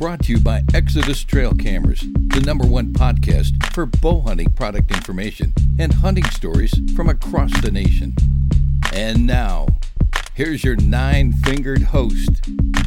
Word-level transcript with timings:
brought 0.00 0.22
to 0.22 0.32
you 0.32 0.40
by 0.40 0.62
Exodus 0.72 1.22
Trail 1.22 1.52
Cameras, 1.52 2.00
the 2.00 2.42
number 2.46 2.64
one 2.64 2.90
podcast 2.90 3.70
for 3.74 3.84
bow 3.84 4.22
hunting 4.22 4.50
product 4.52 4.90
information 4.92 5.52
and 5.78 5.92
hunting 5.92 6.24
stories 6.24 6.72
from 6.96 7.10
across 7.10 7.52
the 7.60 7.70
nation. 7.70 8.14
And 8.94 9.26
now, 9.26 9.66
here's 10.32 10.64
your 10.64 10.76
nine 10.76 11.34
fingered 11.34 11.82
host, 11.82 12.40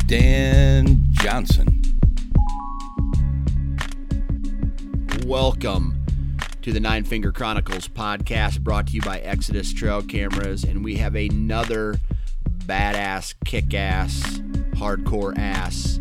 Dan 0.07 1.05
Johnson. 1.11 1.83
Welcome 5.27 6.03
to 6.63 6.73
the 6.73 6.79
Nine 6.79 7.03
Finger 7.03 7.31
Chronicles 7.31 7.87
podcast 7.87 8.61
brought 8.61 8.87
to 8.87 8.93
you 8.93 9.03
by 9.03 9.19
Exodus 9.19 9.71
Trail 9.71 10.01
Cameras. 10.01 10.63
And 10.63 10.83
we 10.83 10.95
have 10.95 11.13
another 11.13 11.97
badass, 12.65 13.35
kick 13.45 13.75
ass, 13.75 14.19
hardcore 14.77 15.37
ass 15.37 15.99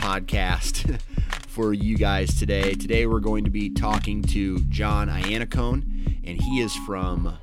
podcast 0.00 0.98
for 1.48 1.74
you 1.74 1.96
guys 1.96 2.38
today. 2.38 2.72
Today 2.72 3.06
we're 3.06 3.20
going 3.20 3.44
to 3.44 3.50
be 3.50 3.68
talking 3.68 4.22
to 4.22 4.58
John 4.64 5.08
Iannacone, 5.08 6.18
and 6.24 6.40
he 6.40 6.60
is 6.60 6.74
from 6.86 7.36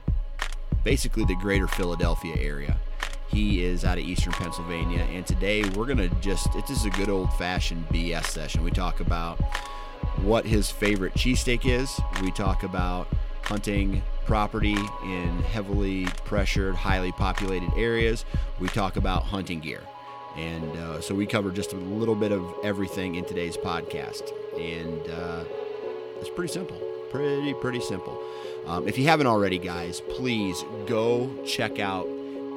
basically 0.84 1.24
the 1.26 1.36
greater 1.36 1.68
Philadelphia 1.68 2.36
area. 2.40 2.78
He 3.30 3.64
is 3.64 3.86
out 3.86 4.00
of 4.00 4.04
eastern 4.04 4.34
Pennsylvania, 4.34 5.02
and 5.12 5.26
today 5.26 5.64
we're 5.76 5.86
going 5.86 5.98
to 5.98 6.10
just, 6.20 6.48
it's 6.56 6.70
just 6.70 6.86
a 6.86 6.90
good 6.92 7.10
old 7.10 7.32
fashioned 7.34 7.88
BS 7.90 8.26
session. 8.26 8.64
We 8.64 8.72
talk 8.72 9.00
about 9.02 9.40
what 10.22 10.46
his 10.46 10.72
favorite 10.72 11.14
cheesesteak 11.14 11.66
is, 11.66 12.00
we 12.24 12.32
talk 12.32 12.64
about 12.64 13.08
hunting 13.44 14.02
property 14.26 14.76
in 15.04 15.40
heavily 15.44 16.06
pressured, 16.26 16.76
highly 16.76 17.12
populated 17.14 17.70
areas. 17.78 18.26
We 18.60 18.68
talk 18.68 18.98
about 18.98 19.24
hunting 19.24 19.62
gear. 19.62 19.82
And 20.38 20.78
uh, 20.78 21.02
so 21.02 21.14
we 21.16 21.26
cover 21.26 21.52
just 21.52 21.74
a 21.74 21.78
little 21.78 22.16
bit 22.16 22.32
of 22.32 22.46
everything 22.64 23.16
in 23.16 23.26
today's 23.26 23.58
podcast. 23.58 24.32
And 24.60 25.02
uh, 25.10 25.44
it's 26.20 26.30
pretty 26.30 26.54
simple. 26.54 26.78
Pretty, 27.10 27.56
pretty 27.56 27.82
simple. 27.82 28.22
Um, 28.66 28.88
if 28.88 28.98
you 28.98 29.08
haven't 29.08 29.28
already, 29.28 29.58
guys, 29.58 30.02
please 30.02 30.64
go 30.86 31.30
check 31.46 31.80
out 31.80 32.06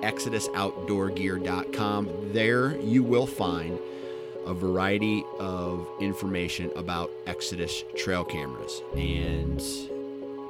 ExodusOutdoorGear.com. 0.03 2.33
There 2.33 2.77
you 2.81 3.03
will 3.03 3.27
find 3.27 3.79
a 4.47 4.55
variety 4.55 5.23
of 5.39 5.87
information 6.01 6.73
about 6.75 7.11
Exodus 7.27 7.85
trail 7.97 8.25
cameras. 8.25 8.81
And 8.97 9.61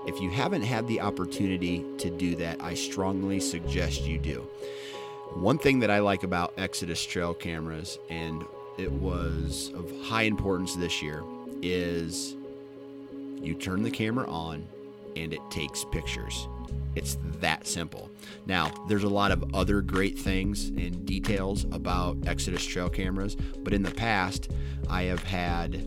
if 0.07 0.21
you 0.21 0.31
haven't 0.31 0.63
had 0.63 0.87
the 0.87 1.01
opportunity 1.01 1.85
to 1.99 2.11
do 2.11 2.37
that, 2.37 2.63
I 2.63 2.75
strongly 2.75 3.41
suggest 3.41 4.03
you 4.03 4.19
do. 4.19 4.47
One 5.35 5.59
thing 5.59 5.81
that 5.81 5.91
I 5.91 6.01
like 6.01 6.23
about 6.23 6.55
Exodus 6.59 7.05
trail 7.05 7.33
cameras, 7.33 7.99
and 8.09 8.45
it 8.79 8.93
was 8.93 9.73
of 9.75 9.91
high 10.03 10.23
importance 10.23 10.75
this 10.75 11.03
year, 11.03 11.23
is 11.63 12.37
you 13.41 13.55
turn 13.55 13.83
the 13.83 13.91
camera 13.91 14.29
on 14.29 14.67
and 15.17 15.33
it 15.33 15.41
takes 15.51 15.85
pictures. 15.85 16.47
It's 16.95 17.17
that 17.41 17.67
simple. 17.67 18.11
Now, 18.47 18.73
there's 18.89 19.05
a 19.05 19.09
lot 19.09 19.31
of 19.31 19.55
other 19.55 19.81
great 19.81 20.19
things 20.19 20.69
and 20.69 21.07
details 21.07 21.65
about 21.73 22.19
Exodus 22.27 22.65
trail 22.65 22.91
cameras, 22.91 23.37
but 23.61 23.73
in 23.73 23.83
the 23.83 23.91
past, 23.93 24.51
I 24.89 25.05
have 25.05 25.23
had 25.23 25.87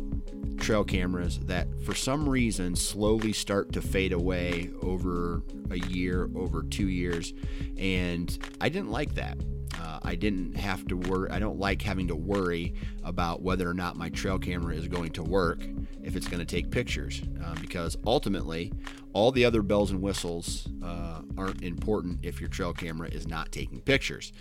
trail 0.63 0.83
cameras 0.83 1.39
that 1.39 1.67
for 1.83 1.93
some 1.93 2.27
reason 2.27 2.75
slowly 2.75 3.33
start 3.33 3.73
to 3.73 3.81
fade 3.81 4.13
away 4.13 4.69
over 4.81 5.43
a 5.69 5.77
year, 5.77 6.29
over 6.35 6.63
two 6.63 6.87
years. 6.87 7.33
And 7.77 8.37
I 8.61 8.69
didn't 8.69 8.91
like 8.91 9.15
that. 9.15 9.37
Uh, 9.77 9.99
I 10.03 10.15
didn't 10.15 10.55
have 10.55 10.87
to 10.87 10.95
worry. 10.95 11.29
I 11.31 11.39
don't 11.39 11.59
like 11.59 11.81
having 11.81 12.07
to 12.07 12.15
worry 12.15 12.75
about 13.03 13.41
whether 13.41 13.69
or 13.69 13.73
not 13.73 13.97
my 13.97 14.09
trail 14.09 14.39
camera 14.39 14.73
is 14.75 14.87
going 14.87 15.11
to 15.13 15.23
work 15.23 15.65
if 16.01 16.15
it's 16.15 16.27
going 16.27 16.39
to 16.39 16.45
take 16.45 16.71
pictures, 16.71 17.21
uh, 17.43 17.55
because 17.59 17.97
ultimately, 18.05 18.71
all 19.13 19.31
the 19.31 19.43
other 19.45 19.61
bells 19.61 19.91
and 19.91 20.01
whistles 20.01 20.67
uh, 20.83 21.21
aren't 21.37 21.63
important 21.63 22.19
if 22.23 22.39
your 22.39 22.49
trail 22.49 22.73
camera 22.73 23.09
is 23.09 23.27
not 23.27 23.51
taking 23.51 23.81
pictures. 23.81 24.31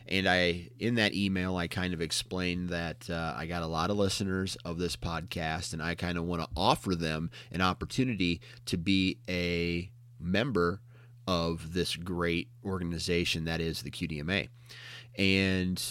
And 0.09 0.29
I, 0.29 0.69
in 0.79 0.95
that 0.97 1.15
email, 1.15 1.57
I 1.57 1.67
kind 1.67 1.93
of 1.93 2.01
explained 2.01 2.69
that 2.69 3.11
uh, 3.11 3.35
I 3.37 3.47
got 3.47 3.63
a 3.63 3.67
lot 3.67 3.91
of 3.91 3.97
listeners 3.97 4.57
of 4.65 4.79
this 4.79 4.95
podcast, 4.95 5.73
and 5.73 5.83
I 5.83 5.95
kind 5.97 6.17
of 6.17 6.25
want 6.25 6.43
to 6.43 6.49
offer 6.57 6.95
them 6.95 7.31
an 7.51 7.61
opportunity 7.61 8.41
to 8.67 8.77
be 8.77 9.19
a 9.29 9.91
member 10.21 10.81
of 11.27 11.73
this 11.73 11.97
great 11.97 12.49
organization 12.65 13.45
that 13.47 13.61
is 13.61 13.83
the 13.83 13.91
QDMA. 13.91 14.49
And 15.19 15.83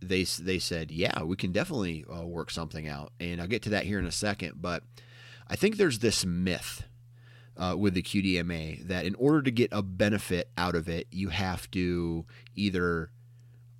they 0.00 0.22
they 0.24 0.58
said, 0.58 0.90
yeah, 0.92 1.22
we 1.22 1.36
can 1.36 1.50
definitely 1.50 2.04
uh, 2.12 2.24
work 2.24 2.50
something 2.50 2.86
out, 2.86 3.12
and 3.18 3.40
I'll 3.40 3.48
get 3.48 3.62
to 3.62 3.70
that 3.70 3.84
here 3.84 3.98
in 3.98 4.06
a 4.06 4.12
second. 4.12 4.60
But 4.60 4.84
I 5.48 5.56
think 5.56 5.76
there's 5.76 5.98
this 5.98 6.24
myth 6.24 6.84
uh, 7.60 7.76
with 7.76 7.92
the 7.94 8.02
QDMA 8.02 8.88
that 8.88 9.04
in 9.04 9.14
order 9.16 9.42
to 9.42 9.50
get 9.50 9.68
a 9.70 9.82
benefit 9.82 10.50
out 10.56 10.74
of 10.74 10.88
it, 10.88 11.06
you 11.12 11.28
have 11.28 11.70
to 11.72 12.24
either 12.56 13.10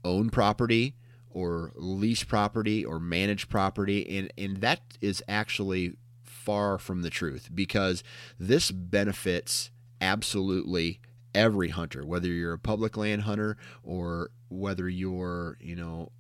own 0.05 0.29
property 0.29 0.95
or 1.31 1.73
lease 1.75 2.23
property 2.23 2.85
or 2.85 3.01
manage 3.01 3.49
property, 3.49 4.19
and 4.19 4.33
and 4.37 4.59
that 4.59 4.81
is 5.01 5.23
actually 5.27 5.97
far 6.23 6.79
from 6.79 7.03
the 7.03 7.11
truth 7.11 7.49
because 7.55 8.05
this 8.39 8.71
benefits 8.71 9.71
absolutely 10.01 11.01
every 11.35 11.69
hunter, 11.69 12.05
whether 12.05 12.29
you're 12.29 12.55
a 12.55 12.59
public 12.59 12.97
land 12.97 13.23
hunter 13.23 13.57
or 13.83 14.31
whether 14.49 14.89
you're, 14.89 15.57
you 15.61 15.77
know, 15.77 16.11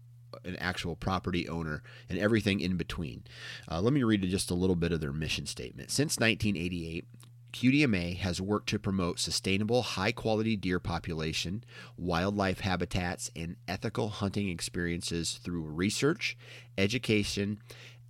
an 0.44 0.56
actual 0.56 0.94
property 0.94 1.48
owner 1.48 1.82
and 2.08 2.18
everything 2.18 2.60
in 2.60 2.76
between. 2.76 3.24
Uh, 3.70 3.80
let 3.80 3.92
me 3.92 4.02
read 4.02 4.22
just 4.22 4.50
a 4.50 4.54
little 4.54 4.76
bit 4.76 4.92
of 4.92 5.00
their 5.00 5.12
mission 5.12 5.46
statement. 5.46 5.90
Since 5.90 6.18
1988, 6.18 7.04
QDMA 7.52 8.17
has 8.19 8.41
worked 8.41 8.69
to 8.70 8.79
promote 8.79 9.19
sustainable, 9.19 9.82
high 9.82 10.12
quality 10.12 10.56
deer 10.56 10.79
population, 10.79 11.64
wildlife 11.97 12.61
habitats, 12.61 13.31
and 13.35 13.56
ethical 13.67 14.08
hunting 14.08 14.49
experiences 14.49 15.41
through 15.43 15.62
research, 15.62 16.37
education, 16.79 17.58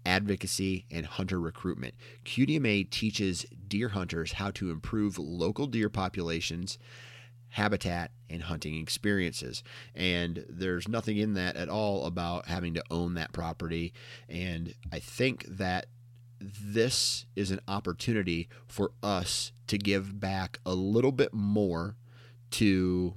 advocacy, 0.05 0.87
and 0.91 1.07
hunter 1.07 1.41
recruitment. 1.41 1.95
QDMA 2.25 2.91
teaches 2.91 3.47
deer 3.69 3.91
hunters 3.91 4.33
how 4.33 4.51
to 4.53 4.71
improve 4.71 5.19
local 5.19 5.67
deer 5.67 5.89
populations 5.89 6.79
habitat 7.51 8.13
and 8.29 8.43
hunting 8.45 8.77
experiences. 8.77 9.63
And 9.95 10.45
there's 10.49 10.89
nothing 10.89 11.17
in 11.17 11.35
that 11.35 11.57
at 11.57 11.69
all 11.69 12.07
about 12.07 12.47
having 12.47 12.75
to 12.75 12.85
own 12.91 13.15
that 13.15 13.33
property. 13.33 13.93
And 14.29 14.75
I 14.93 15.01
think 15.01 15.45
that 15.47 15.87
this 16.41 17.27
is 17.37 17.51
an 17.51 17.61
opportunity 17.69 18.49
for 18.67 18.93
us 19.03 19.53
to 19.67 19.79
give 19.79 20.19
back 20.19 20.59
a 20.65 20.75
little 20.75 21.13
bit 21.13 21.35
more 21.35 21.97
to 22.53 23.15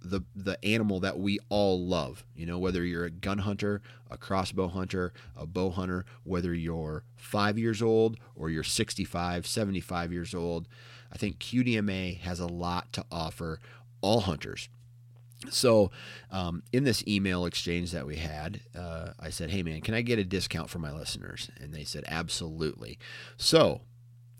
the 0.00 0.20
the 0.34 0.62
animal 0.64 1.00
that 1.00 1.18
we 1.18 1.38
all 1.48 1.86
love. 1.86 2.24
You 2.34 2.46
know, 2.46 2.58
whether 2.58 2.84
you're 2.84 3.04
a 3.04 3.10
gun 3.10 3.38
hunter, 3.38 3.80
a 4.10 4.18
crossbow 4.18 4.68
hunter, 4.68 5.12
a 5.36 5.46
bow 5.46 5.70
hunter, 5.70 6.04
whether 6.24 6.52
you're 6.52 7.04
5 7.16 7.58
years 7.58 7.80
old 7.80 8.18
or 8.34 8.50
you're 8.50 8.62
65, 8.62 9.46
75 9.46 10.12
years 10.12 10.34
old, 10.34 10.68
I 11.12 11.16
think 11.16 11.38
QDMA 11.38 12.18
has 12.20 12.40
a 12.40 12.46
lot 12.46 12.92
to 12.92 13.06
offer 13.10 13.60
all 14.02 14.20
hunters. 14.20 14.68
So, 15.50 15.90
um, 16.30 16.62
in 16.72 16.84
this 16.84 17.04
email 17.06 17.46
exchange 17.46 17.92
that 17.92 18.06
we 18.06 18.16
had, 18.16 18.60
uh, 18.76 19.10
I 19.18 19.30
said, 19.30 19.50
Hey, 19.50 19.62
man, 19.62 19.80
can 19.80 19.94
I 19.94 20.02
get 20.02 20.18
a 20.18 20.24
discount 20.24 20.70
for 20.70 20.78
my 20.78 20.92
listeners? 20.92 21.50
And 21.60 21.72
they 21.72 21.84
said, 21.84 22.04
Absolutely. 22.08 22.98
So, 23.36 23.82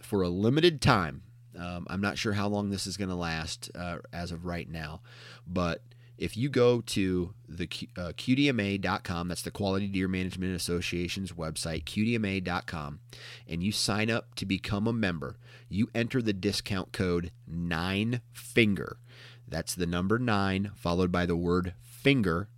for 0.01 0.23
a 0.23 0.29
limited 0.29 0.81
time, 0.81 1.23
um, 1.59 1.87
I'm 1.89 2.01
not 2.01 2.19
sure 2.19 2.33
how 2.33 2.49
long 2.49 2.71
this 2.71 2.87
is 2.87 2.97
going 2.97 3.11
to 3.11 3.15
last 3.15 3.71
uh, 3.75 3.99
as 4.12 4.33
of 4.33 4.45
right 4.45 4.69
now, 4.69 5.01
but 5.47 5.83
if 6.17 6.37
you 6.37 6.49
go 6.49 6.81
to 6.81 7.35
the 7.49 7.69
uh, 7.97 8.12
QDMA.com, 8.17 9.29
that's 9.29 9.43
the 9.43 9.51
Quality 9.51 9.89
Deer 9.89 10.09
Management 10.09 10.55
Association's 10.55 11.33
website, 11.33 11.85
QDMA.com, 11.85 13.01
and 13.49 13.62
you 13.62 13.73
sign 13.73 14.11
up 14.11 14.35
to 14.37 14.47
become 14.47 14.87
a 14.87 14.93
member, 14.93 15.37
you 15.69 15.91
enter 15.95 16.23
the 16.23 16.33
discount 16.33 16.93
code 16.93 17.33
9FINGER. 17.51 18.97
That's 19.49 19.75
the 19.75 19.87
number 19.87 20.19
9 20.19 20.73
followed 20.75 21.12
by 21.12 21.26
the 21.26 21.37
word 21.37 21.75
finger, 21.82 22.49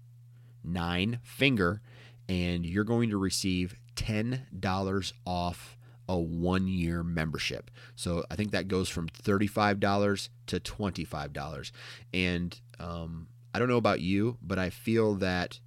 9 0.65 1.21
finger, 1.23 1.81
and 2.29 2.65
you're 2.65 2.85
going 2.85 3.11
to 3.11 3.17
receive 3.17 3.75
$10 3.97 5.13
off 5.25 5.77
a 6.09 6.19
one 6.19 6.69
year 6.69 7.03
membership. 7.03 7.71
So 7.97 8.25
I 8.31 8.37
think 8.37 8.53
that 8.53 8.69
goes 8.69 8.89
from 8.89 9.09
$35 9.09 10.29
to 10.47 10.61
$25. 10.61 11.73
And 12.15 12.61
um, 12.79 13.29
I 13.53 13.59
don't 13.59 13.69
know 13.69 13.77
about 13.77 14.01
you, 14.01 14.39
but 14.41 14.59
I 14.59 14.71
feel 14.71 15.15
that 15.17 15.61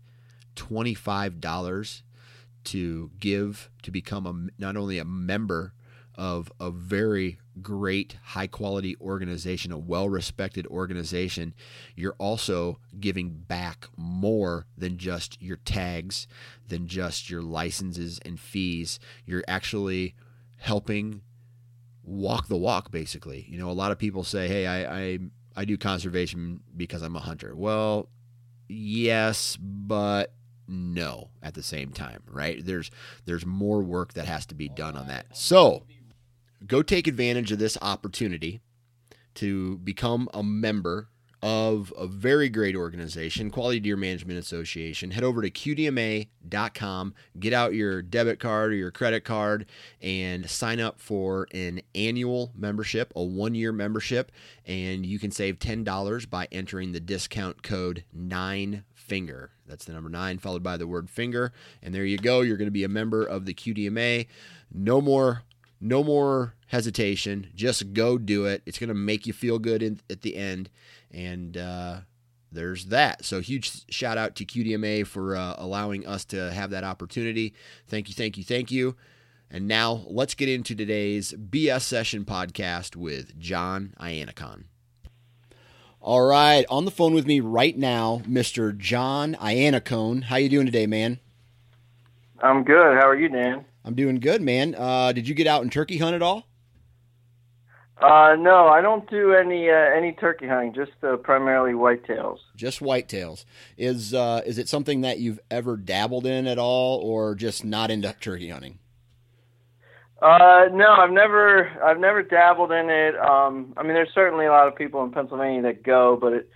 $25 0.56 2.02
to 2.66 3.12
give 3.20 3.70
to 3.84 3.92
become 3.92 4.26
a, 4.26 4.62
not 4.62 4.78
only 4.78 4.98
a 4.98 5.06
member 5.06 5.74
of 6.20 6.52
a 6.60 6.70
very 6.70 7.40
great, 7.62 8.18
high 8.22 8.46
quality 8.46 8.94
organization, 9.00 9.72
a 9.72 9.78
well 9.78 10.10
respected 10.10 10.68
organization, 10.68 11.54
you're 11.96 12.16
also 12.18 12.78
giving 13.00 13.30
back 13.30 13.88
more 13.96 14.66
than 14.78 14.98
just 14.98 15.42
your 15.42 15.56
tags, 15.56 16.28
than 16.68 16.88
just 16.88 17.30
your 17.30 17.42
licenses 17.42 18.20
and 18.26 18.38
fees. 18.38 19.00
You're 19.26 19.46
actually 19.48 20.14
helping 20.58 21.22
walk 22.04 22.50
the 22.50 22.58
walk, 22.58 22.92
basically. 22.92 23.46
You 23.48 23.58
know, 23.58 23.70
a 23.70 23.72
lot 23.72 23.94
of 23.94 23.98
people 23.98 24.26
say, 24.26 24.50
hey, 24.50 24.68
I, 24.68 25.00
I 25.00 25.20
I 25.56 25.64
do 25.64 25.78
conservation 25.78 26.60
because 26.76 27.02
I'm 27.02 27.16
a 27.16 27.22
hunter. 27.22 27.56
Well, 27.56 28.10
yes, 28.68 29.58
but 29.58 30.34
no 30.68 31.30
at 31.42 31.54
the 31.54 31.64
same 31.64 31.92
time, 31.92 32.24
right? 32.30 32.64
There's 32.64 32.92
there's 33.24 33.46
more 33.46 33.82
work 33.82 34.14
that 34.14 34.26
has 34.26 34.46
to 34.48 34.56
be 34.56 34.68
done 34.68 34.98
on 34.98 35.08
that. 35.08 35.28
So, 35.32 35.86
go 36.66 36.82
take 36.82 37.08
advantage 37.08 37.52
of 37.52 37.60
this 37.60 37.78
opportunity 37.82 38.62
to 39.36 39.78
become 39.80 40.30
a 40.34 40.44
member 40.44 41.10
of 41.42 41.94
a 41.98 42.06
very 42.06 42.50
great 42.50 42.76
organization, 42.76 43.50
Quality 43.50 43.80
Deer 43.80 43.96
Management 43.96 44.40
Association. 44.40 45.12
Head 45.12 45.24
over 45.24 45.42
to 45.42 45.50
QDMA.com, 45.50 47.14
get 47.40 47.54
out 47.54 47.74
your 47.74 48.02
debit 48.02 48.40
card 48.40 48.72
or 48.72 48.76
your 48.76 48.92
credit 48.92 49.24
card, 49.24 49.66
and 50.02 50.50
sign 50.50 50.80
up 50.80 51.00
for 51.00 51.48
an 51.54 51.82
annual 51.96 52.52
membership, 52.56 53.14
a 53.16 53.24
one 53.24 53.56
year 53.56 53.72
membership, 53.72 54.32
and 54.66 55.06
you 55.06 55.18
can 55.18 55.32
save 55.32 55.60
$10 55.60 56.30
by 56.30 56.48
entering 56.52 56.92
the 56.92 57.00
discount 57.00 57.64
code 57.64 58.04
9FINGER. 58.18 59.50
That's 59.66 59.86
the 59.86 59.94
number 59.94 60.10
9 60.10 60.40
followed 60.40 60.64
by 60.64 60.76
the 60.76 60.88
word 60.88 61.10
finger. 61.10 61.54
And 61.82 61.94
there 61.96 62.06
you 62.06 62.18
go. 62.18 62.42
You're 62.42 62.58
going 62.58 62.68
to 62.68 62.72
be 62.72 62.84
a 62.84 62.90
member 62.90 63.24
of 63.24 63.46
the 63.46 63.54
QDMA. 63.54 64.28
No 64.74 65.00
more 65.00 65.44
no 65.82 66.04
more 66.04 66.56
hesitation. 66.68 67.50
Just 67.56 67.94
go 67.94 68.18
do 68.18 68.46
it. 68.46 68.62
It's 68.66 68.80
going 68.80 68.90
to 68.90 68.94
make 68.94 69.26
you 69.26 69.34
feel 69.34 69.60
good 69.60 69.82
in, 69.82 70.00
at 70.10 70.22
the 70.22 70.36
end. 70.36 70.70
And 71.12 71.58
uh, 71.58 72.02
there's 72.52 72.86
that. 72.86 73.26
So 73.26 73.42
huge 73.42 73.92
shout 73.92 74.18
out 74.18 74.36
to 74.36 74.46
QDMA 74.46 75.06
for 75.06 75.36
uh, 75.36 75.56
allowing 75.58 76.06
us 76.06 76.26
to 76.26 76.52
have 76.52 76.72
that 76.72 76.84
opportunity. 76.84 77.54
Thank 77.88 78.10
you, 78.10 78.14
thank 78.14 78.38
you, 78.38 78.44
thank 78.44 78.72
you. 78.72 78.96
And 79.52 79.68
now 79.68 80.04
let's 80.08 80.36
get 80.36 80.48
into 80.48 80.76
today's 80.76 81.34
BS 81.34 81.82
Session 81.82 82.24
podcast 82.24 82.96
with 82.96 83.38
John 83.40 83.94
Iannacone. 84.00 84.66
All 86.02 86.22
right, 86.22 86.66
on 86.70 86.86
the 86.86 86.92
phone 86.92 87.14
with 87.14 87.26
me 87.26 87.40
right 87.40 87.78
now, 87.78 88.22
Mr. 88.26 88.78
John 88.78 89.36
Iannacone. 89.36 90.24
How 90.24 90.38
you 90.38 90.48
doing 90.48 90.66
today, 90.66 90.88
man? 90.88 91.20
I'm 92.42 92.64
good. 92.64 92.96
How 92.96 93.10
are 93.10 93.20
you, 93.20 93.28
Dan? 93.28 93.66
I'm 93.84 93.96
doing 93.96 94.20
good, 94.20 94.42
man. 94.42 94.76
Uh, 94.78 95.12
did 95.12 95.28
you 95.28 95.34
get 95.34 95.48
out 95.48 95.62
and 95.62 95.72
turkey 95.72 95.98
hunt 95.98 96.16
at 96.16 96.22
all? 96.22 96.46
Uh, 98.02 98.36
no, 98.40 98.68
I 98.68 98.82
don't 98.82 99.10
do 99.10 99.34
any 99.34 99.70
uh, 99.70 99.74
any 99.74 100.14
turkey 100.14 100.48
hunting. 100.48 100.74
Just 100.74 100.92
uh, 101.04 101.18
primarily 101.18 101.74
whitetails. 101.74 102.38
Just 102.56 102.80
whitetails. 102.80 103.44
Is 103.78 104.14
uh, 104.14 104.42
is 104.46 104.58
it 104.58 104.70
something 104.70 105.02
that 105.02 105.20
you've 105.20 105.40
ever 105.52 105.76
dabbled 105.76 106.26
in 106.26 106.48
at 106.48 106.58
all, 106.58 107.00
or 107.00 107.36
just 107.36 107.66
not 107.66 107.92
into 107.92 108.14
turkey 108.22 108.50
hunting? 108.50 108.80
Uh, 110.22 110.66
no, 110.72 110.92
I've 110.92 111.12
never 111.12 111.68
I've 111.84 112.00
never 112.00 112.24
dabbled 112.24 112.72
in 112.72 112.90
it. 112.90 113.16
Um, 113.18 113.74
I 113.76 113.84
mean, 113.84 113.94
there's 113.94 114.14
certainly 114.14 114.46
a 114.46 114.52
lot 114.52 114.68
of 114.68 114.76
people 114.76 115.04
in 115.04 115.12
Pennsylvania 115.12 115.62
that 115.64 115.84
go, 115.84 116.18
but 116.20 116.34
it 116.34 116.50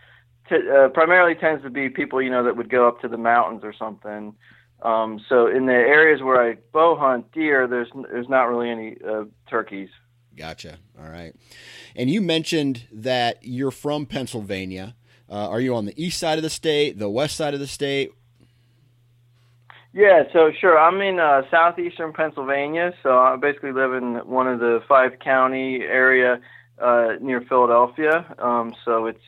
t- 0.49 0.69
uh, 0.69 0.89
primarily 0.89 1.35
tends 1.35 1.63
to 1.63 1.69
be 1.69 1.89
people 1.89 2.21
you 2.21 2.29
know 2.29 2.45
that 2.45 2.55
would 2.55 2.69
go 2.69 2.87
up 2.87 3.01
to 3.01 3.09
the 3.09 3.17
mountains 3.17 3.63
or 3.65 3.73
something. 3.73 4.33
Um, 4.83 5.21
so 5.29 5.47
in 5.47 5.65
the 5.65 5.73
areas 5.73 6.21
where 6.21 6.41
I 6.41 6.57
bow 6.73 6.95
hunt 6.95 7.31
deer, 7.31 7.67
there's 7.67 7.89
there's 8.11 8.29
not 8.29 8.43
really 8.43 8.69
any 8.69 8.97
uh, 9.07 9.23
turkeys. 9.49 9.89
Gotcha. 10.35 10.77
All 10.99 11.09
right. 11.09 11.33
And 11.95 12.09
you 12.09 12.21
mentioned 12.21 12.87
that 12.91 13.39
you're 13.41 13.71
from 13.71 14.05
Pennsylvania. 14.05 14.95
Uh, 15.29 15.47
are 15.47 15.61
you 15.61 15.75
on 15.75 15.85
the 15.85 15.93
east 16.03 16.19
side 16.19 16.37
of 16.37 16.43
the 16.43 16.49
state, 16.49 16.99
the 16.99 17.09
west 17.09 17.37
side 17.37 17.53
of 17.53 17.59
the 17.59 17.67
state? 17.67 18.11
Yeah, 19.93 20.23
so 20.33 20.51
sure. 20.59 20.77
I'm 20.77 20.99
in 21.01 21.19
uh, 21.19 21.43
southeastern 21.51 22.13
Pennsylvania, 22.13 22.93
so 23.03 23.19
I 23.19 23.35
basically 23.35 23.71
live 23.71 23.93
in 23.93 24.15
one 24.25 24.47
of 24.47 24.59
the 24.59 24.81
five 24.87 25.19
county 25.19 25.81
area 25.81 26.41
uh, 26.79 27.13
near 27.21 27.41
Philadelphia. 27.41 28.25
Um, 28.39 28.73
so 28.83 29.05
it's 29.05 29.19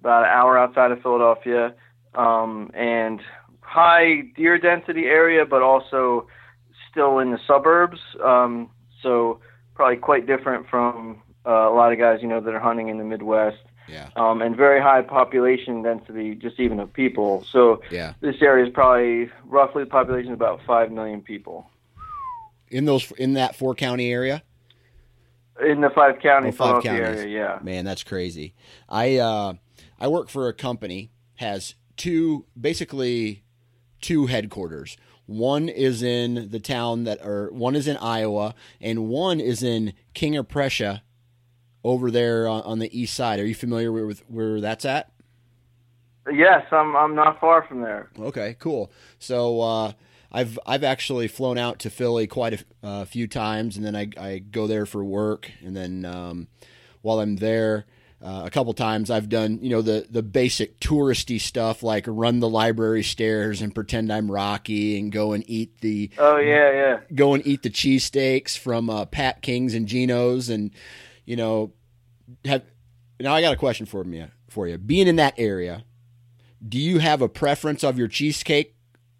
about 0.00 0.22
an 0.22 0.30
hour 0.30 0.56
outside 0.56 0.92
of 0.92 1.02
Philadelphia, 1.02 1.74
um, 2.14 2.70
and 2.74 3.20
high 3.68 4.22
deer 4.34 4.58
density 4.58 5.04
area, 5.06 5.44
but 5.44 5.62
also 5.62 6.26
still 6.90 7.18
in 7.18 7.30
the 7.30 7.38
suburbs. 7.46 8.00
Um, 8.24 8.70
so 9.02 9.40
probably 9.74 9.96
quite 9.96 10.26
different 10.26 10.68
from 10.68 11.20
uh, 11.46 11.50
a 11.50 11.74
lot 11.74 11.92
of 11.92 11.98
guys 11.98 12.20
you 12.22 12.28
know 12.28 12.40
that 12.40 12.52
are 12.54 12.60
hunting 12.60 12.88
in 12.88 12.98
the 12.98 13.04
Midwest. 13.04 13.58
Yeah. 13.90 14.10
um, 14.16 14.42
and 14.42 14.54
very 14.54 14.82
high 14.82 15.00
population 15.00 15.80
density, 15.80 16.34
just 16.34 16.60
even 16.60 16.78
of 16.78 16.92
people. 16.92 17.42
So 17.50 17.80
Yeah. 17.90 18.12
this 18.20 18.36
area 18.42 18.66
is 18.66 18.70
probably 18.74 19.30
roughly 19.46 19.84
the 19.84 19.88
population 19.88 20.30
is 20.32 20.34
about 20.34 20.60
five 20.66 20.92
million 20.92 21.22
people 21.22 21.70
In 22.70 22.84
those 22.84 23.10
in 23.12 23.32
that 23.34 23.56
four 23.56 23.74
county 23.74 24.12
area. 24.12 24.42
in 25.64 25.80
the 25.80 25.88
five 25.88 26.20
county 26.20 26.48
Oh, 26.48 26.52
five 26.52 26.82
counties. 26.82 27.20
area. 27.20 27.26
Yeah. 27.26 27.58
Man, 27.62 27.86
that's 27.86 28.02
crazy. 28.04 28.52
I 28.90 29.16
uh, 29.16 29.54
I 29.98 30.08
work 30.08 30.28
for 30.28 30.48
a 30.48 30.52
company 30.52 31.10
has 31.36 31.74
two 31.96 32.44
basically 32.60 33.42
two 34.00 34.26
headquarters. 34.26 34.96
One 35.26 35.68
is 35.68 36.02
in 36.02 36.48
the 36.50 36.60
town 36.60 37.04
that 37.04 37.24
or 37.24 37.50
one 37.52 37.76
is 37.76 37.86
in 37.86 37.96
Iowa 37.98 38.54
and 38.80 39.08
one 39.08 39.40
is 39.40 39.62
in 39.62 39.92
King 40.14 40.36
of 40.36 40.48
Prussia 40.48 41.02
over 41.84 42.10
there 42.10 42.48
on, 42.48 42.62
on 42.62 42.78
the 42.78 42.98
east 42.98 43.14
side. 43.14 43.38
Are 43.38 43.46
you 43.46 43.54
familiar 43.54 43.92
with 43.92 44.22
where 44.28 44.60
that's 44.60 44.84
at? 44.84 45.10
Yes, 46.32 46.64
I'm. 46.72 46.94
I'm 46.96 47.14
not 47.14 47.40
far 47.40 47.62
from 47.62 47.80
there. 47.80 48.10
Okay, 48.18 48.56
cool. 48.58 48.92
So 49.18 49.60
uh, 49.60 49.92
I've 50.30 50.58
I've 50.66 50.84
actually 50.84 51.28
flown 51.28 51.58
out 51.58 51.78
to 51.80 51.90
Philly 51.90 52.26
quite 52.26 52.64
a 52.82 52.86
uh, 52.86 53.04
few 53.04 53.26
times, 53.26 53.76
and 53.76 53.84
then 53.84 53.96
I, 53.96 54.08
I 54.20 54.38
go 54.38 54.66
there 54.66 54.84
for 54.84 55.02
work, 55.02 55.50
and 55.64 55.74
then 55.74 56.04
um, 56.04 56.48
while 57.00 57.20
I'm 57.20 57.36
there, 57.36 57.86
uh, 58.20 58.42
a 58.44 58.50
couple 58.50 58.72
times 58.74 59.10
I've 59.10 59.28
done 59.28 59.60
you 59.62 59.70
know 59.70 59.82
the 59.82 60.06
the 60.10 60.22
basic 60.22 60.80
touristy 60.80 61.40
stuff 61.40 61.82
like 61.82 62.04
run 62.08 62.40
the 62.40 62.48
library 62.48 63.04
stairs 63.04 63.62
and 63.62 63.74
pretend 63.74 64.12
I'm 64.12 64.30
Rocky 64.30 64.98
and 64.98 65.12
go 65.12 65.32
and 65.32 65.44
eat 65.48 65.80
the 65.80 66.10
Oh 66.18 66.36
yeah, 66.36 66.72
yeah. 66.72 67.00
go 67.14 67.34
and 67.34 67.46
eat 67.46 67.62
the 67.62 67.70
cheesesteaks 67.70 68.58
from 68.58 68.90
uh, 68.90 69.04
Pat 69.04 69.40
King's 69.42 69.74
and 69.74 69.86
Geno's, 69.86 70.48
and 70.48 70.72
you 71.24 71.36
know 71.36 71.72
have 72.44 72.64
now 73.20 73.34
I 73.34 73.40
got 73.40 73.52
a 73.52 73.56
question 73.56 73.86
for 73.86 74.04
you 74.04 74.28
for 74.48 74.66
you. 74.66 74.78
Being 74.78 75.06
in 75.06 75.16
that 75.16 75.34
area, 75.38 75.84
do 76.66 76.78
you 76.78 76.98
have 76.98 77.22
a 77.22 77.28
preference 77.28 77.84
of 77.84 77.98
your 77.98 78.08
cheesecake 78.08 78.74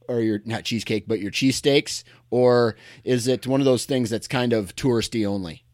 or 0.08 0.20
your 0.20 0.40
not 0.44 0.64
cheesecake 0.64 1.06
but 1.06 1.20
your 1.20 1.30
cheesesteaks, 1.30 2.02
or 2.30 2.74
is 3.04 3.28
it 3.28 3.46
one 3.46 3.60
of 3.60 3.64
those 3.64 3.84
things 3.84 4.10
that's 4.10 4.26
kind 4.26 4.52
of 4.52 4.74
touristy 4.74 5.24
only? 5.26 5.64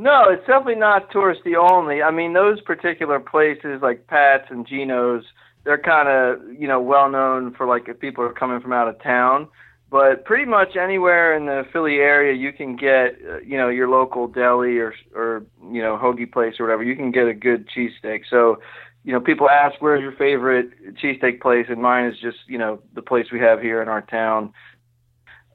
No, 0.00 0.30
it's 0.30 0.46
definitely 0.46 0.76
not 0.76 1.12
touristy 1.12 1.54
only. 1.54 2.00
I 2.00 2.10
mean, 2.10 2.32
those 2.32 2.58
particular 2.62 3.20
places 3.20 3.80
like 3.82 4.06
Pat's 4.06 4.46
and 4.48 4.66
Geno's, 4.66 5.24
they're 5.64 5.76
kind 5.76 6.08
of 6.08 6.58
you 6.58 6.66
know 6.66 6.80
well 6.80 7.10
known 7.10 7.52
for 7.52 7.66
like 7.66 7.86
if 7.86 8.00
people 8.00 8.24
are 8.24 8.32
coming 8.32 8.62
from 8.62 8.72
out 8.72 8.88
of 8.88 9.00
town. 9.02 9.46
But 9.90 10.24
pretty 10.24 10.46
much 10.46 10.74
anywhere 10.74 11.36
in 11.36 11.44
the 11.44 11.64
Philly 11.70 11.96
area, 11.96 12.32
you 12.32 12.50
can 12.50 12.76
get 12.76 13.18
uh, 13.28 13.40
you 13.40 13.58
know 13.58 13.68
your 13.68 13.90
local 13.90 14.26
deli 14.26 14.78
or 14.78 14.94
or 15.14 15.44
you 15.70 15.82
know 15.82 15.98
hoagie 16.02 16.32
place 16.32 16.54
or 16.58 16.64
whatever. 16.64 16.82
You 16.82 16.96
can 16.96 17.10
get 17.10 17.26
a 17.26 17.34
good 17.34 17.68
cheesesteak. 17.68 18.22
So 18.30 18.56
you 19.04 19.12
know 19.12 19.20
people 19.20 19.50
ask 19.50 19.82
where's 19.82 20.00
your 20.00 20.12
favorite 20.12 20.70
cheesesteak 20.96 21.42
place, 21.42 21.66
and 21.68 21.82
mine 21.82 22.06
is 22.06 22.18
just 22.18 22.38
you 22.46 22.56
know 22.56 22.80
the 22.94 23.02
place 23.02 23.26
we 23.30 23.40
have 23.40 23.60
here 23.60 23.82
in 23.82 23.88
our 23.88 24.00
town. 24.00 24.54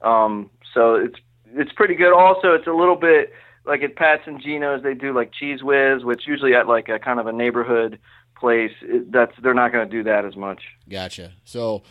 Um, 0.02 0.50
so 0.72 0.94
it's 0.94 1.18
it's 1.46 1.72
pretty 1.72 1.96
good. 1.96 2.12
Also, 2.16 2.52
it's 2.52 2.68
a 2.68 2.72
little 2.72 2.94
bit 2.94 3.32
like 3.66 3.82
at 3.82 3.96
Pat's 3.96 4.22
and 4.26 4.40
Geno's, 4.40 4.82
they 4.82 4.94
do 4.94 5.12
like 5.12 5.32
Cheez 5.32 5.62
Whiz, 5.62 6.04
which 6.04 6.26
usually 6.26 6.54
at 6.54 6.68
like 6.68 6.88
a 6.88 6.98
kind 6.98 7.20
of 7.20 7.26
a 7.26 7.32
neighborhood 7.32 7.98
place, 8.38 8.72
it, 8.82 9.10
that's 9.10 9.32
they're 9.42 9.54
not 9.54 9.72
going 9.72 9.88
to 9.88 9.90
do 9.90 10.04
that 10.04 10.24
as 10.24 10.36
much. 10.36 10.62
Gotcha. 10.88 11.32
So 11.44 11.82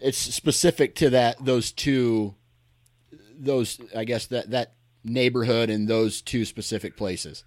it's 0.00 0.18
specific 0.18 0.94
to 0.96 1.10
that 1.10 1.44
those 1.44 1.72
two 1.72 2.34
those 3.38 3.80
I 3.94 4.04
guess 4.04 4.26
that 4.26 4.50
that 4.50 4.74
neighborhood 5.04 5.70
and 5.70 5.88
those 5.88 6.22
two 6.22 6.44
specific 6.44 6.96
places. 6.96 7.44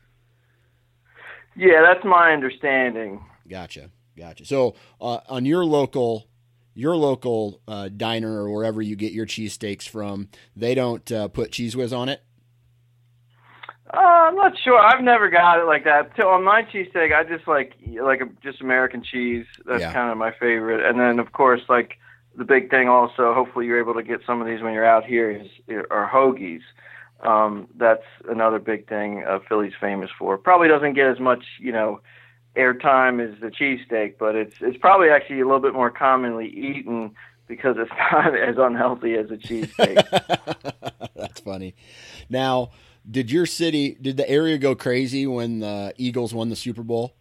Yeah, 1.56 1.82
that's 1.82 2.04
my 2.04 2.34
understanding. 2.34 3.24
Gotcha, 3.48 3.92
gotcha. 4.18 4.46
So 4.46 4.76
uh, 5.00 5.20
on 5.30 5.46
your 5.46 5.64
local, 5.66 6.28
your 6.74 6.96
local 6.96 7.62
uh, 7.68 7.90
diner 7.96 8.42
or 8.44 8.52
wherever 8.52 8.82
you 8.82 8.96
get 8.96 9.12
your 9.12 9.28
cheesesteaks 9.28 9.88
from, 9.88 10.30
they 10.56 10.74
don't 10.74 11.12
uh, 11.12 11.28
put 11.28 11.52
Cheez 11.52 11.76
Whiz 11.76 11.94
on 11.94 12.10
it. 12.10 12.24
Uh, 13.94 13.98
I'm 14.00 14.36
not 14.36 14.54
sure. 14.58 14.80
I've 14.80 15.04
never 15.04 15.30
got 15.30 15.60
it 15.60 15.66
like 15.66 15.84
that. 15.84 16.12
So 16.20 16.30
on 16.30 16.44
my 16.44 16.64
cheesesteak, 16.64 17.14
I 17.14 17.24
just 17.24 17.48
like 17.48 17.74
like 18.02 18.22
a, 18.22 18.26
just 18.42 18.60
American 18.62 19.04
cheese. 19.04 19.46
That's 19.66 19.82
Yeah. 19.82 19.94
kind 19.94 20.12
of 20.12 20.18
my 20.18 20.32
favorite. 20.32 20.84
And 20.86 21.00
then 21.00 21.20
of 21.20 21.32
course, 21.32 21.62
like 21.70 21.98
the 22.36 22.44
big 22.44 22.72
thing 22.72 22.90
also, 22.90 23.34
hopefully 23.36 23.68
you're 23.68 23.80
able 23.80 23.94
to 23.94 24.02
get 24.04 24.22
some 24.26 24.42
of 24.42 24.48
these 24.48 24.62
when 24.62 24.74
you're 24.74 24.86
out 24.86 25.06
here 25.06 25.30
is 25.30 25.48
are 25.92 26.10
hoagies. 26.12 26.62
Um, 27.22 27.68
that's 27.78 28.04
another 28.28 28.60
big 28.60 28.88
thing 28.90 29.24
uh, 29.26 29.40
Philly's 29.48 29.74
famous 29.80 30.10
for. 30.18 30.38
Probably 30.38 30.68
doesn't 30.68 30.94
get 30.96 31.08
as 31.08 31.20
much, 31.20 31.46
you 31.60 31.72
know, 31.72 32.02
airtime 32.58 33.22
as 33.24 33.40
the 33.40 33.48
cheesesteak, 33.50 34.16
but 34.18 34.36
it's 34.36 34.56
it's 34.62 34.78
probably 34.78 35.10
actually 35.10 35.40
a 35.42 35.46
little 35.46 35.62
bit 35.62 35.74
more 35.74 35.92
commonly 35.92 36.48
eaten 36.48 37.12
because 37.48 37.76
it's 37.78 37.92
not 38.12 38.36
as 38.36 38.56
unhealthy 38.58 39.14
as 39.14 39.30
a 39.30 39.38
cheesesteak. 39.38 40.04
That's 41.16 41.40
funny. 41.42 41.76
Now, 42.30 42.72
did 43.10 43.32
your 43.32 43.46
city, 43.46 43.98
did 44.02 44.18
the 44.18 44.30
area 44.30 44.58
go 44.58 44.76
crazy 44.76 45.28
when 45.28 45.60
the 45.60 45.94
Eagles 45.98 46.34
won 46.34 46.50
the 46.50 46.56
Super 46.56 46.84
Bowl? 46.84 47.16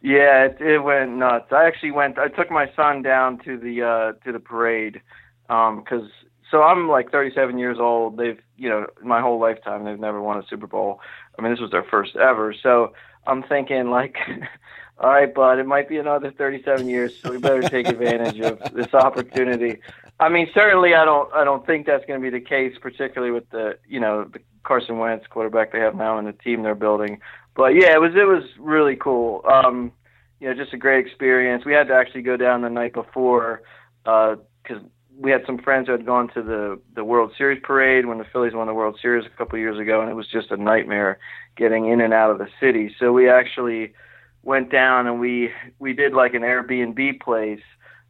Yeah, 0.00 0.44
it, 0.44 0.60
it 0.60 0.78
went 0.80 1.12
nuts. 1.12 1.50
I 1.50 1.64
actually 1.64 1.92
went. 1.92 2.18
I 2.18 2.28
took 2.28 2.50
my 2.50 2.70
son 2.76 3.02
down 3.02 3.38
to 3.44 3.56
the 3.56 3.82
uh, 3.82 4.12
to 4.24 4.32
the 4.32 4.40
parade 4.40 5.00
because 5.48 6.10
so 6.50 6.62
I'm 6.62 6.88
like 6.88 7.10
37 7.10 7.58
years 7.58 7.78
old. 7.80 8.18
They've 8.18 8.38
you 8.56 8.68
know 8.68 8.86
my 9.02 9.20
whole 9.20 9.40
lifetime 9.40 9.84
they've 9.84 9.98
never 9.98 10.20
won 10.20 10.38
a 10.38 10.46
Super 10.46 10.66
Bowl. 10.66 11.00
I 11.38 11.42
mean 11.42 11.52
this 11.52 11.60
was 11.60 11.70
their 11.70 11.84
first 11.84 12.16
ever. 12.16 12.54
So 12.62 12.92
I'm 13.26 13.42
thinking 13.42 13.90
like, 13.90 14.16
all 14.98 15.08
right, 15.08 15.34
bud, 15.34 15.58
it 15.58 15.66
might 15.66 15.88
be 15.88 15.96
another 15.96 16.30
37 16.30 16.86
years, 16.88 17.18
so 17.18 17.30
we 17.30 17.38
better 17.38 17.62
take 17.62 17.88
advantage 17.88 18.38
of 18.40 18.60
this 18.74 18.92
opportunity. 18.92 19.80
I 20.20 20.28
mean 20.28 20.48
certainly 20.54 20.94
I 20.94 21.04
don't 21.04 21.32
I 21.32 21.44
don't 21.44 21.66
think 21.66 21.86
that's 21.86 22.04
going 22.06 22.20
to 22.20 22.30
be 22.30 22.36
the 22.36 22.44
case, 22.44 22.74
particularly 22.80 23.32
with 23.32 23.48
the 23.50 23.78
you 23.88 24.00
know 24.00 24.24
the 24.24 24.40
Carson 24.64 24.98
Wentz 24.98 25.26
quarterback 25.28 25.72
they 25.72 25.80
have 25.80 25.94
now 25.94 26.18
and 26.18 26.26
the 26.26 26.32
team 26.32 26.62
they're 26.62 26.74
building 26.74 27.20
but 27.54 27.74
yeah, 27.74 27.92
it 27.92 28.00
was 28.00 28.12
it 28.14 28.26
was 28.26 28.42
really 28.58 28.96
cool. 28.96 29.42
Um, 29.50 29.92
you 30.40 30.48
know, 30.48 30.54
just 30.54 30.74
a 30.74 30.76
great 30.76 31.06
experience. 31.06 31.64
We 31.64 31.72
had 31.72 31.88
to 31.88 31.94
actually 31.94 32.22
go 32.22 32.36
down 32.36 32.62
the 32.62 32.68
night 32.68 32.92
before 32.92 33.62
because 34.04 34.82
we 35.16 35.30
had 35.30 35.42
some 35.46 35.58
friends 35.58 35.86
who 35.86 35.92
had 35.92 36.04
gone 36.04 36.28
to 36.34 36.42
the 36.42 36.80
the 36.94 37.04
World 37.04 37.32
Series 37.38 37.62
parade 37.62 38.06
when 38.06 38.18
the 38.18 38.26
Phillies 38.32 38.54
won 38.54 38.66
the 38.66 38.74
World 38.74 38.98
Series 39.00 39.24
a 39.24 39.36
couple 39.38 39.56
of 39.56 39.60
years 39.60 39.78
ago, 39.78 40.00
and 40.00 40.10
it 40.10 40.14
was 40.14 40.26
just 40.26 40.50
a 40.50 40.56
nightmare 40.56 41.18
getting 41.56 41.88
in 41.88 42.00
and 42.00 42.12
out 42.12 42.30
of 42.30 42.38
the 42.38 42.48
city. 42.60 42.94
So 42.98 43.12
we 43.12 43.30
actually 43.30 43.94
went 44.42 44.70
down 44.70 45.06
and 45.06 45.20
we 45.20 45.50
we 45.78 45.92
did 45.92 46.12
like 46.12 46.34
an 46.34 46.42
Airbnb 46.42 47.20
place. 47.20 47.62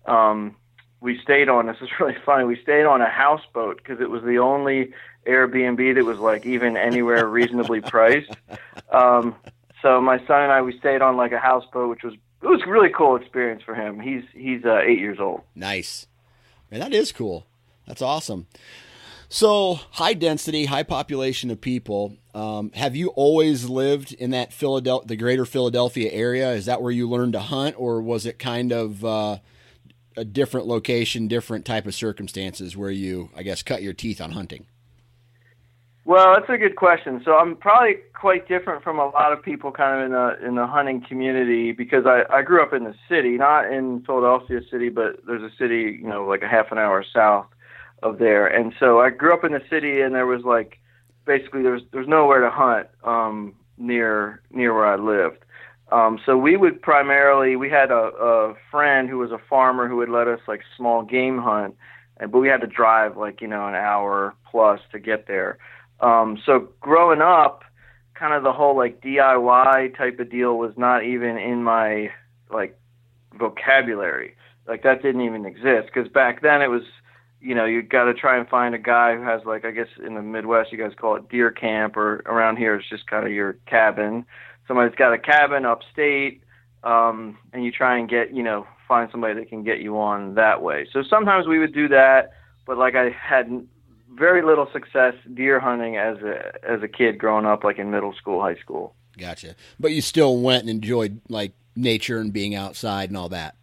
Um, 0.07 0.57
we 1.05 1.21
stayed 1.21 1.51
on. 1.51 1.67
This 1.67 1.77
is 1.83 1.91
really 2.01 2.17
funny. 2.25 2.45
We 2.45 2.61
stayed 2.63 2.87
on 2.87 3.03
a 3.03 3.09
houseboat 3.09 3.77
because 3.77 4.01
it 4.01 4.11
was 4.11 4.23
the 4.23 4.39
only 4.39 4.93
Airbnb 5.27 5.95
that 5.95 6.05
was 6.05 6.19
like 6.19 6.45
even 6.47 6.77
anywhere 6.77 7.29
reasonably 7.29 7.81
priced. 7.81 8.35
Um, 8.91 9.37
so 9.83 10.01
my 10.01 10.19
son 10.27 10.43
and 10.43 10.53
I 10.53 10.63
we 10.63 10.77
stayed 10.79 11.03
on 11.03 11.17
like 11.17 11.33
a 11.33 11.39
houseboat, 11.39 11.91
which 11.91 12.03
was 12.03 12.15
it 12.15 12.47
was 12.47 12.63
a 12.67 12.71
really 12.71 12.89
cool 12.89 13.17
experience 13.17 13.63
for 13.63 13.75
him. 13.75 14.01
He's 14.01 14.25
he's 14.33 14.65
uh, 14.65 14.79
eight 14.79 14.99
years 14.99 15.21
old. 15.21 15.43
Nice. 15.55 16.07
Man, 16.71 16.81
that 16.81 16.95
is 16.95 17.13
cool. 17.13 17.47
That's 17.87 18.03
awesome. 18.03 18.47
So 19.29 19.75
high 19.93 20.15
density, 20.15 20.67
high 20.67 20.85
population 20.85 21.51
of 21.51 21.61
people. 21.61 22.17
Um, 22.35 22.71
have 22.73 22.97
you 22.97 23.09
always 23.09 23.69
lived 23.69 24.13
in 24.13 24.31
that 24.31 24.53
Philadelphia, 24.53 25.09
the 25.09 25.17
greater 25.17 25.45
Philadelphia 25.45 26.11
area? 26.13 26.53
Is 26.53 26.67
that 26.67 26.81
where 26.81 26.93
you 26.93 27.09
learned 27.09 27.35
to 27.35 27.41
hunt, 27.41 27.75
or 27.79 28.01
was 28.01 28.27
it 28.27 28.39
kind 28.39 28.73
of 28.73 29.05
uh, 29.05 29.39
a 30.17 30.25
different 30.25 30.67
location, 30.67 31.29
different 31.29 31.65
type 31.65 31.87
of 31.87 31.95
circumstances 31.95 32.77
where 32.77 32.91
you, 32.91 33.31
I 33.37 33.43
guess, 33.43 33.63
cut 33.63 33.83
your 33.83 33.93
teeth 33.93 34.21
on 34.21 34.33
hunting? 34.33 34.67
Well, 36.07 36.35
that's 36.35 36.51
a 36.51 36.59
good 36.59 36.77
question. 36.77 37.23
So 37.25 37.37
I'm 37.37 37.57
probably 37.57 37.97
quite 38.13 38.47
different 38.47 38.85
from 38.85 38.99
a 38.99 39.07
lot 39.09 39.33
of 39.33 39.43
people 39.43 39.73
kind 39.73 40.01
of 40.01 40.07
in 40.07 40.13
the 40.13 40.49
in 40.49 40.55
the 40.57 40.67
hunting 40.67 41.01
community 41.01 41.73
because 41.73 42.05
I 42.05 42.25
I 42.31 42.43
grew 42.43 42.63
up 42.63 42.75
in 42.75 42.85
the 42.85 42.95
city, 43.09 43.39
not 43.39 43.73
in 43.73 44.03
Philadelphia 44.03 44.61
city, 44.71 44.91
but 44.91 45.21
there's 45.27 45.43
a 45.43 45.55
city, 45.57 45.99
you 46.01 46.07
know, 46.07 46.27
like 46.27 46.43
a 46.43 46.49
half 46.49 46.71
an 46.73 46.79
hour 46.79 47.03
south 47.11 47.47
of 48.03 48.19
there. 48.19 48.47
And 48.47 48.75
so 48.79 49.01
I 49.01 49.09
grew 49.09 49.33
up 49.33 49.45
in 49.45 49.53
the 49.53 49.63
city 49.71 50.03
and 50.03 50.15
there 50.15 50.27
was 50.27 50.43
like 50.45 50.79
basically 51.25 51.63
there's 51.63 51.83
there's 51.91 52.09
nowhere 52.09 52.41
to 52.41 52.51
hunt 52.51 52.89
um 53.03 53.55
near 53.79 54.43
near 54.51 54.75
where 54.75 54.87
I 54.87 54.97
lived. 54.97 55.39
Um 55.93 56.19
so 56.25 56.37
we 56.37 56.57
would 56.57 56.81
primarily 56.83 57.57
we 57.57 57.71
had 57.71 57.91
a 57.91 57.95
a 57.95 58.55
friend 58.71 59.09
who 59.09 59.19
was 59.19 59.31
a 59.31 59.39
farmer 59.49 59.89
who 59.89 59.97
would 59.97 60.09
let 60.09 60.29
us 60.29 60.41
like 60.49 60.63
small 60.77 61.03
game 61.03 61.39
hunt, 61.39 61.75
and 62.19 62.31
but 62.31 62.39
we 62.39 62.49
had 62.49 62.61
to 62.61 62.67
drive 62.67 63.17
like, 63.17 63.41
you 63.41 63.49
know, 63.49 63.67
an 63.67 63.75
hour 63.75 64.35
plus 64.51 64.81
to 64.93 64.99
get 64.99 65.27
there. 65.27 65.59
Um, 66.01 66.39
so 66.45 66.69
growing 66.81 67.21
up, 67.21 67.65
kind 68.15 68.35
of 68.35 68.43
the 68.43 68.53
whole 68.53 68.77
like 68.77 69.01
DIY 69.01 69.97
type 69.97 70.19
of 70.21 70.31
deal 70.31 70.57
was 70.57 70.73
not 70.77 71.05
even 71.05 71.37
in 71.37 71.63
my 71.63 72.11
like 72.51 72.79
vocabulary. 73.39 74.37
Like 74.67 74.83
that 74.85 75.03
didn't 75.03 75.23
even 75.23 75.45
exist 75.45 75.89
because 75.93 76.11
back 76.11 76.41
then 76.41 76.63
it 76.63 76.69
was, 76.69 76.83
you 77.41 77.55
know, 77.55 77.65
you 77.65 77.83
got 77.83 78.05
to 78.05 78.15
try 78.15 78.39
and 78.39 78.49
find 78.49 78.75
a 78.75 78.79
guy 78.79 79.17
who 79.17 79.23
has 79.23 79.43
like 79.45 79.65
I 79.65 79.73
guess 79.73 79.89
in 80.05 80.15
the 80.15 80.23
Midwest 80.23 80.73
you 80.73 80.79
guys 80.79 80.93
call 80.97 81.17
it 81.17 81.29
deer 81.29 81.51
camp 81.51 81.97
or 81.97 82.23
around 82.27 82.57
here 82.57 82.77
it's 82.77 82.89
just 82.89 83.07
kind 83.07 83.27
of 83.27 83.33
your 83.33 83.55
cabin. 83.67 84.25
Somebody's 84.67 84.97
got 84.97 85.13
a 85.13 85.19
cabin 85.19 85.65
upstate, 85.65 86.43
um, 86.83 87.39
and 87.53 87.65
you 87.65 87.73
try 87.73 87.99
and 87.99 88.09
get 88.09 88.33
you 88.33 88.43
know 88.43 88.67
find 88.87 89.11
somebody 89.11 89.35
that 89.35 89.49
can 89.49 89.65
get 89.65 89.81
you 89.81 89.99
on 89.99 90.35
that 90.35 90.63
way. 90.63 90.87
So 90.93 91.03
sometimes 91.03 91.47
we 91.47 91.59
would 91.59 91.75
do 91.75 91.89
that, 91.89 92.33
but 92.67 92.79
like 92.79 92.95
I 92.95 93.11
had 93.11 93.67
very 94.15 94.43
little 94.43 94.69
success 94.73 95.15
deer 95.33 95.59
hunting 95.61 95.97
as 95.97 96.19
a 96.19 96.53
as 96.69 96.83
a 96.83 96.89
kid 96.89 97.19
growing 97.19 97.47
up, 97.47 97.65
like 97.65 97.79
in 97.79 97.91
middle 97.91 98.15
school, 98.15 98.41
high 98.41 98.57
school. 98.57 98.95
Gotcha. 99.17 99.55
But 99.79 99.93
you 99.93 100.01
still 100.01 100.39
went 100.39 100.63
and 100.63 100.71
enjoyed 100.71 101.21
like 101.29 101.53
nature 101.77 102.19
and 102.19 102.33
being 102.33 102.55
outside 102.55 103.11
and 103.11 103.17
all 103.17 103.29
that. 103.31 103.57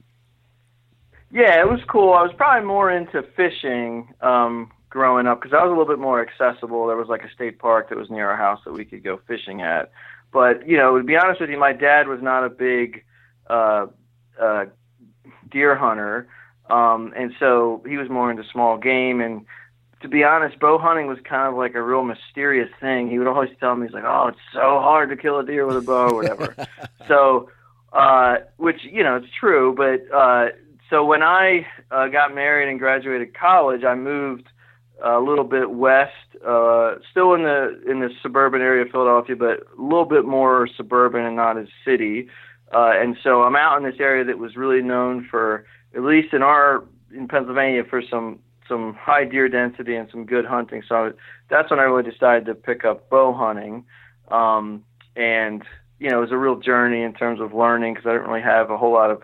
Yeah, 1.31 1.61
it 1.61 1.69
was 1.69 1.79
cool. 1.87 2.13
I 2.13 2.23
was 2.23 2.33
probably 2.35 2.67
more 2.67 2.91
into 2.91 3.23
fishing 3.35 4.13
um, 4.21 4.69
growing 4.89 5.27
up 5.27 5.41
because 5.41 5.53
I 5.53 5.63
was 5.63 5.67
a 5.67 5.77
little 5.77 5.85
bit 5.85 5.99
more 5.99 6.21
accessible. 6.21 6.87
There 6.87 6.97
was 6.97 7.07
like 7.07 7.23
a 7.23 7.31
state 7.31 7.57
park 7.57 7.89
that 7.89 7.97
was 7.97 8.09
near 8.09 8.29
our 8.29 8.37
house 8.37 8.59
that 8.65 8.73
we 8.73 8.83
could 8.83 9.03
go 9.03 9.19
fishing 9.27 9.61
at. 9.61 9.91
But 10.31 10.67
you 10.67 10.77
know, 10.77 10.97
to 10.97 11.03
be 11.03 11.15
honest 11.15 11.41
with 11.41 11.49
you, 11.49 11.59
my 11.59 11.73
dad 11.73 12.07
was 12.07 12.21
not 12.21 12.45
a 12.45 12.49
big 12.49 13.03
uh, 13.49 13.87
uh, 14.41 14.65
deer 15.49 15.75
hunter, 15.75 16.27
um, 16.69 17.13
and 17.15 17.33
so 17.39 17.83
he 17.87 17.97
was 17.97 18.09
more 18.09 18.31
into 18.31 18.43
small 18.51 18.77
game. 18.77 19.19
And 19.19 19.45
to 20.01 20.07
be 20.07 20.23
honest, 20.23 20.59
bow 20.59 20.77
hunting 20.77 21.07
was 21.07 21.19
kind 21.23 21.47
of 21.49 21.57
like 21.57 21.75
a 21.75 21.81
real 21.81 22.03
mysterious 22.03 22.69
thing. 22.79 23.09
He 23.09 23.19
would 23.19 23.27
always 23.27 23.51
tell 23.59 23.75
me, 23.75 23.87
he's 23.87 23.93
like, 23.93 24.05
"Oh, 24.05 24.27
it's 24.27 24.39
so 24.53 24.79
hard 24.79 25.09
to 25.09 25.17
kill 25.17 25.39
a 25.39 25.45
deer 25.45 25.65
with 25.65 25.77
a 25.77 25.81
bow, 25.81 26.09
or 26.09 26.15
whatever." 26.15 26.55
so, 27.07 27.49
uh, 27.91 28.37
which 28.57 28.83
you 28.83 29.03
know, 29.03 29.17
it's 29.17 29.33
true. 29.37 29.75
But 29.75 30.15
uh, 30.15 30.49
so 30.89 31.05
when 31.05 31.23
I 31.23 31.65
uh, 31.91 32.07
got 32.07 32.33
married 32.33 32.69
and 32.69 32.79
graduated 32.79 33.33
college, 33.33 33.83
I 33.83 33.95
moved 33.95 34.47
a 35.03 35.19
little 35.19 35.43
bit 35.43 35.71
west, 35.71 36.11
uh, 36.45 36.95
still 37.09 37.33
in 37.33 37.43
the 37.43 37.81
in 37.89 37.99
the 37.99 38.09
suburban 38.21 38.61
area 38.61 38.83
of 38.83 38.91
Philadelphia, 38.91 39.35
but 39.35 39.63
a 39.77 39.81
little 39.81 40.05
bit 40.05 40.25
more 40.25 40.67
suburban 40.75 41.25
and 41.25 41.35
not 41.35 41.57
as 41.57 41.67
city. 41.85 42.27
Uh, 42.73 42.91
and 42.95 43.17
so 43.23 43.43
I'm 43.43 43.55
out 43.55 43.77
in 43.77 43.83
this 43.83 43.99
area 43.99 44.23
that 44.23 44.37
was 44.37 44.55
really 44.55 44.81
known 44.81 45.27
for, 45.29 45.65
at 45.93 46.03
least 46.03 46.33
in 46.33 46.41
our 46.41 46.83
in 47.13 47.27
Pennsylvania, 47.27 47.83
for 47.89 48.01
some 48.01 48.39
some 48.67 48.93
high 48.93 49.25
deer 49.25 49.49
density 49.49 49.95
and 49.95 50.09
some 50.09 50.25
good 50.25 50.45
hunting. 50.45 50.81
So 50.87 51.13
that's 51.49 51.69
when 51.69 51.79
I 51.79 51.83
really 51.83 52.09
decided 52.09 52.45
to 52.45 52.55
pick 52.55 52.85
up 52.85 53.09
bow 53.09 53.33
hunting. 53.33 53.83
Um, 54.29 54.85
and 55.15 55.63
you 55.99 56.09
know, 56.09 56.17
it 56.17 56.21
was 56.21 56.31
a 56.31 56.37
real 56.37 56.55
journey 56.55 57.03
in 57.03 57.13
terms 57.13 57.39
of 57.41 57.53
learning 57.53 57.93
because 57.93 58.07
I 58.07 58.13
didn't 58.13 58.27
really 58.27 58.41
have 58.41 58.71
a 58.71 58.77
whole 58.77 58.93
lot 58.93 59.11
of 59.11 59.23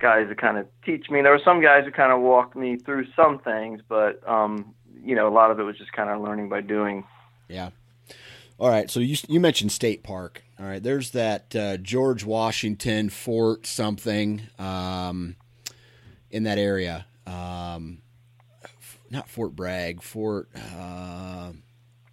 guys 0.00 0.28
to 0.28 0.34
kind 0.34 0.58
of 0.58 0.66
teach 0.84 1.08
me. 1.10 1.22
There 1.22 1.32
were 1.32 1.40
some 1.44 1.62
guys 1.62 1.84
who 1.84 1.92
kind 1.92 2.12
of 2.12 2.20
walked 2.20 2.56
me 2.56 2.76
through 2.76 3.06
some 3.14 3.38
things, 3.38 3.80
but 3.88 4.26
um, 4.28 4.74
you 5.04 5.14
know, 5.14 5.28
a 5.28 5.34
lot 5.34 5.50
of 5.50 5.58
it 5.60 5.62
was 5.62 5.76
just 5.78 5.92
kind 5.92 6.10
of 6.10 6.20
learning 6.20 6.48
by 6.48 6.60
doing. 6.60 7.04
Yeah. 7.48 7.70
All 8.58 8.68
right. 8.68 8.90
So 8.90 9.00
you 9.00 9.16
you 9.28 9.40
mentioned 9.40 9.72
state 9.72 10.02
park. 10.02 10.42
All 10.58 10.66
right. 10.66 10.82
There's 10.82 11.12
that 11.12 11.56
uh, 11.56 11.76
George 11.78 12.24
Washington 12.24 13.08
Fort 13.08 13.66
something 13.66 14.42
um, 14.58 15.36
in 16.30 16.42
that 16.44 16.58
area. 16.58 17.06
Um, 17.26 18.02
not 19.10 19.28
Fort 19.28 19.56
Bragg. 19.56 20.02
Fort. 20.02 20.48
Uh, 20.54 21.52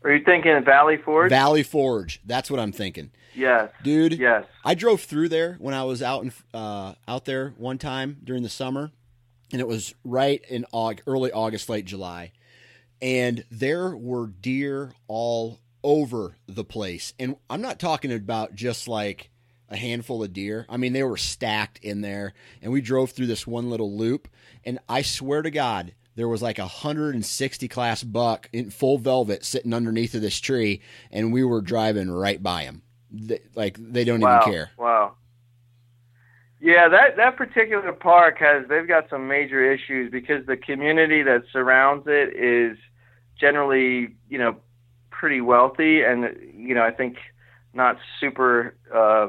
Are 0.04 0.12
you 0.12 0.24
thinking 0.24 0.64
Valley 0.64 0.98
Forge? 0.98 1.30
Valley 1.30 1.64
Forge. 1.64 2.22
That's 2.26 2.50
what 2.50 2.60
I'm 2.60 2.72
thinking. 2.72 3.12
Yes, 3.36 3.70
dude. 3.84 4.14
Yes, 4.14 4.46
I 4.66 4.74
drove 4.74 5.02
through 5.02 5.30
there 5.30 5.58
when 5.60 5.76
I 5.76 5.84
was 5.84 6.02
out 6.02 6.24
in 6.24 6.34
uh, 6.56 6.96
out 7.08 7.26
there 7.26 7.54
one 7.58 7.78
time 7.78 8.18
during 8.24 8.42
the 8.42 8.50
summer, 8.50 8.92
and 9.52 9.62
it 9.62 9.68
was 9.68 9.94
right 10.04 10.44
in 10.50 10.66
August, 10.72 11.04
early 11.08 11.32
August, 11.32 11.70
late 11.70 11.86
July, 11.86 12.32
and 13.02 13.44
there 13.52 13.96
were 13.96 14.28
deer 14.28 14.94
all 15.08 15.60
over 15.84 16.36
the 16.48 16.64
place. 16.64 17.14
And 17.20 17.38
I'm 17.50 17.62
not 17.62 17.80
talking 17.80 18.12
about 18.12 18.56
just 18.56 18.88
like 18.88 19.30
a 19.70 19.78
handful 19.78 20.24
of 20.24 20.34
deer. 20.34 20.66
I 20.70 20.78
mean, 20.78 20.94
they 20.94 21.04
were 21.04 21.18
stacked 21.18 21.80
in 21.80 22.02
there, 22.02 22.34
and 22.62 22.72
we 22.72 22.82
drove 22.82 23.12
through 23.12 23.28
this 23.28 23.46
one 23.46 23.70
little 23.70 23.96
loop, 23.96 24.28
and 24.64 24.80
I 24.88 25.02
swear 25.02 25.42
to 25.42 25.52
God, 25.52 25.94
there 26.16 26.28
was 26.28 26.42
like 26.42 26.58
a 26.58 26.64
160 26.64 27.68
class 27.68 28.04
buck 28.04 28.50
in 28.52 28.72
full 28.72 28.98
velvet 28.98 29.46
sitting 29.46 29.74
underneath 29.74 30.16
of 30.16 30.22
this 30.22 30.40
tree, 30.40 30.82
and 31.12 31.32
we 31.32 31.44
were 31.44 31.62
driving 31.62 32.10
right 32.10 32.42
by 32.42 32.64
him. 32.64 32.82
They, 33.12 33.40
like 33.56 33.78
they 33.80 34.04
don't 34.04 34.20
wow. 34.20 34.42
even 34.42 34.52
care. 34.52 34.72
Wow. 34.78 35.14
Yeah, 36.60 36.90
that 36.90 37.18
that 37.18 37.38
particular 37.38 37.94
park 37.94 38.40
has 38.40 38.68
they've 38.68 38.88
got 38.88 39.10
some 39.10 39.28
major 39.28 39.72
issues 39.72 40.12
because 40.12 40.46
the 40.48 40.58
community 40.58 41.22
that 41.22 41.44
surrounds 41.54 42.06
it 42.08 42.36
is 42.36 42.78
generally, 43.40 44.16
you 44.28 44.40
know, 44.40 44.58
pretty 45.12 45.40
wealthy 45.40 46.02
and 46.02 46.36
you 46.54 46.74
know, 46.74 46.84
I 46.84 46.92
think 46.92 47.18
not 47.74 47.98
super 48.20 48.76
uh, 48.94 49.28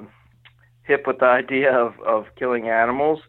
hip 0.85 1.07
with 1.07 1.19
the 1.19 1.27
idea 1.43 1.71
of 1.71 2.01
of 2.01 2.27
killing 2.39 2.69
animals. 2.69 3.21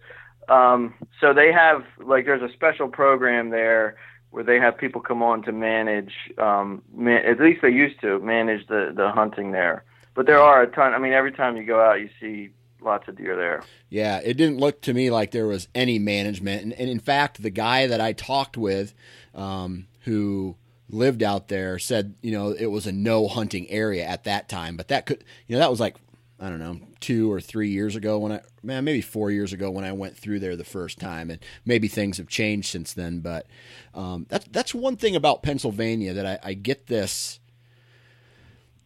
Um, 0.48 0.94
so 1.20 1.34
they 1.34 1.52
have 1.52 1.84
like 2.02 2.26
there's 2.26 2.42
a 2.42 2.54
special 2.54 2.88
program 2.88 3.50
there 3.50 3.98
where 4.32 4.44
they 4.44 4.60
have 4.60 4.78
people 4.78 5.02
come 5.02 5.22
on 5.22 5.42
to 5.44 5.52
manage 5.52 6.14
um, 6.38 6.82
man, 6.96 7.26
at 7.26 7.42
least 7.42 7.62
they 7.62 7.70
used 7.70 8.00
to 8.00 8.20
manage 8.20 8.66
the 8.68 8.94
the 8.96 9.12
hunting 9.12 9.52
there. 9.52 9.84
But 10.16 10.26
there 10.26 10.40
are 10.40 10.62
a 10.62 10.68
ton. 10.68 10.94
I 10.94 11.00
mean, 11.00 11.14
every 11.14 11.34
time 11.34 11.58
you 11.58 11.66
go 11.66 11.82
out, 11.82 12.00
you 12.00 12.10
see 12.20 12.50
lots 12.82 13.08
of 13.08 13.18
deer 13.18 13.36
there. 13.36 13.64
Yeah, 13.90 14.20
it 14.24 14.36
didn't 14.36 14.60
look 14.60 14.82
to 14.82 14.94
me 14.94 15.10
like 15.10 15.32
there 15.32 15.48
was 15.48 15.68
any 15.74 16.00
management, 16.00 16.64
and, 16.64 16.74
and 16.74 16.90
in 16.90 17.00
fact, 17.00 17.42
the 17.42 17.50
guy 17.50 17.88
that 17.88 18.02
I 18.02 18.14
talked 18.14 18.58
with, 18.58 18.94
um, 19.34 19.88
who 20.02 20.56
lived 20.90 21.22
out 21.22 21.48
there, 21.48 21.80
said 21.80 22.16
you 22.22 22.32
know 22.32 22.52
it 22.52 22.68
was 22.68 22.88
a 22.88 22.92
no 22.92 23.28
hunting 23.28 23.70
area 23.70 24.06
at 24.06 24.24
that 24.26 24.50
time. 24.50 24.78
But 24.78 24.88
that 24.90 25.06
could, 25.06 25.24
you 25.48 25.56
know, 25.56 25.60
that 25.60 25.72
was 25.72 25.80
like 25.80 25.96
I 26.40 26.50
don't 26.50 26.60
know, 26.60 26.80
two 27.02 27.32
or 27.32 27.42
three 27.42 27.70
years 27.70 27.96
ago 27.96 28.18
when 28.18 28.32
I, 28.32 28.42
man, 28.64 28.86
maybe 28.86 29.02
four 29.02 29.30
years 29.30 29.52
ago 29.52 29.70
when 29.70 29.84
I 29.84 29.92
went 29.92 30.16
through 30.16 30.40
there 30.40 30.56
the 30.56 30.64
first 30.64 30.98
time, 30.98 31.30
and 31.30 31.40
maybe 31.66 31.88
things 31.90 32.18
have 32.18 32.28
changed 32.28 32.70
since 32.70 32.94
then. 32.94 33.20
But 33.20 33.46
um, 33.94 34.26
that's 34.30 34.46
that's 34.50 34.74
one 34.74 34.96
thing 34.96 35.16
about 35.16 35.44
Pennsylvania 35.44 36.14
that 36.14 36.26
I, 36.26 36.40
I 36.50 36.54
get 36.54 36.88
this 36.88 37.40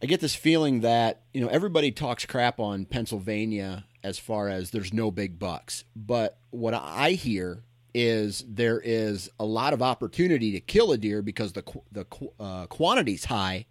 I 0.04 0.06
get 0.06 0.20
this 0.20 0.34
feeling 0.34 0.82
that 0.82 1.22
you 1.32 1.40
know 1.40 1.48
everybody 1.48 1.90
talks 1.90 2.26
crap 2.26 2.60
on 2.60 2.84
Pennsylvania 2.84 3.86
as 4.02 4.18
far 4.18 4.50
as 4.50 4.70
there's 4.70 4.92
no 4.92 5.10
big 5.10 5.38
bucks, 5.38 5.84
but 5.96 6.36
what 6.50 6.74
I 6.74 7.12
hear 7.12 7.62
is 7.94 8.44
there 8.46 8.78
is 8.84 9.30
a 9.40 9.46
lot 9.46 9.72
of 9.72 9.80
opportunity 9.80 10.52
to 10.52 10.60
kill 10.60 10.92
a 10.92 10.98
deer 10.98 11.22
because 11.22 11.54
the 11.54 11.62
the 11.90 12.04
uh, 12.38 12.66
quantity's 12.66 13.24
high, 13.24 13.64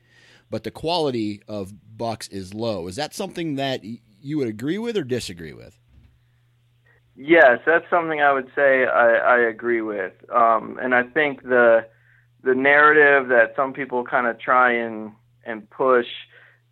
but 0.50 0.63
the 0.63 0.72
quality 0.72 1.43
of 1.48 1.72
bucks 1.96 2.28
is 2.30 2.52
low. 2.52 2.88
Is 2.88 2.96
that 2.96 3.13
something 3.13 3.54
that 3.58 3.84
you 3.84 4.39
would 4.39 4.48
agree 4.48 4.80
with 4.80 4.98
or 4.98 5.04
disagree 5.04 5.54
with? 5.54 5.80
Yes, 7.15 7.60
that's 7.63 7.88
something 7.91 8.22
I 8.22 8.34
would 8.34 8.50
say 8.56 8.88
I, 8.88 9.17
I 9.17 9.38
agree 9.50 9.82
with, 9.82 10.13
um, 10.34 10.80
and 10.82 10.96
I 10.96 11.04
think 11.04 11.43
the 11.43 11.86
the 12.43 12.56
narrative 12.56 13.30
that 13.30 13.54
some 13.56 13.72
people 13.72 14.04
kind 14.04 14.26
of 14.26 14.39
try 14.39 14.72
and 14.72 15.12
and 15.43 15.69
push 15.69 16.08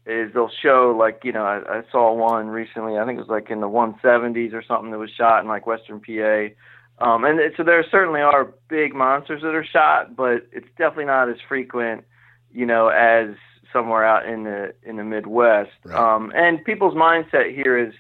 is 0.05 0.33
they'll 0.33 0.49
show 0.63 0.95
like 0.97 1.21
you 1.23 1.31
know 1.31 1.43
I, 1.45 1.79
I 1.79 1.81
saw 1.91 2.13
one 2.13 2.47
recently 2.47 2.97
I 2.97 3.05
think 3.05 3.17
it 3.17 3.21
was 3.21 3.29
like 3.29 3.51
in 3.51 3.61
the 3.61 3.69
170s 3.69 4.53
or 4.53 4.63
something 4.63 4.91
that 4.91 4.97
was 4.97 5.11
shot 5.11 5.41
in 5.41 5.47
like 5.47 5.67
Western 5.67 5.99
PA, 5.99 6.53
um, 7.01 7.25
and 7.25 7.39
so 7.57 7.63
there 7.63 7.83
certainly 7.89 8.21
are 8.21 8.53
big 8.67 8.93
monsters 8.93 9.41
that 9.41 9.55
are 9.55 9.65
shot, 9.65 10.15
but 10.15 10.47
it's 10.51 10.67
definitely 10.77 11.05
not 11.05 11.29
as 11.29 11.37
frequent, 11.47 12.03
you 12.53 12.65
know, 12.65 12.89
as 12.89 13.35
somewhere 13.73 14.05
out 14.05 14.27
in 14.27 14.43
the 14.43 14.73
in 14.83 14.97
the 14.97 15.03
Midwest. 15.03 15.71
Right. 15.83 15.97
Um, 15.97 16.31
and 16.35 16.63
people's 16.63 16.93
mindset 16.93 17.55
here 17.55 17.77
is, 17.77 17.93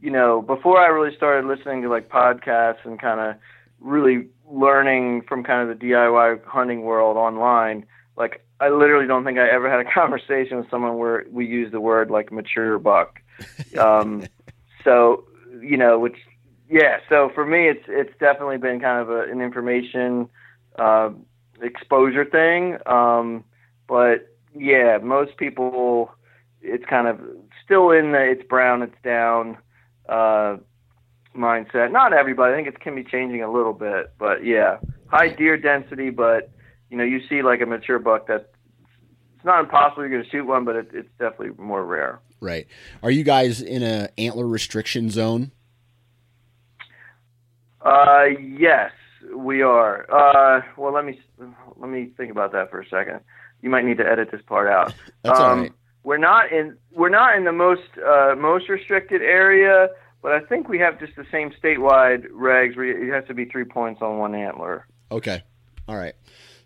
you 0.00 0.10
know, 0.10 0.40
before 0.40 0.78
I 0.78 0.86
really 0.86 1.16
started 1.16 1.48
listening 1.48 1.82
to 1.82 1.88
like 1.88 2.08
podcasts 2.08 2.84
and 2.84 3.00
kind 3.00 3.18
of 3.20 3.36
really 3.80 4.28
learning 4.48 5.22
from 5.28 5.42
kind 5.42 5.68
of 5.68 5.78
the 5.78 5.84
DIY 5.86 6.44
hunting 6.44 6.82
world 6.82 7.16
online, 7.16 7.86
like 8.16 8.43
I 8.60 8.68
literally 8.68 9.06
don't 9.06 9.24
think 9.24 9.38
I 9.38 9.48
ever 9.48 9.70
had 9.70 9.80
a 9.80 9.90
conversation 9.94 10.58
with 10.58 10.70
someone 10.70 10.98
where 10.98 11.24
we 11.30 11.46
use 11.46 11.72
the 11.72 11.80
word 11.80 12.10
like 12.10 12.32
mature 12.32 12.78
buck. 12.78 13.20
Um, 13.78 14.26
so 14.84 15.24
you 15.60 15.76
know, 15.76 15.98
which 15.98 16.16
yeah. 16.68 16.98
So 17.08 17.30
for 17.34 17.46
me, 17.46 17.68
it's 17.68 17.84
it's 17.88 18.12
definitely 18.18 18.58
been 18.58 18.80
kind 18.80 19.00
of 19.00 19.10
a, 19.10 19.22
an 19.30 19.40
information 19.40 20.28
uh, 20.78 21.10
exposure 21.60 22.24
thing. 22.24 22.78
Um, 22.86 23.44
but 23.86 24.34
yeah, 24.54 24.98
most 25.02 25.36
people, 25.36 26.10
it's 26.62 26.84
kind 26.86 27.08
of 27.08 27.20
still 27.64 27.90
in 27.90 28.12
the 28.12 28.22
it's 28.22 28.42
brown, 28.44 28.82
it's 28.82 28.94
down 29.02 29.58
uh, 30.08 30.56
mindset. 31.36 31.92
Not 31.92 32.12
everybody. 32.12 32.52
I 32.52 32.56
think 32.56 32.68
it 32.68 32.80
can 32.80 32.94
be 32.94 33.04
changing 33.04 33.42
a 33.42 33.50
little 33.50 33.72
bit, 33.72 34.12
but 34.18 34.44
yeah, 34.44 34.78
high 35.08 35.28
deer 35.28 35.56
density, 35.56 36.10
but 36.10 36.50
you 36.94 36.98
know, 36.98 37.04
you 37.04 37.20
see 37.28 37.42
like 37.42 37.60
a 37.60 37.66
mature 37.66 37.98
buck 37.98 38.28
that 38.28 38.52
it's 39.34 39.44
not 39.44 39.58
impossible 39.58 40.04
you're 40.04 40.10
going 40.10 40.22
to 40.22 40.30
shoot 40.30 40.46
one, 40.46 40.64
but 40.64 40.76
it, 40.76 40.90
it's 40.94 41.08
definitely 41.18 41.50
more 41.58 41.84
rare. 41.84 42.20
Right. 42.40 42.68
Are 43.02 43.10
you 43.10 43.24
guys 43.24 43.60
in 43.60 43.82
a 43.82 44.10
antler 44.16 44.46
restriction 44.46 45.10
zone? 45.10 45.50
Uh, 47.80 48.26
yes, 48.40 48.92
we 49.34 49.60
are. 49.60 50.06
Uh, 50.08 50.62
well, 50.76 50.92
let 50.92 51.04
me 51.04 51.20
let 51.76 51.90
me 51.90 52.10
think 52.16 52.30
about 52.30 52.52
that 52.52 52.70
for 52.70 52.80
a 52.80 52.88
second. 52.88 53.18
You 53.60 53.70
might 53.70 53.84
need 53.84 53.98
to 53.98 54.06
edit 54.06 54.28
this 54.30 54.42
part 54.46 54.68
out. 54.68 54.94
That's 55.24 55.40
um, 55.40 55.44
all 55.44 55.56
right. 55.56 55.72
we're 56.04 56.16
not 56.16 56.52
in 56.52 56.76
we're 56.92 57.08
not 57.08 57.36
in 57.36 57.44
the 57.44 57.52
most 57.52 57.82
uh, 58.06 58.36
most 58.38 58.68
restricted 58.68 59.20
area, 59.20 59.88
but 60.22 60.30
I 60.30 60.40
think 60.42 60.68
we 60.68 60.78
have 60.78 61.00
just 61.00 61.16
the 61.16 61.26
same 61.32 61.50
statewide 61.60 62.28
regs 62.28 62.76
where 62.76 62.86
it 62.86 63.12
has 63.12 63.26
to 63.26 63.34
be 63.34 63.46
three 63.46 63.64
points 63.64 64.00
on 64.00 64.18
one 64.18 64.36
antler. 64.36 64.86
Okay, 65.10 65.42
all 65.88 65.96
right. 65.96 66.14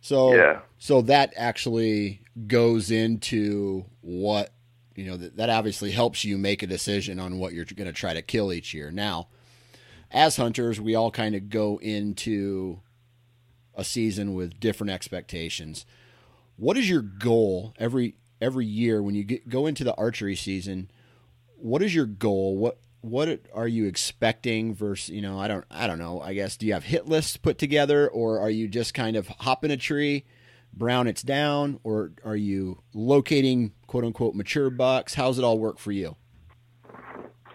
So 0.00 0.34
Yeah. 0.34 0.60
so 0.78 1.02
that 1.02 1.32
actually 1.36 2.22
goes 2.46 2.90
into 2.90 3.84
what 4.00 4.52
you 4.94 5.04
know 5.06 5.16
that, 5.16 5.36
that 5.36 5.50
obviously 5.50 5.90
helps 5.90 6.24
you 6.24 6.38
make 6.38 6.62
a 6.62 6.66
decision 6.66 7.18
on 7.18 7.38
what 7.38 7.52
you're 7.52 7.64
going 7.64 7.86
to 7.86 7.92
try 7.92 8.14
to 8.14 8.22
kill 8.22 8.52
each 8.52 8.74
year. 8.74 8.90
Now, 8.90 9.28
as 10.10 10.36
hunters, 10.36 10.80
we 10.80 10.94
all 10.94 11.10
kind 11.10 11.34
of 11.34 11.50
go 11.50 11.78
into 11.80 12.80
a 13.74 13.84
season 13.84 14.34
with 14.34 14.58
different 14.58 14.90
expectations. 14.90 15.86
What 16.56 16.76
is 16.76 16.90
your 16.90 17.02
goal 17.02 17.74
every 17.78 18.16
every 18.40 18.66
year 18.66 19.02
when 19.02 19.14
you 19.14 19.24
get, 19.24 19.48
go 19.48 19.66
into 19.66 19.84
the 19.84 19.94
archery 19.96 20.34
season? 20.36 20.90
What 21.56 21.82
is 21.82 21.94
your 21.94 22.06
goal? 22.06 22.56
What 22.56 22.78
what 23.10 23.40
are 23.54 23.68
you 23.68 23.86
expecting 23.86 24.74
versus 24.74 25.10
you 25.10 25.22
know 25.22 25.38
I 25.38 25.48
don't 25.48 25.64
I 25.70 25.86
don't 25.86 25.98
know 25.98 26.20
I 26.20 26.34
guess 26.34 26.56
do 26.56 26.66
you 26.66 26.72
have 26.72 26.84
hit 26.84 27.06
lists 27.06 27.36
put 27.36 27.58
together 27.58 28.08
or 28.08 28.40
are 28.40 28.50
you 28.50 28.68
just 28.68 28.94
kind 28.94 29.16
of 29.16 29.28
hopping 29.28 29.70
a 29.70 29.76
tree, 29.76 30.24
brown 30.72 31.06
it's 31.06 31.22
down, 31.22 31.80
or 31.84 32.12
are 32.24 32.36
you 32.36 32.82
locating 32.94 33.72
quote 33.86 34.04
unquote 34.04 34.34
mature 34.34 34.70
bucks? 34.70 35.14
How's 35.14 35.38
it 35.38 35.44
all 35.44 35.58
work 35.58 35.78
for 35.78 35.92
you? 35.92 36.16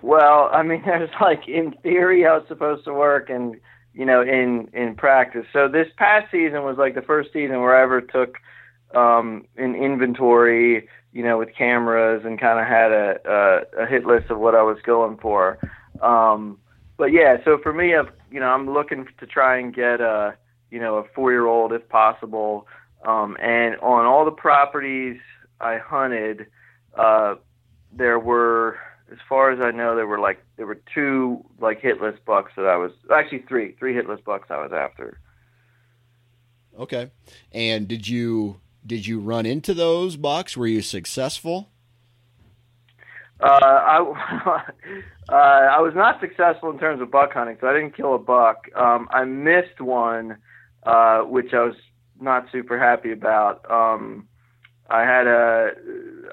Well, 0.03 0.49
I 0.51 0.61
mean, 0.63 0.83
there's 0.85 1.09
like 1.19 1.47
in 1.47 1.71
theory 1.81 2.23
how 2.23 2.37
it's 2.37 2.47
supposed 2.47 2.85
to 2.85 2.93
work, 2.93 3.29
and 3.29 3.55
you 3.93 4.05
know, 4.05 4.21
in 4.21 4.69
in 4.73 4.95
practice. 4.95 5.45
So 5.53 5.67
this 5.67 5.87
past 5.97 6.29
season 6.31 6.63
was 6.63 6.77
like 6.77 6.93
the 6.93 7.01
first 7.01 7.31
season 7.33 7.61
where 7.61 7.75
I 7.75 7.83
ever 7.83 8.01
took 8.01 8.37
um, 8.93 9.45
an 9.57 9.75
inventory, 9.75 10.87
you 11.13 11.23
know, 11.23 11.38
with 11.38 11.56
cameras 11.56 12.23
and 12.26 12.39
kind 12.39 12.60
of 12.60 12.65
had 12.65 12.91
a, 12.91 13.19
a 13.78 13.84
a 13.84 13.86
hit 13.86 14.06
list 14.06 14.30
of 14.32 14.39
what 14.39 14.56
I 14.56 14.63
was 14.63 14.78
going 14.84 15.17
for. 15.17 15.60
Um, 16.02 16.58
but 16.97 17.12
yeah, 17.12 17.38
so 17.45 17.58
for 17.62 17.71
me, 17.71 17.95
I've 17.95 18.12
you 18.32 18.39
know, 18.39 18.47
I'm 18.47 18.69
looking 18.69 19.08
to 19.19 19.28
try 19.28 19.58
and 19.58 19.73
get 19.73 20.02
a 20.02 20.36
you 20.71 20.80
know 20.80 20.97
a 20.97 21.04
four 21.15 21.32
year 21.32 21.45
old 21.45 21.71
if 21.71 21.88
possible. 21.88 22.67
Um, 23.06 23.38
and 23.41 23.76
on 23.78 24.06
all 24.06 24.26
the 24.26 24.32
properties 24.32 25.19
I 25.60 25.78
hunted, 25.78 26.47
uh, 26.95 27.36
there 27.91 28.17
were 28.17 28.80
as 29.12 29.19
far 29.30 29.52
as 29.52 29.60
I 29.62 29.71
know, 29.71 29.95
there 29.95 30.08
were 30.08 30.19
like 30.19 30.43
there 30.58 30.65
were 30.65 30.80
two 30.93 31.45
like 31.60 31.80
hit 31.80 32.02
list 32.02 32.26
bucks 32.26 32.54
that 32.56 32.65
I 32.65 32.76
was 32.76 32.91
actually 33.13 33.43
three 33.47 33.73
three 33.78 33.93
hit 33.93 34.10
list 34.10 34.26
bucks 34.26 34.47
I 34.49 34.58
was 34.58 34.71
after. 34.73 35.19
Okay, 36.80 37.12
and 37.52 37.88
did 37.88 38.08
you 38.08 38.60
did 38.85 39.07
you 39.07 39.19
run 39.19 39.45
into 39.45 39.73
those 39.73 40.17
bucks? 40.17 40.57
Were 40.57 40.67
you 40.67 40.81
successful? 40.81 41.69
Uh, 43.39 43.59
I 43.61 43.97
uh, 45.29 45.35
I 45.35 45.79
was 45.81 45.93
not 45.95 46.19
successful 46.21 46.69
in 46.69 46.79
terms 46.79 47.01
of 47.01 47.11
buck 47.11 47.33
hunting, 47.33 47.57
so 47.59 47.67
I 47.67 47.73
didn't 47.73 47.95
kill 47.95 48.15
a 48.15 48.19
buck. 48.19 48.67
Um, 48.75 49.07
I 49.11 49.25
missed 49.25 49.81
one, 49.81 50.37
uh, 50.83 51.21
which 51.21 51.53
I 51.53 51.63
was 51.63 51.75
not 52.19 52.47
super 52.51 52.79
happy 52.79 53.11
about. 53.11 53.69
Um, 53.69 54.27
I 54.89 55.01
had 55.01 55.27
a 55.27 55.71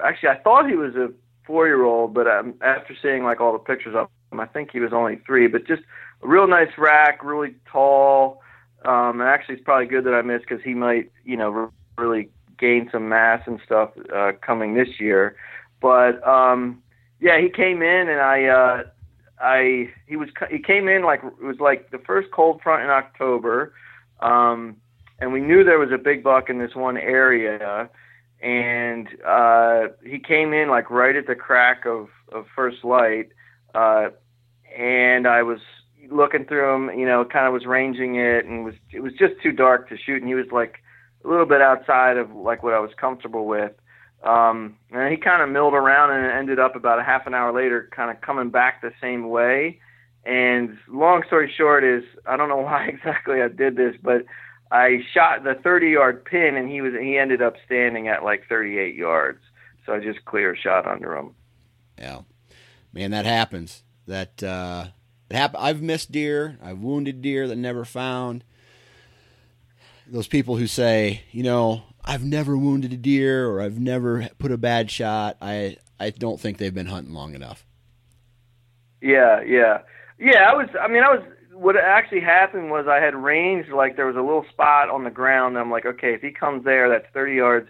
actually 0.03 0.29
I 0.29 0.37
thought 0.37 0.69
he 0.69 0.75
was 0.75 0.95
a 0.95 1.11
four 1.45 1.67
year 1.67 1.83
old, 1.83 2.13
but 2.13 2.27
um, 2.27 2.55
after 2.61 2.95
seeing 3.01 3.23
like 3.23 3.41
all 3.41 3.53
the 3.53 3.59
pictures 3.59 3.95
of 3.95 4.07
him, 4.31 4.39
I 4.39 4.45
think 4.45 4.71
he 4.71 4.79
was 4.79 4.93
only 4.93 5.19
three. 5.25 5.47
But 5.47 5.65
just 5.67 5.81
a 6.23 6.27
real 6.27 6.47
nice 6.47 6.71
rack, 6.77 7.23
really 7.23 7.55
tall. 7.69 8.41
Um, 8.83 9.21
and 9.21 9.29
actually, 9.29 9.55
it's 9.55 9.63
probably 9.63 9.87
good 9.87 10.05
that 10.05 10.13
I 10.13 10.21
missed 10.21 10.45
because 10.47 10.63
he 10.63 10.73
might, 10.73 11.11
you 11.23 11.37
know, 11.37 11.71
really 11.97 12.29
gain 12.61 12.87
some 12.91 13.09
mass 13.09 13.41
and 13.45 13.59
stuff 13.65 13.89
uh, 14.15 14.31
coming 14.45 14.75
this 14.75 14.99
year. 14.99 15.35
But 15.81 16.25
um, 16.25 16.81
yeah, 17.19 17.41
he 17.41 17.49
came 17.49 17.81
in 17.81 18.07
and 18.07 18.21
I, 18.21 18.45
uh, 18.45 18.83
I 19.41 19.89
he 20.07 20.15
was 20.15 20.29
he 20.49 20.59
came 20.59 20.87
in 20.87 21.03
like 21.03 21.21
it 21.23 21.43
was 21.43 21.59
like 21.59 21.91
the 21.91 21.97
first 21.97 22.29
cold 22.31 22.61
front 22.61 22.83
in 22.83 22.89
October, 22.89 23.73
um, 24.21 24.77
and 25.19 25.33
we 25.33 25.41
knew 25.41 25.63
there 25.63 25.79
was 25.79 25.91
a 25.91 25.97
big 25.97 26.23
buck 26.23 26.49
in 26.49 26.59
this 26.59 26.75
one 26.75 26.97
area 26.97 27.89
and 28.41 29.07
uh, 29.25 29.87
he 30.03 30.19
came 30.19 30.53
in 30.53 30.69
like 30.69 30.89
right 30.89 31.15
at 31.15 31.27
the 31.27 31.35
crack 31.35 31.85
of, 31.85 32.07
of 32.31 32.45
first 32.55 32.83
light, 32.83 33.29
uh, 33.75 34.09
and 34.75 35.27
I 35.27 35.43
was 35.43 35.59
looking 36.09 36.45
through 36.45 36.73
him, 36.73 36.99
you 36.99 37.05
know, 37.05 37.23
kind 37.23 37.45
of 37.45 37.53
was 37.53 37.65
ranging 37.65 38.15
it, 38.15 38.45
and 38.45 38.65
was 38.65 38.73
it 38.91 39.01
was 39.01 39.13
just 39.13 39.33
too 39.43 39.51
dark 39.51 39.89
to 39.89 39.97
shoot, 39.97 40.21
and 40.21 40.27
he 40.27 40.35
was 40.35 40.47
like 40.51 40.80
a 41.23 41.27
little 41.27 41.45
bit 41.45 41.61
outside 41.61 42.17
of 42.17 42.33
like 42.35 42.63
what 42.63 42.73
I 42.73 42.79
was 42.79 42.91
comfortable 42.97 43.45
with. 43.45 43.71
Um, 44.23 44.77
and 44.91 45.11
he 45.11 45.17
kind 45.17 45.41
of 45.41 45.49
milled 45.49 45.73
around 45.73 46.11
and 46.11 46.31
ended 46.31 46.59
up 46.59 46.75
about 46.75 46.99
a 46.99 47.03
half 47.03 47.25
an 47.25 47.33
hour 47.33 47.51
later, 47.51 47.89
kind 47.95 48.11
of 48.11 48.21
coming 48.21 48.49
back 48.49 48.81
the 48.81 48.93
same 49.01 49.29
way. 49.29 49.79
And 50.23 50.77
long 50.87 51.23
story 51.25 51.51
short 51.55 51.83
is, 51.83 52.03
I 52.25 52.37
don't 52.37 52.49
know 52.49 52.57
why 52.61 52.85
exactly 52.85 53.41
I 53.41 53.47
did 53.47 53.75
this, 53.75 53.95
but 54.01 54.25
I 54.71 54.99
shot 55.13 55.43
the 55.43 55.55
30 55.55 55.89
yard 55.89 56.23
pin 56.23 56.55
and 56.55 56.69
he 56.69 56.81
was 56.81 56.93
he 56.93 57.17
ended 57.17 57.41
up 57.41 57.55
standing 57.65 58.07
at 58.07 58.23
like 58.23 58.47
38 58.47 58.95
yards. 58.95 59.39
So 59.85 59.93
I 59.93 59.99
just 59.99 60.23
clear 60.25 60.55
shot 60.55 60.87
under 60.87 61.15
him. 61.15 61.31
Yeah, 61.97 62.21
man, 62.93 63.11
that 63.11 63.25
happens. 63.25 63.83
That 64.07 64.41
uh, 64.43 64.87
it 65.29 65.35
hap- 65.35 65.55
I've 65.57 65.81
missed 65.81 66.11
deer. 66.11 66.57
I've 66.63 66.79
wounded 66.79 67.21
deer 67.21 67.47
that 67.47 67.55
never 67.55 67.83
found. 67.83 68.43
Those 70.11 70.27
people 70.27 70.57
who 70.57 70.67
say, 70.67 71.23
you 71.31 71.43
know, 71.43 71.83
I've 72.03 72.23
never 72.23 72.57
wounded 72.57 72.91
a 72.91 72.97
deer 72.97 73.47
or 73.49 73.61
I've 73.61 73.79
never 73.79 74.27
put 74.39 74.51
a 74.51 74.57
bad 74.57 74.91
shot. 74.91 75.37
I 75.41 75.77
I 75.99 76.09
don't 76.09 76.39
think 76.39 76.57
they've 76.57 76.73
been 76.73 76.87
hunting 76.87 77.13
long 77.13 77.35
enough. 77.35 77.65
Yeah, 79.01 79.41
yeah, 79.41 79.79
yeah. 80.19 80.49
I 80.49 80.53
was. 80.53 80.67
I 80.79 80.87
mean, 80.87 81.03
I 81.03 81.15
was 81.15 81.23
what 81.53 81.75
actually 81.77 82.21
happened 82.21 82.71
was 82.71 82.87
I 82.87 82.97
had 82.97 83.15
ranged 83.15 83.69
like 83.69 83.95
there 83.95 84.07
was 84.07 84.15
a 84.15 84.21
little 84.21 84.45
spot 84.49 84.89
on 84.89 85.03
the 85.03 85.11
ground. 85.11 85.57
I'm 85.57 85.69
like, 85.71 85.85
okay, 85.85 86.13
if 86.13 86.21
he 86.21 86.31
comes 86.31 86.65
there, 86.65 86.89
that's 86.89 87.05
30 87.13 87.35
yards. 87.35 87.69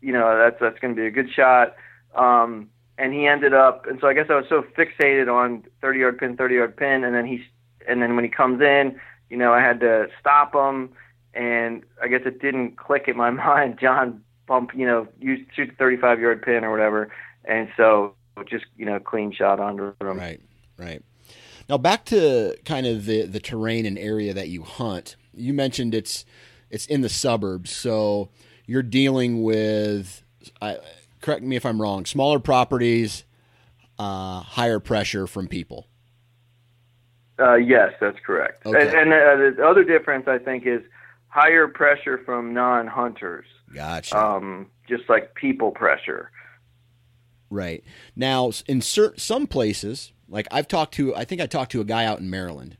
You 0.00 0.12
know, 0.12 0.36
that's 0.36 0.60
that's 0.60 0.78
going 0.78 0.94
to 0.94 1.00
be 1.00 1.06
a 1.06 1.10
good 1.10 1.32
shot. 1.34 1.74
Um, 2.14 2.68
and 2.98 3.12
he 3.14 3.26
ended 3.26 3.54
up, 3.54 3.86
and 3.86 3.98
so 4.00 4.06
I 4.06 4.14
guess 4.14 4.26
I 4.28 4.34
was 4.34 4.44
so 4.48 4.62
fixated 4.76 5.32
on 5.32 5.64
30 5.80 5.98
yard 5.98 6.18
pin, 6.18 6.36
30 6.36 6.54
yard 6.54 6.76
pin, 6.76 7.04
and 7.04 7.14
then 7.14 7.26
he, 7.26 7.42
and 7.88 8.02
then 8.02 8.16
when 8.16 8.24
he 8.24 8.30
comes 8.30 8.60
in, 8.60 9.00
you 9.30 9.36
know, 9.36 9.52
I 9.52 9.60
had 9.60 9.80
to 9.80 10.08
stop 10.20 10.54
him, 10.54 10.90
and 11.34 11.82
I 12.02 12.08
guess 12.08 12.22
it 12.24 12.40
didn't 12.40 12.76
click 12.76 13.04
in 13.08 13.16
my 13.16 13.30
mind. 13.30 13.78
John 13.80 14.22
bump, 14.46 14.70
you 14.74 14.86
know, 14.86 15.08
you 15.20 15.44
shoot 15.54 15.68
the 15.68 15.74
35 15.76 16.20
yard 16.20 16.42
pin 16.42 16.64
or 16.64 16.70
whatever, 16.70 17.10
and 17.44 17.68
so 17.76 18.14
just 18.48 18.64
you 18.76 18.86
know, 18.86 18.98
clean 18.98 19.32
shot 19.32 19.60
under 19.60 19.94
him. 20.00 20.18
Right, 20.18 20.40
right. 20.78 21.02
Now 21.68 21.78
back 21.78 22.04
to 22.06 22.56
kind 22.64 22.86
of 22.86 23.06
the 23.06 23.26
the 23.26 23.40
terrain 23.40 23.86
and 23.86 23.98
area 23.98 24.34
that 24.34 24.48
you 24.48 24.62
hunt. 24.62 25.16
You 25.34 25.54
mentioned 25.54 25.94
it's 25.94 26.24
it's 26.70 26.86
in 26.86 27.00
the 27.02 27.08
suburbs, 27.08 27.70
so 27.70 28.30
you're 28.66 28.82
dealing 28.82 29.42
with. 29.42 30.22
I, 30.60 30.78
correct 31.20 31.42
me 31.42 31.56
if 31.56 31.64
I'm 31.64 31.80
wrong. 31.80 32.04
Smaller 32.04 32.40
properties, 32.40 33.24
uh, 33.98 34.40
higher 34.40 34.80
pressure 34.80 35.26
from 35.26 35.46
people. 35.46 35.86
Uh, 37.38 37.54
yes, 37.54 37.92
that's 38.00 38.18
correct. 38.24 38.66
Okay. 38.66 38.88
And, 38.88 39.12
and 39.12 39.12
uh, 39.12 39.56
the 39.56 39.66
other 39.66 39.84
difference 39.84 40.28
I 40.28 40.38
think 40.38 40.66
is 40.66 40.82
higher 41.32 41.66
pressure 41.66 42.20
from 42.26 42.52
non-hunters. 42.52 43.46
Gotcha. 43.74 44.18
Um, 44.18 44.66
just 44.86 45.08
like 45.08 45.34
people 45.34 45.70
pressure. 45.70 46.30
Right. 47.48 47.82
Now, 48.14 48.52
in 48.66 48.82
cer- 48.82 49.16
some 49.16 49.46
places, 49.46 50.12
like 50.28 50.46
I've 50.50 50.68
talked 50.68 50.92
to, 50.94 51.16
I 51.16 51.24
think 51.24 51.40
I 51.40 51.46
talked 51.46 51.72
to 51.72 51.80
a 51.80 51.86
guy 51.86 52.04
out 52.04 52.20
in 52.20 52.28
Maryland, 52.28 52.76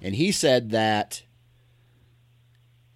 and 0.00 0.14
he 0.14 0.32
said 0.32 0.70
that 0.70 1.24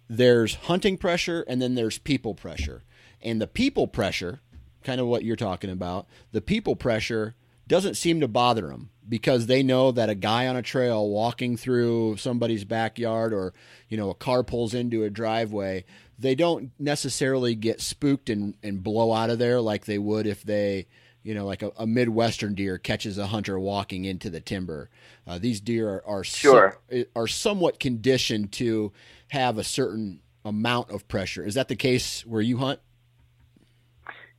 there's 0.09 0.55
hunting 0.55 0.97
pressure 0.97 1.45
and 1.47 1.61
then 1.61 1.75
there's 1.75 1.99
people 1.99 2.33
pressure. 2.33 2.83
And 3.21 3.39
the 3.39 3.47
people 3.47 3.87
pressure, 3.87 4.41
kind 4.83 4.99
of 4.99 5.05
what 5.05 5.23
you're 5.23 5.35
talking 5.35 5.69
about, 5.69 6.07
the 6.31 6.41
people 6.41 6.75
pressure 6.75 7.35
doesn't 7.69 7.95
seem 7.95 8.19
to 8.19 8.27
bother 8.27 8.67
them 8.67 8.89
because 9.07 9.45
they 9.47 9.63
know 9.63 9.91
that 9.91 10.09
a 10.09 10.15
guy 10.15 10.47
on 10.47 10.57
a 10.57 10.61
trail 10.61 11.07
walking 11.07 11.55
through 11.55 12.17
somebody's 12.17 12.65
backyard 12.65 13.33
or, 13.33 13.53
you 13.87 13.95
know, 13.97 14.09
a 14.09 14.15
car 14.15 14.43
pulls 14.43 14.73
into 14.73 15.03
a 15.03 15.09
driveway, 15.09 15.85
they 16.17 16.35
don't 16.35 16.71
necessarily 16.77 17.55
get 17.55 17.79
spooked 17.79 18.29
and, 18.29 18.55
and 18.61 18.83
blow 18.83 19.13
out 19.13 19.29
of 19.29 19.39
there 19.39 19.61
like 19.61 19.85
they 19.85 19.97
would 19.97 20.27
if 20.27 20.43
they, 20.43 20.85
you 21.23 21.33
know, 21.33 21.45
like 21.45 21.63
a, 21.63 21.71
a 21.77 21.87
Midwestern 21.87 22.53
deer 22.55 22.77
catches 22.77 23.17
a 23.17 23.27
hunter 23.27 23.59
walking 23.59 24.03
into 24.05 24.29
the 24.29 24.39
timber. 24.41 24.89
Uh, 25.25 25.39
these 25.39 25.61
deer 25.61 25.89
are 25.89 26.03
are, 26.05 26.23
Sure. 26.23 26.77
so- 26.91 27.05
are 27.15 27.27
somewhat 27.27 27.79
conditioned 27.79 28.51
to 28.53 28.91
have 29.29 29.57
a 29.57 29.63
certain 29.63 30.21
amount 30.45 30.89
of 30.91 31.07
pressure. 31.07 31.45
Is 31.45 31.53
that 31.55 31.67
the 31.67 31.75
case 31.75 32.25
where 32.25 32.41
you 32.41 32.57
hunt? 32.57 32.79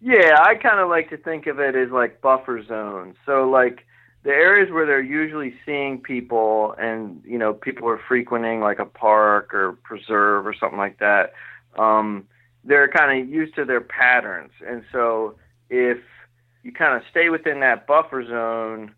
Yeah, 0.01 0.39
I 0.43 0.55
kind 0.55 0.81
of 0.81 0.89
like 0.89 1.11
to 1.11 1.19
think 1.19 1.47
of 1.47 1.59
it 1.61 1.77
as 1.77 1.91
like 1.91 2.21
buffer 2.21 2.63
zones. 2.65 3.17
So 3.27 3.49
like 3.49 3.85
the 4.23 4.31
areas 4.31 4.71
where 4.71 4.87
they're 4.87 5.03
usually 5.03 5.55
seeing 5.65 6.01
people 6.01 6.75
and 6.79 7.23
you 7.25 7.39
know 7.39 7.53
people 7.55 7.89
are 7.89 8.01
frequenting 8.09 8.61
like 8.61 8.79
a 8.79 8.85
park 8.85 9.55
or 9.55 9.73
preserve 9.83 10.47
or 10.47 10.55
something 10.55 10.79
like 10.79 10.99
that. 10.99 11.33
Um, 11.79 12.27
they're 12.65 12.89
kind 12.89 13.23
of 13.23 13.29
used 13.29 13.55
to 13.55 13.65
their 13.65 13.81
patterns, 13.81 14.53
and 14.67 14.85
so 14.93 15.37
if 15.71 15.99
you 16.63 16.73
kind 16.73 16.95
of 16.95 17.03
stay 17.11 17.31
within 17.31 17.61
that 17.61 17.87
buffer 17.87 18.27
zone, 18.27 18.95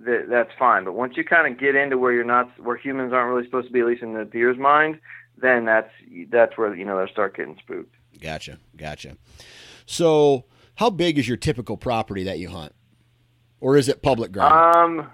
that 0.00 0.26
that's 0.28 0.50
fine. 0.58 0.84
But 0.84 0.94
once 0.94 1.16
you 1.16 1.24
kind 1.24 1.52
of 1.52 1.60
get 1.60 1.76
into 1.76 1.96
where 1.98 2.12
you're 2.12 2.24
not, 2.24 2.58
where 2.58 2.76
humans 2.76 3.12
aren't 3.12 3.32
really 3.32 3.46
supposed 3.46 3.68
to 3.68 3.72
be, 3.72 3.80
at 3.80 3.86
least 3.86 4.02
in 4.02 4.14
the 4.14 4.24
deer's 4.24 4.58
mind, 4.58 4.98
then 5.36 5.64
that's 5.64 5.90
that's 6.30 6.58
where 6.58 6.74
you 6.74 6.84
know 6.84 7.04
they 7.04 7.10
start 7.12 7.36
getting 7.36 7.56
spooked. 7.58 7.94
Gotcha, 8.20 8.58
gotcha. 8.76 9.16
So, 9.86 10.44
how 10.76 10.90
big 10.90 11.18
is 11.18 11.28
your 11.28 11.36
typical 11.36 11.76
property 11.76 12.24
that 12.24 12.38
you 12.38 12.48
hunt, 12.48 12.74
or 13.60 13.76
is 13.76 13.88
it 13.88 14.02
public 14.02 14.32
ground? 14.32 14.76
Um. 14.76 15.10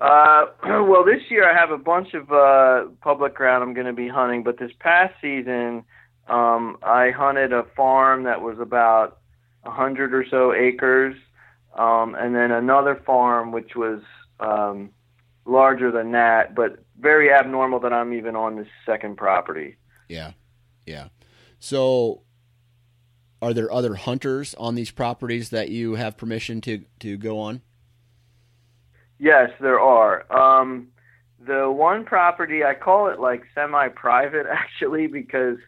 Uh, 0.00 0.46
well, 0.64 1.04
this 1.04 1.22
year 1.30 1.48
I 1.48 1.58
have 1.58 1.70
a 1.70 1.78
bunch 1.78 2.14
of 2.14 2.30
uh, 2.30 2.90
public 3.00 3.34
ground 3.34 3.62
I'm 3.62 3.74
going 3.74 3.86
to 3.86 3.92
be 3.92 4.08
hunting, 4.08 4.42
but 4.42 4.58
this 4.58 4.72
past 4.80 5.14
season 5.20 5.84
um, 6.28 6.78
I 6.82 7.10
hunted 7.10 7.52
a 7.52 7.64
farm 7.76 8.24
that 8.24 8.40
was 8.40 8.58
about 8.58 9.20
a 9.64 9.70
hundred 9.70 10.14
or 10.14 10.26
so 10.28 10.52
acres, 10.52 11.16
um, 11.76 12.14
and 12.14 12.34
then 12.34 12.50
another 12.50 13.00
farm 13.06 13.52
which 13.52 13.76
was 13.76 14.00
um, 14.40 14.90
larger 15.44 15.90
than 15.90 16.12
that, 16.12 16.54
but 16.54 16.84
very 16.98 17.32
abnormal 17.32 17.80
that 17.80 17.92
I'm 17.92 18.12
even 18.12 18.36
on 18.36 18.56
this 18.56 18.68
second 18.86 19.16
property. 19.16 19.76
Yeah, 20.08 20.32
yeah. 20.86 21.08
So, 21.58 22.22
are 23.44 23.52
there 23.52 23.70
other 23.70 23.94
hunters 23.94 24.54
on 24.54 24.74
these 24.74 24.90
properties 24.90 25.50
that 25.50 25.68
you 25.68 25.96
have 25.96 26.16
permission 26.16 26.62
to 26.62 26.84
to 27.00 27.18
go 27.18 27.38
on? 27.38 27.60
Yes, 29.18 29.50
there 29.60 29.78
are. 29.78 30.24
Um, 30.32 30.88
the 31.46 31.70
one 31.70 32.04
property 32.04 32.64
I 32.64 32.74
call 32.74 33.08
it 33.08 33.20
like 33.20 33.42
semi-private 33.54 34.46
actually 34.50 35.08
because 35.08 35.58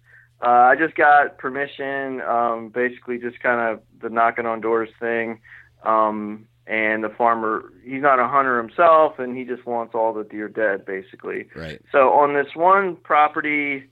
uh, 0.42 0.48
I 0.48 0.76
just 0.76 0.94
got 0.94 1.38
permission, 1.38 2.22
um, 2.22 2.70
basically 2.70 3.18
just 3.18 3.40
kind 3.40 3.60
of 3.60 3.82
the 4.00 4.08
knocking 4.08 4.46
on 4.46 4.60
doors 4.60 4.90
thing. 4.98 5.40
Um, 5.84 6.46
and 6.66 7.04
the 7.04 7.10
farmer, 7.10 7.72
he's 7.84 8.02
not 8.02 8.18
a 8.18 8.26
hunter 8.26 8.58
himself, 8.58 9.20
and 9.20 9.36
he 9.36 9.44
just 9.44 9.64
wants 9.66 9.94
all 9.94 10.12
the 10.12 10.24
deer 10.24 10.48
dead, 10.48 10.84
basically. 10.84 11.46
Right. 11.54 11.80
So 11.92 12.10
on 12.10 12.34
this 12.34 12.56
one 12.56 12.96
property, 12.96 13.84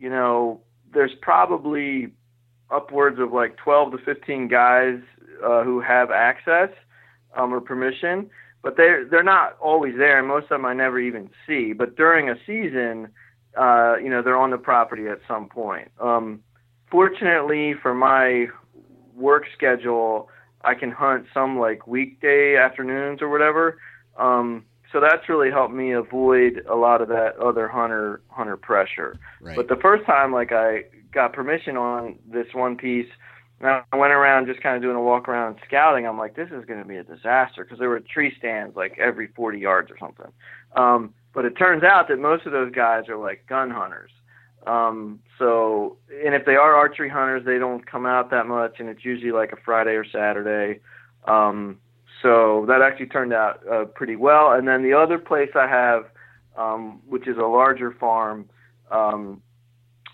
you 0.00 0.10
know, 0.10 0.60
there's 0.92 1.14
probably 1.22 2.08
upwards 2.70 3.18
of 3.18 3.32
like 3.32 3.56
12 3.56 3.92
to 3.92 3.98
15 3.98 4.48
guys 4.48 4.98
uh, 5.44 5.62
who 5.62 5.80
have 5.80 6.10
access 6.10 6.70
um, 7.36 7.52
or 7.52 7.60
permission, 7.60 8.30
but 8.62 8.76
they're 8.76 9.04
they're 9.04 9.22
not 9.22 9.56
always 9.60 9.94
there, 9.96 10.18
and 10.18 10.26
most 10.26 10.44
of 10.44 10.50
them 10.50 10.64
I 10.64 10.74
never 10.74 10.98
even 10.98 11.30
see. 11.46 11.72
But 11.72 11.96
during 11.96 12.28
a 12.28 12.34
season, 12.46 13.08
uh, 13.56 13.96
you 14.02 14.10
know, 14.10 14.22
they're 14.22 14.36
on 14.36 14.50
the 14.50 14.58
property 14.58 15.06
at 15.06 15.18
some 15.28 15.48
point. 15.48 15.90
Um, 16.00 16.42
fortunately 16.90 17.74
for 17.80 17.94
my 17.94 18.46
work 19.14 19.44
schedule, 19.56 20.28
I 20.62 20.74
can 20.74 20.90
hunt 20.90 21.26
some 21.32 21.58
like 21.58 21.86
weekday 21.86 22.56
afternoons 22.56 23.22
or 23.22 23.28
whatever. 23.28 23.78
Um, 24.16 24.64
so 24.92 25.00
that's 25.00 25.28
really 25.28 25.50
helped 25.50 25.74
me 25.74 25.92
avoid 25.92 26.64
a 26.68 26.74
lot 26.74 27.02
of 27.02 27.08
that 27.08 27.36
other 27.36 27.68
hunter 27.68 28.20
hunter 28.28 28.56
pressure. 28.56 29.18
Right. 29.40 29.56
But 29.56 29.68
the 29.68 29.76
first 29.76 30.06
time, 30.06 30.32
like 30.32 30.52
I 30.52 30.84
got 31.12 31.32
permission 31.32 31.76
on 31.76 32.18
this 32.26 32.46
one 32.54 32.76
piece, 32.76 33.08
and 33.60 33.82
I 33.92 33.96
went 33.96 34.12
around 34.12 34.46
just 34.46 34.62
kind 34.62 34.76
of 34.76 34.82
doing 34.82 34.96
a 34.96 35.02
walk 35.02 35.28
around 35.28 35.56
scouting. 35.66 36.06
I'm 36.06 36.18
like, 36.18 36.36
this 36.36 36.48
is 36.50 36.64
going 36.64 36.80
to 36.80 36.88
be 36.88 36.96
a 36.96 37.04
disaster 37.04 37.64
because 37.64 37.78
there 37.78 37.88
were 37.88 38.00
tree 38.00 38.32
stands 38.38 38.76
like 38.76 38.98
every 38.98 39.28
40 39.28 39.58
yards 39.58 39.90
or 39.90 39.98
something. 39.98 40.32
Um, 40.76 41.12
but 41.34 41.44
it 41.44 41.56
turns 41.58 41.82
out 41.82 42.08
that 42.08 42.18
most 42.18 42.46
of 42.46 42.52
those 42.52 42.72
guys 42.72 43.08
are 43.08 43.16
like 43.16 43.46
gun 43.46 43.70
hunters. 43.70 44.10
Um, 44.66 45.20
so, 45.38 45.96
and 46.24 46.34
if 46.34 46.44
they 46.44 46.56
are 46.56 46.74
archery 46.74 47.08
hunters, 47.08 47.44
they 47.44 47.58
don't 47.58 47.86
come 47.86 48.06
out 48.06 48.30
that 48.30 48.46
much, 48.46 48.76
and 48.78 48.88
it's 48.88 49.04
usually 49.04 49.32
like 49.32 49.52
a 49.52 49.56
Friday 49.56 49.92
or 49.92 50.04
Saturday. 50.04 50.80
Um, 51.26 51.78
so 52.22 52.64
that 52.66 52.82
actually 52.82 53.06
turned 53.06 53.32
out 53.32 53.60
uh, 53.70 53.84
pretty 53.84 54.16
well. 54.16 54.52
And 54.52 54.66
then 54.66 54.82
the 54.82 54.94
other 54.94 55.18
place 55.18 55.50
I 55.54 55.66
have, 55.68 56.04
um, 56.56 57.00
which 57.06 57.28
is 57.28 57.36
a 57.36 57.46
larger 57.46 57.92
farm, 57.92 58.48
um, 58.90 59.42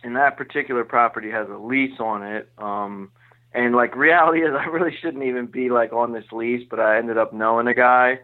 and 0.02 0.16
that 0.16 0.36
particular 0.36 0.84
property 0.84 1.30
has 1.30 1.48
a 1.48 1.56
lease 1.56 1.98
on 1.98 2.22
it. 2.22 2.50
Um, 2.58 3.10
and 3.52 3.74
like 3.74 3.96
reality 3.96 4.40
is, 4.40 4.52
I 4.58 4.66
really 4.66 4.94
shouldn't 5.00 5.24
even 5.24 5.46
be 5.46 5.70
like 5.70 5.92
on 5.92 6.12
this 6.12 6.24
lease, 6.32 6.66
but 6.68 6.80
I 6.80 6.98
ended 6.98 7.16
up 7.16 7.32
knowing 7.32 7.66
a 7.66 7.74
guy. 7.74 8.18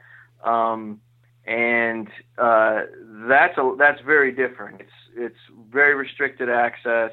Um, 0.45 1.01
and 1.47 2.09
uh, 2.39 2.83
that's 3.29 3.57
a 3.59 3.75
that's 3.79 4.01
very 4.03 4.31
different. 4.31 4.81
It's 4.81 4.91
it's 5.17 5.39
very 5.73 5.95
restricted 5.95 6.49
access, 6.49 7.11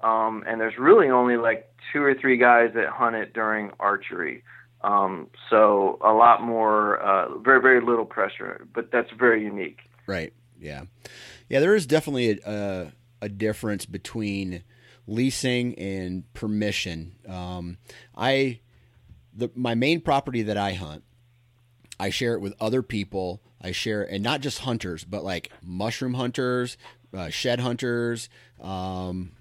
um, 0.00 0.42
and 0.46 0.60
there's 0.60 0.78
really 0.78 1.08
only 1.10 1.36
like 1.36 1.70
two 1.92 2.02
or 2.02 2.14
three 2.14 2.36
guys 2.38 2.70
that 2.74 2.88
hunt 2.88 3.14
it 3.14 3.32
during 3.34 3.70
archery. 3.78 4.42
Um, 4.82 5.28
so 5.50 5.98
a 6.02 6.12
lot 6.12 6.42
more, 6.42 6.98
uh, 6.98 7.38
very 7.38 7.60
very 7.60 7.80
little 7.80 8.04
pressure, 8.04 8.66
but 8.74 8.90
that's 8.92 9.10
very 9.18 9.42
unique. 9.42 9.80
Right. 10.06 10.32
Yeah. 10.60 10.84
Yeah. 11.48 11.60
There 11.60 11.74
is 11.74 11.86
definitely 11.86 12.40
a 12.44 12.50
a, 12.50 12.92
a 13.22 13.28
difference 13.28 13.86
between 13.86 14.62
leasing 15.06 15.74
and 15.78 16.32
permission. 16.34 17.16
Um, 17.28 17.78
I 18.16 18.60
the 19.34 19.50
my 19.54 19.74
main 19.74 20.00
property 20.00 20.42
that 20.42 20.56
I 20.56 20.74
hunt, 20.74 21.02
I 21.98 22.10
share 22.10 22.34
it 22.34 22.40
with 22.40 22.54
other 22.60 22.82
people 22.82 23.42
I 23.60 23.72
share, 23.72 24.02
and 24.02 24.22
not 24.22 24.40
just 24.40 24.60
hunters, 24.60 25.04
but 25.04 25.24
like 25.24 25.50
mushroom 25.62 26.14
hunters, 26.14 26.76
uh, 27.12 27.28
shed 27.28 27.60
hunters, 27.60 28.28
um, 28.60 29.32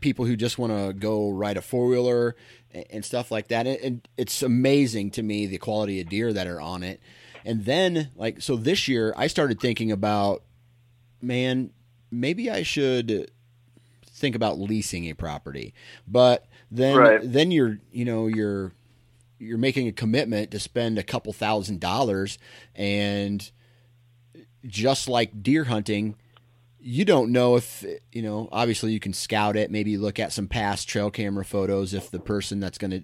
people 0.00 0.24
who 0.24 0.36
just 0.36 0.58
want 0.58 0.72
to 0.72 0.92
go 0.92 1.30
ride 1.30 1.56
a 1.56 1.62
four 1.62 1.86
wheeler 1.86 2.36
and, 2.72 2.84
and, 2.90 3.04
stuff 3.04 3.30
like 3.30 3.48
that. 3.48 3.66
And, 3.66 3.78
and 3.80 4.08
it's 4.16 4.42
amazing 4.42 5.10
to 5.12 5.22
me 5.22 5.46
the 5.46 5.58
quality 5.58 6.00
of 6.00 6.08
deer 6.08 6.32
that 6.32 6.46
are 6.46 6.60
on 6.60 6.82
it. 6.82 7.00
And 7.44 7.64
then, 7.64 8.10
like, 8.16 8.42
so 8.42 8.56
this 8.56 8.88
year 8.88 9.14
I 9.16 9.28
started 9.28 9.60
thinking 9.60 9.92
about, 9.92 10.42
man, 11.22 11.70
maybe 12.10 12.50
I 12.50 12.62
should 12.62 13.30
think 14.04 14.34
about 14.34 14.58
leasing 14.58 15.04
a 15.04 15.14
property. 15.14 15.72
But 16.08 16.46
then, 16.70 16.96
right. 16.96 17.20
then 17.22 17.50
you're, 17.50 17.78
you 17.92 18.04
know, 18.04 18.26
you're 18.26 18.72
you're 19.38 19.58
making 19.58 19.86
a 19.86 19.92
commitment 19.92 20.50
to 20.50 20.58
spend 20.58 20.98
a 20.98 21.02
couple 21.02 21.32
thousand 21.32 21.78
dollars 21.78 22.38
and 22.74 23.50
just 24.66 25.08
like 25.08 25.42
deer 25.42 25.64
hunting 25.64 26.16
you 26.86 27.04
don't 27.04 27.32
know 27.32 27.56
if 27.56 27.84
you 28.12 28.22
know 28.22 28.48
obviously 28.52 28.92
you 28.92 29.00
can 29.00 29.12
scout 29.12 29.56
it 29.56 29.70
maybe 29.70 29.96
look 29.96 30.18
at 30.18 30.32
some 30.32 30.46
past 30.46 30.88
trail 30.88 31.10
camera 31.10 31.44
photos 31.44 31.92
if 31.92 32.10
the 32.10 32.20
person 32.20 32.60
that's 32.60 32.78
going 32.78 32.90
to 32.90 33.02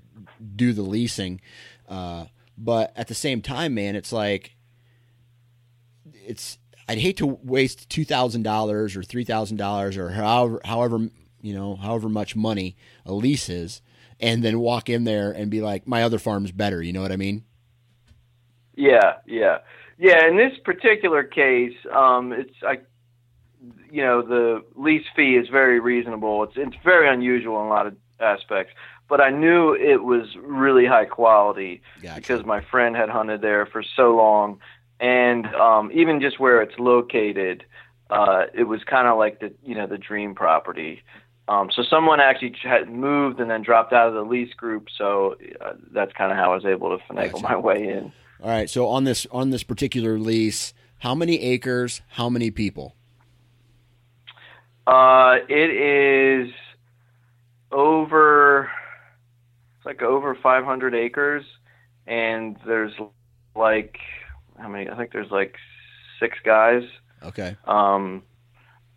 do 0.54 0.72
the 0.72 0.82
leasing 0.82 1.40
uh, 1.88 2.24
but 2.56 2.92
at 2.96 3.08
the 3.08 3.14
same 3.14 3.42
time 3.42 3.74
man 3.74 3.96
it's 3.96 4.12
like 4.12 4.56
it's 6.12 6.58
i'd 6.88 6.98
hate 6.98 7.16
to 7.16 7.26
waste 7.26 7.88
$2000 7.88 8.96
or 8.96 9.00
$3000 9.00 9.96
or 9.96 10.10
however 10.10 10.60
however 10.64 11.08
you 11.40 11.54
know 11.54 11.76
however 11.76 12.08
much 12.08 12.36
money 12.36 12.76
a 13.04 13.12
lease 13.12 13.48
is 13.48 13.82
and 14.22 14.42
then 14.42 14.60
walk 14.60 14.88
in 14.88 15.04
there 15.04 15.32
and 15.32 15.50
be 15.50 15.60
like, 15.60 15.86
my 15.86 16.04
other 16.04 16.18
farm's 16.18 16.52
better. 16.52 16.80
You 16.80 16.92
know 16.92 17.02
what 17.02 17.12
I 17.12 17.16
mean? 17.16 17.44
Yeah, 18.74 19.16
yeah, 19.26 19.58
yeah. 19.98 20.26
In 20.26 20.36
this 20.36 20.52
particular 20.64 21.24
case, 21.24 21.74
um, 21.92 22.32
it's 22.32 22.54
I, 22.62 22.78
you 23.90 24.02
know, 24.02 24.22
the 24.22 24.64
lease 24.74 25.06
fee 25.14 25.36
is 25.36 25.48
very 25.48 25.80
reasonable. 25.80 26.42
It's 26.44 26.54
it's 26.56 26.76
very 26.84 27.08
unusual 27.12 27.60
in 27.60 27.66
a 27.66 27.70
lot 27.70 27.86
of 27.86 27.96
aspects, 28.20 28.72
but 29.08 29.20
I 29.20 29.30
knew 29.30 29.74
it 29.74 30.02
was 30.02 30.36
really 30.36 30.86
high 30.86 31.04
quality 31.04 31.82
gotcha. 32.02 32.16
because 32.16 32.46
my 32.46 32.60
friend 32.60 32.96
had 32.96 33.08
hunted 33.08 33.42
there 33.42 33.66
for 33.66 33.82
so 33.96 34.16
long, 34.16 34.58
and 35.00 35.46
um, 35.54 35.90
even 35.92 36.20
just 36.20 36.40
where 36.40 36.62
it's 36.62 36.78
located, 36.78 37.64
uh, 38.10 38.44
it 38.54 38.64
was 38.64 38.82
kind 38.84 39.08
of 39.08 39.18
like 39.18 39.40
the 39.40 39.52
you 39.64 39.74
know 39.74 39.86
the 39.86 39.98
dream 39.98 40.34
property. 40.34 41.02
Um, 41.48 41.70
so 41.74 41.82
someone 41.82 42.20
actually 42.20 42.54
had 42.62 42.88
moved 42.88 43.40
and 43.40 43.50
then 43.50 43.62
dropped 43.62 43.92
out 43.92 44.08
of 44.08 44.14
the 44.14 44.22
lease 44.22 44.54
group. 44.54 44.86
So 44.96 45.36
uh, 45.60 45.72
that's 45.92 46.12
kind 46.12 46.30
of 46.30 46.38
how 46.38 46.52
I 46.52 46.54
was 46.54 46.64
able 46.64 46.96
to 46.96 47.04
finagle 47.04 47.32
gotcha. 47.32 47.42
my 47.42 47.56
way 47.56 47.88
in. 47.88 48.12
All 48.40 48.48
right. 48.48 48.70
So 48.70 48.88
on 48.88 49.04
this 49.04 49.26
on 49.30 49.50
this 49.50 49.62
particular 49.62 50.18
lease, 50.18 50.72
how 50.98 51.14
many 51.14 51.40
acres? 51.40 52.00
How 52.10 52.28
many 52.28 52.50
people? 52.50 52.94
Uh, 54.86 55.36
it 55.48 55.70
is 55.70 56.52
over. 57.70 58.70
It's 59.76 59.86
like 59.86 60.02
over 60.02 60.34
500 60.34 60.94
acres, 60.94 61.44
and 62.06 62.56
there's 62.66 62.92
like 63.54 63.96
how 64.58 64.68
many? 64.68 64.88
I 64.88 64.96
think 64.96 65.12
there's 65.12 65.30
like 65.30 65.56
six 66.20 66.38
guys. 66.44 66.82
Okay. 67.22 67.56
Um, 67.64 68.22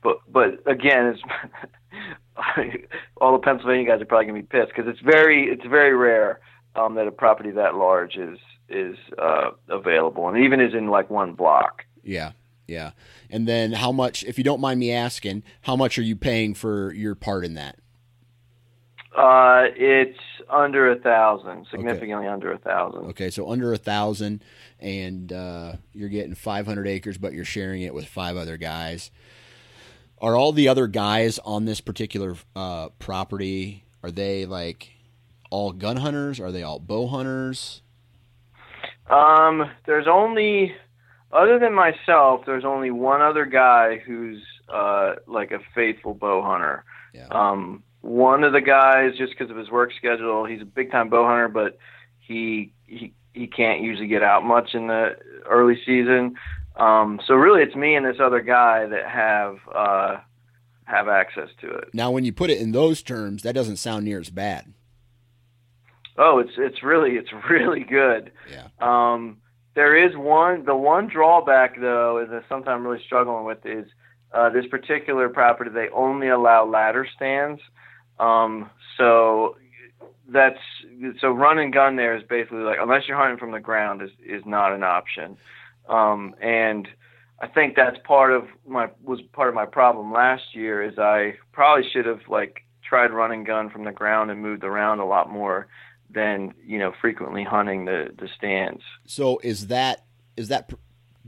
but 0.02 0.20
but 0.32 0.62
again, 0.66 1.16
it's 1.16 2.78
all 3.22 3.34
the 3.34 3.40
Pennsylvania 3.40 3.88
guys 3.88 4.02
are 4.02 4.06
probably 4.06 4.28
gonna 4.28 4.40
be 4.40 4.48
pissed 4.48 4.70
because 4.76 4.88
it's 4.88 5.02
very 5.02 5.48
it's 5.50 5.66
very 5.66 5.96
rare 5.96 6.40
um, 6.76 6.96
that 6.96 7.08
a 7.08 7.12
property 7.12 7.52
that 7.52 7.76
large 7.76 8.16
is 8.16 8.38
is 8.70 8.98
uh, 9.18 9.52
available 9.70 10.28
and 10.28 10.44
even 10.44 10.60
is 10.60 10.74
in 10.74 10.88
like 10.88 11.10
one 11.10 11.34
block. 11.34 11.84
Yeah, 12.04 12.32
yeah. 12.68 12.92
And 13.30 13.48
then 13.48 13.74
how 13.74 13.92
much, 13.92 14.24
if 14.24 14.38
you 14.38 14.44
don't 14.44 14.62
mind 14.62 14.80
me 14.80 14.92
asking, 14.92 15.44
how 15.62 15.76
much 15.76 15.98
are 15.98 16.04
you 16.04 16.16
paying 16.16 16.54
for 16.54 16.94
your 16.94 17.16
part 17.16 17.46
in 17.46 17.54
that? 17.56 17.78
Uh, 19.16 19.68
it's 19.76 20.20
under 20.50 20.92
a 20.92 20.96
thousand, 20.96 21.66
significantly 21.72 22.28
under 22.28 22.52
a 22.52 22.58
thousand. 22.58 23.06
Okay, 23.06 23.30
so 23.30 23.50
under 23.50 23.72
a 23.72 23.78
thousand, 23.78 24.44
and 24.80 25.32
uh, 25.32 25.74
you're 25.94 26.10
getting 26.10 26.36
500 26.36 26.88
acres, 26.88 27.18
but 27.18 27.34
you're 27.34 27.46
sharing 27.46 27.82
it 27.82 27.94
with 27.94 28.08
five 28.08 28.36
other 28.36 28.58
guys. 28.58 29.12
Are 30.22 30.36
all 30.36 30.52
the 30.52 30.68
other 30.68 30.88
guys 30.88 31.40
on 31.40 31.66
this 31.66 31.82
particular 31.82 32.36
uh, 32.56 32.90
property? 33.00 33.86
Are 34.04 34.12
they 34.12 34.46
like 34.46 34.92
all 35.50 35.72
gun 35.72 35.98
hunters? 35.98 36.40
Are 36.40 36.52
they 36.52 36.64
all 36.64 36.80
bow 36.80 37.08
hunters? 37.08 37.82
Um, 39.10 39.70
there's 39.86 40.08
only, 40.08 40.76
other 41.36 41.60
than 41.60 41.74
myself, 41.74 42.42
there's 42.46 42.66
only 42.66 42.92
one 42.92 43.22
other 43.22 43.46
guy 43.46 43.98
who's 43.98 44.42
uh, 44.70 45.16
like 45.28 45.52
a 45.52 45.60
faithful 45.74 46.14
bow 46.14 46.42
hunter. 46.42 46.84
Yeah. 47.14 47.28
Um, 47.30 47.84
one 48.02 48.44
of 48.44 48.54
the 48.54 48.62
guys, 48.62 49.18
just 49.18 49.34
because 49.34 49.50
of 49.50 49.58
his 49.58 49.70
work 49.70 49.92
schedule, 49.98 50.46
he's 50.46 50.62
a 50.62 50.66
big 50.66 50.92
time 50.92 51.10
bow 51.10 51.26
hunter, 51.26 51.48
but 51.48 51.78
he 52.20 52.74
he 52.88 53.14
he 53.34 53.48
can't 53.48 53.82
usually 53.82 54.08
get 54.08 54.24
out 54.24 54.44
much 54.44 54.74
in 54.74 54.88
the 54.88 55.18
early 55.50 55.78
season. 55.86 56.36
Um, 56.76 57.20
so 57.26 57.34
really, 57.34 57.62
it's 57.64 57.76
me 57.76 57.96
and 57.96 58.06
this 58.06 58.18
other 58.20 58.42
guy 58.42 58.86
that 58.86 59.08
have 59.08 59.58
uh, 59.74 60.18
have 60.86 61.08
access 61.08 61.50
to 61.62 61.70
it. 61.70 61.90
Now, 61.94 62.12
when 62.12 62.26
you 62.26 62.32
put 62.32 62.50
it 62.50 62.60
in 62.60 62.72
those 62.72 63.02
terms, 63.02 63.44
that 63.44 63.56
doesn't 63.56 63.78
sound 63.78 64.06
near 64.06 64.20
as 64.20 64.30
bad. 64.30 64.74
Oh, 66.18 66.40
it's 66.40 66.54
it's 66.58 66.84
really 66.84 67.12
it's 67.12 67.32
really 67.50 67.84
good. 67.84 68.32
Yeah. 68.52 68.68
Um, 68.80 69.38
there 69.76 69.96
is 70.08 70.16
one 70.16 70.66
the 70.66 70.76
one 70.76 71.08
drawback 71.08 71.80
though 71.80 72.22
is 72.24 72.30
that 72.30 72.44
something 72.50 72.72
I'm 72.72 72.86
really 72.86 73.04
struggling 73.06 73.46
with 73.46 73.66
is 73.66 73.86
uh, 74.34 74.50
this 74.50 74.66
particular 74.68 75.30
property 75.30 75.70
they 75.70 75.90
only 75.94 76.30
allow 76.30 76.66
ladder 76.66 77.08
stands. 77.16 77.62
Um, 78.20 78.70
so 78.98 79.58
that's 80.28 80.60
so 81.20 81.30
run 81.30 81.60
and 81.60 81.74
gun 81.74 81.96
there 81.96 82.16
is 82.16 82.24
basically 82.28 82.60
like 82.60 82.78
unless 82.82 83.04
you're 83.08 83.18
hunting 83.18 83.38
from 83.38 83.52
the 83.52 83.60
ground 83.60 84.02
is 84.02 84.12
is 84.26 84.44
not 84.46 84.74
an 84.74 84.84
option. 84.84 85.38
Um, 85.88 86.34
and 86.42 86.88
I 87.40 87.48
think 87.48 87.76
that's 87.76 87.98
part 88.06 88.32
of 88.32 88.46
my 88.66 88.90
was 89.04 89.22
part 89.34 89.50
of 89.50 89.56
my 89.56 89.66
problem 89.66 90.12
last 90.12 90.44
year 90.54 90.82
is 90.84 90.98
I 90.98 91.36
probably 91.52 91.88
should 91.92 92.06
have 92.06 92.22
like 92.30 92.64
tried 92.82 93.12
running 93.12 93.44
gun 93.44 93.70
from 93.70 93.84
the 93.84 93.92
ground 93.92 94.32
and 94.32 94.42
moved 94.42 94.64
around 94.64 95.00
a 95.00 95.06
lot 95.06 95.30
more 95.30 95.68
than 96.10 96.54
you 96.66 96.80
know 96.80 96.94
frequently 97.02 97.44
hunting 97.44 97.86
the 97.86 98.10
the 98.18 98.28
stands. 98.38 98.84
So 99.06 99.40
is 99.44 99.68
that 99.68 100.06
is 100.38 100.50
that 100.50 100.72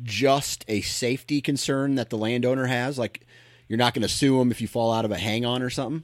just 0.03 0.65
a 0.67 0.81
safety 0.81 1.41
concern 1.41 1.95
that 1.95 2.09
the 2.09 2.17
landowner 2.17 2.65
has? 2.65 2.97
Like 2.97 3.25
you're 3.67 3.77
not 3.77 3.93
going 3.93 4.03
to 4.03 4.09
sue 4.09 4.39
them 4.39 4.51
if 4.51 4.61
you 4.61 4.67
fall 4.67 4.93
out 4.93 5.05
of 5.05 5.11
a 5.11 5.17
hang 5.17 5.45
on 5.45 5.61
or 5.61 5.69
something? 5.69 6.03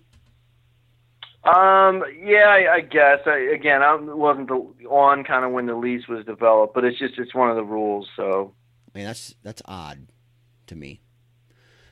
Um, 1.44 2.04
yeah, 2.24 2.48
I, 2.48 2.76
I 2.76 2.80
guess. 2.82 3.20
I, 3.26 3.38
again, 3.54 3.82
I 3.82 3.96
wasn't 3.96 4.48
the, 4.48 4.88
on 4.88 5.26
kind 5.26 5.44
of 5.44 5.52
when 5.52 5.66
the 5.66 5.76
lease 5.76 6.08
was 6.08 6.26
developed, 6.26 6.74
but 6.74 6.86
it's 6.86 6.98
just 6.98 7.16
it's 7.18 7.36
one 7.36 7.50
of 7.50 7.58
the 7.58 7.64
rules. 7.64 8.08
So 8.16 8.54
I 8.94 8.98
mean, 8.98 9.06
that's 9.06 9.36
that's 9.44 9.62
odd 9.66 10.08
to 10.68 10.76
me. 10.76 11.02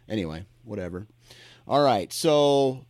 Anyway, 0.08 0.46
whatever. 0.64 1.08
All 1.68 1.84
right, 1.84 2.12
so 2.14 2.86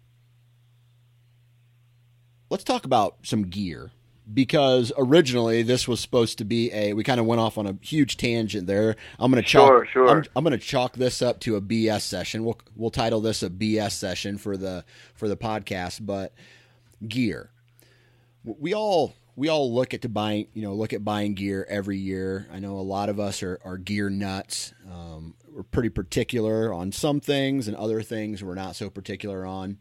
let's 2.51 2.65
talk 2.65 2.83
about 2.83 3.15
some 3.23 3.43
gear 3.43 3.91
because 4.31 4.91
originally 4.97 5.63
this 5.63 5.87
was 5.87 5.99
supposed 5.99 6.37
to 6.37 6.45
be 6.45 6.71
a. 6.73 6.93
We 6.93 7.03
kind 7.03 7.19
of 7.19 7.25
went 7.25 7.41
off 7.41 7.57
on 7.57 7.65
a 7.65 7.77
huge 7.81 8.17
tangent 8.17 8.67
there. 8.67 8.95
I'm 9.17 9.31
going 9.31 9.41
to 9.41 9.49
chalk. 9.49 9.67
Sure, 9.67 9.87
sure. 9.87 10.09
I'm, 10.35 10.45
I'm 10.45 10.51
to 10.51 10.57
chalk 10.57 10.95
this 10.95 11.21
up 11.21 11.39
to 11.41 11.55
a 11.55 11.61
BS 11.61 12.01
session. 12.01 12.43
We'll 12.43 12.59
we'll 12.75 12.91
title 12.91 13.21
this 13.21 13.41
a 13.41 13.49
BS 13.49 13.93
session 13.93 14.37
for 14.37 14.57
the 14.57 14.85
for 15.15 15.27
the 15.27 15.37
podcast. 15.37 16.05
But 16.05 16.33
gear, 17.07 17.49
we 18.43 18.73
all 18.73 19.15
we 19.35 19.47
all 19.47 19.73
look 19.73 19.93
at 19.93 20.01
to 20.01 20.09
buying 20.09 20.47
you 20.53 20.61
know 20.61 20.73
look 20.73 20.93
at 20.93 21.03
buying 21.03 21.33
gear 21.33 21.65
every 21.69 21.97
year. 21.97 22.47
I 22.51 22.59
know 22.59 22.77
a 22.77 22.81
lot 22.81 23.09
of 23.09 23.19
us 23.19 23.41
are, 23.41 23.59
are 23.63 23.77
gear 23.77 24.09
nuts. 24.09 24.73
Um, 24.91 25.35
we're 25.49 25.63
pretty 25.63 25.89
particular 25.89 26.73
on 26.73 26.91
some 26.91 27.21
things, 27.21 27.67
and 27.67 27.77
other 27.77 28.01
things 28.01 28.43
we're 28.43 28.55
not 28.55 28.75
so 28.75 28.89
particular 28.89 29.45
on. 29.45 29.79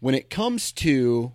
When 0.00 0.14
it 0.16 0.30
comes 0.30 0.72
to 0.72 1.32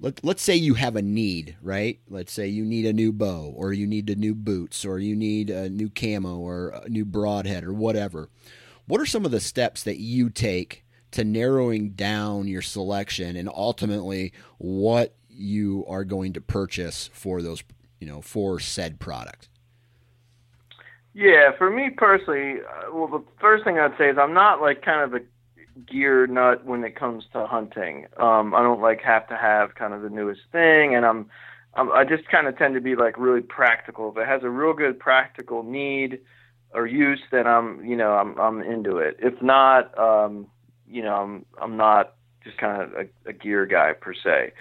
let, 0.00 0.24
let's 0.24 0.42
say 0.42 0.56
you 0.56 0.74
have 0.74 0.96
a 0.96 1.02
need, 1.02 1.56
right? 1.62 2.00
Let's 2.08 2.32
say 2.32 2.48
you 2.48 2.64
need 2.64 2.86
a 2.86 2.92
new 2.92 3.12
bow, 3.12 3.52
or 3.54 3.72
you 3.72 3.86
need 3.86 4.10
a 4.10 4.16
new 4.16 4.34
boots, 4.34 4.84
or 4.84 4.98
you 4.98 5.14
need 5.14 5.50
a 5.50 5.68
new 5.68 5.90
camo, 5.90 6.38
or 6.38 6.70
a 6.70 6.88
new 6.88 7.04
broadhead, 7.04 7.64
or 7.64 7.72
whatever. 7.72 8.30
What 8.86 9.00
are 9.00 9.06
some 9.06 9.24
of 9.24 9.30
the 9.30 9.40
steps 9.40 9.82
that 9.84 9.98
you 9.98 10.30
take 10.30 10.84
to 11.12 11.24
narrowing 11.24 11.90
down 11.90 12.48
your 12.48 12.62
selection 12.62 13.36
and 13.36 13.48
ultimately 13.48 14.32
what 14.58 15.14
you 15.28 15.84
are 15.86 16.04
going 16.04 16.32
to 16.32 16.40
purchase 16.40 17.10
for 17.12 17.42
those, 17.42 17.62
you 18.00 18.06
know, 18.06 18.20
for 18.20 18.58
said 18.58 18.98
product? 18.98 19.48
yeah, 21.14 21.50
for 21.58 21.70
me 21.70 21.90
personally, 21.90 22.60
uh, 22.60 22.92
well, 22.92 23.08
the 23.08 23.22
first 23.40 23.64
thing 23.64 23.78
I'd 23.78 23.96
say 23.98 24.10
is 24.10 24.18
I'm 24.18 24.34
not 24.34 24.60
like 24.60 24.82
kind 24.82 25.02
of 25.02 25.20
a 25.20 25.24
gear 25.86 26.26
nut 26.26 26.64
when 26.64 26.84
it 26.84 26.96
comes 26.96 27.24
to 27.32 27.46
hunting. 27.46 28.06
Um, 28.16 28.54
I 28.54 28.62
don't 28.62 28.80
like 28.80 29.00
have 29.02 29.28
to 29.28 29.36
have 29.36 29.74
kind 29.74 29.94
of 29.94 30.02
the 30.02 30.10
newest 30.10 30.42
thing, 30.52 30.94
and 30.94 31.04
I'm, 31.04 31.28
I'm 31.74 31.90
I 31.92 32.04
just 32.04 32.28
kind 32.28 32.46
of 32.46 32.56
tend 32.58 32.74
to 32.74 32.80
be 32.80 32.96
like 32.96 33.18
really 33.18 33.40
practical. 33.40 34.10
If 34.10 34.18
it 34.18 34.26
has 34.26 34.42
a 34.42 34.50
real 34.50 34.72
good 34.72 34.98
practical 34.98 35.62
need 35.62 36.20
or 36.72 36.86
use, 36.86 37.20
then 37.30 37.46
I'm 37.46 37.84
you 37.84 37.96
know 37.96 38.12
I'm 38.12 38.38
I'm 38.38 38.62
into 38.62 38.98
it. 38.98 39.16
If 39.20 39.40
not, 39.42 39.96
um, 39.98 40.46
you 40.88 41.02
know 41.02 41.14
I'm 41.14 41.44
I'm 41.60 41.76
not 41.76 42.14
just 42.44 42.58
kind 42.58 42.82
of 42.82 42.92
a, 42.92 43.28
a 43.28 43.32
gear 43.32 43.66
guy 43.66 43.92
per 43.92 44.14
se. 44.14 44.52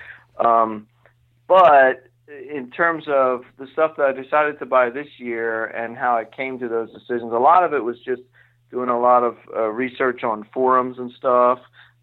Um, 0.43 0.87
but 1.47 2.09
in 2.27 2.69
terms 2.69 3.05
of 3.07 3.41
the 3.57 3.67
stuff 3.73 3.95
that 3.97 4.05
I 4.05 4.11
decided 4.11 4.59
to 4.59 4.65
buy 4.65 4.89
this 4.89 5.07
year 5.17 5.65
and 5.65 5.97
how 5.97 6.15
I 6.15 6.25
came 6.25 6.59
to 6.59 6.67
those 6.67 6.91
decisions, 6.93 7.33
a 7.33 7.39
lot 7.39 7.63
of 7.63 7.73
it 7.73 7.83
was 7.83 7.97
just 7.99 8.21
doing 8.71 8.89
a 8.89 8.99
lot 8.99 9.23
of 9.23 9.37
uh, 9.55 9.67
research 9.69 10.23
on 10.23 10.45
forums 10.53 10.97
and 10.97 11.11
stuff. 11.17 11.59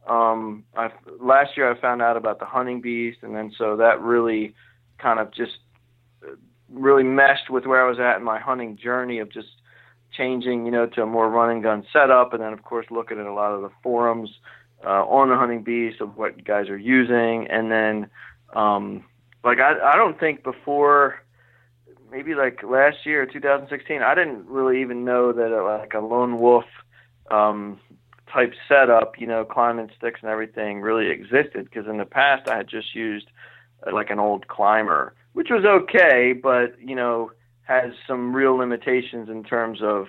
Um, 0.07 0.65
I, 0.77 0.91
last 1.21 1.57
year 1.57 1.71
I 1.71 1.81
found 1.81 2.03
out 2.03 2.17
about 2.17 2.39
the 2.39 2.45
hunting 2.45 2.81
beast, 2.81 3.19
and 3.23 3.35
then 3.35 3.53
so 3.57 3.77
that 3.77 4.01
really 4.01 4.55
kind 4.99 5.19
of 5.19 5.33
just 5.33 5.59
uh, 6.25 6.37
really 6.71 7.03
meshed 7.03 7.51
with 7.51 7.67
where 7.67 7.85
I 7.85 7.89
was 7.89 7.99
at 7.99 8.17
in 8.17 8.25
my 8.25 8.39
hunting 8.39 8.77
journey 8.77 9.19
of 9.19 9.33
just 9.33 9.49
changing, 10.17 10.65
you 10.65 10.71
know, 10.71 10.87
to 10.87 11.03
a 11.03 11.07
more 11.07 11.29
running 11.29 11.63
gun 11.63 11.85
setup, 11.93 12.33
and 12.33 12.43
then 12.43 12.53
of 12.53 12.63
course 12.63 12.87
looking 12.91 13.19
at 13.19 13.27
a 13.27 13.33
lot 13.33 13.53
of 13.53 13.63
the 13.63 13.71
forums 13.83 14.31
uh, 14.85 15.05
on 15.05 15.29
the 15.29 15.37
hunting 15.37 15.63
beast 15.63 16.01
of 16.01 16.17
what 16.17 16.45
guys 16.45 16.69
are 16.69 16.79
using, 16.79 17.47
and 17.49 17.71
then 17.71 18.09
um, 18.55 19.05
like 19.45 19.59
I, 19.59 19.93
I 19.93 19.97
don't 19.97 20.19
think 20.19 20.43
before 20.45 21.21
maybe 22.11 22.35
like 22.35 22.63
last 22.63 22.99
year 23.05 23.27
2016 23.27 24.03
i 24.03 24.15
didn't 24.15 24.47
really 24.47 24.81
even 24.81 25.05
know 25.05 25.33
that 25.33 25.53
a, 25.53 25.63
like 25.63 25.95
a 25.95 26.01
lone 26.01 26.39
wolf 26.39 26.65
um 27.31 27.79
type 28.33 28.53
setup 28.69 29.19
you 29.19 29.27
know 29.27 29.45
climbing 29.45 29.91
sticks 29.97 30.21
and 30.23 30.31
everything 30.31 30.81
really 30.81 31.11
existed 31.11 31.65
because 31.65 31.87
in 31.87 31.99
the 31.99 32.05
past 32.05 32.49
i 32.49 32.57
had 32.57 32.69
just 32.69 32.95
used 32.95 33.27
uh, 33.87 33.95
like 33.95 34.11
an 34.11 34.19
old 34.19 34.49
climber 34.49 35.15
which 35.33 35.49
was 35.51 35.65
okay 35.65 36.33
but 36.33 36.75
you 36.81 36.95
know 36.95 37.31
has 37.63 37.93
some 38.07 38.35
real 38.35 38.57
limitations 38.57 39.29
in 39.29 39.43
terms 39.43 39.81
of 39.83 40.07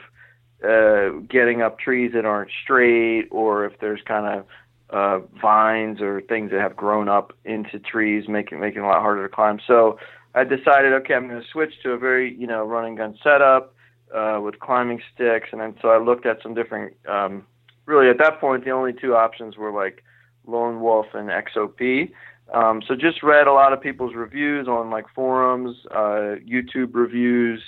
uh 0.63 1.09
getting 1.29 1.61
up 1.61 1.79
trees 1.79 2.11
that 2.13 2.25
aren't 2.25 2.51
straight 2.63 3.27
or 3.31 3.65
if 3.65 3.79
there's 3.79 4.01
kind 4.07 4.39
of 4.39 4.45
uh 4.89 5.19
vines 5.41 6.01
or 6.01 6.21
things 6.21 6.51
that 6.51 6.61
have 6.61 6.75
grown 6.75 7.09
up 7.09 7.33
into 7.43 7.77
trees 7.79 8.27
making 8.27 8.59
making 8.59 8.81
it 8.81 8.85
a 8.85 8.87
lot 8.87 9.01
harder 9.01 9.27
to 9.27 9.33
climb. 9.33 9.59
So 9.67 9.99
I 10.35 10.43
decided, 10.43 10.93
okay, 10.93 11.13
I'm 11.13 11.27
going 11.27 11.41
to 11.41 11.47
switch 11.47 11.73
to 11.83 11.91
a 11.91 11.97
very, 11.97 12.35
you 12.35 12.47
know, 12.47 12.63
running 12.63 12.95
gun 12.95 13.17
setup 13.23 13.73
uh, 14.13 14.39
with 14.41 14.59
climbing 14.59 15.01
sticks, 15.13 15.49
and 15.51 15.61
then 15.61 15.75
so 15.81 15.89
I 15.89 15.97
looked 15.97 16.25
at 16.25 16.41
some 16.41 16.53
different. 16.53 16.95
Um, 17.07 17.45
really, 17.85 18.09
at 18.09 18.17
that 18.19 18.39
point, 18.39 18.65
the 18.65 18.71
only 18.71 18.93
two 18.93 19.15
options 19.15 19.57
were 19.57 19.71
like 19.71 20.03
Lone 20.45 20.81
Wolf 20.81 21.07
and 21.13 21.29
XOP. 21.29 22.11
Um, 22.53 22.81
so 22.87 22.95
just 22.95 23.23
read 23.23 23.47
a 23.47 23.51
lot 23.51 23.73
of 23.73 23.81
people's 23.81 24.15
reviews 24.15 24.67
on 24.67 24.89
like 24.89 25.05
forums, 25.13 25.75
uh, 25.91 26.37
YouTube 26.47 26.93
reviews, 26.93 27.61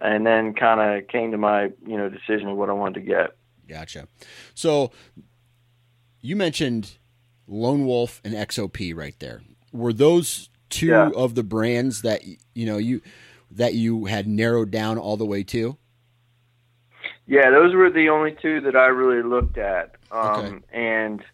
and 0.00 0.26
then 0.26 0.52
kind 0.54 0.80
of 0.80 1.06
came 1.08 1.30
to 1.30 1.38
my, 1.38 1.64
you 1.86 1.96
know, 1.96 2.08
decision 2.08 2.48
of 2.48 2.56
what 2.56 2.68
I 2.68 2.72
wanted 2.72 3.00
to 3.00 3.06
get. 3.06 3.36
Gotcha. 3.68 4.08
So 4.54 4.90
you 6.20 6.34
mentioned 6.34 6.98
Lone 7.46 7.86
Wolf 7.86 8.20
and 8.24 8.34
XOP 8.34 8.94
right 8.96 9.14
there. 9.20 9.42
Were 9.72 9.92
those 9.92 10.50
two 10.70 10.86
Yeah. 10.86 11.10
of 11.14 11.34
the 11.34 11.42
brands 11.42 12.02
that 12.02 12.22
you 12.54 12.66
know 12.66 12.78
you 12.78 13.00
that 13.50 13.74
you 13.74 14.06
had 14.06 14.26
narrowed 14.26 14.70
down 14.70 14.98
all 14.98 15.16
the 15.16 15.26
way 15.26 15.42
to? 15.44 15.76
Yeah, 17.26 17.50
those 17.50 17.74
were 17.74 17.90
the 17.90 18.08
only 18.08 18.36
two 18.40 18.60
that 18.62 18.76
I 18.76 18.86
really 18.86 19.22
looked 19.22 19.58
at. 19.58 19.96
Um, 20.10 20.44
Okay. 20.44 20.58
And 20.72 21.24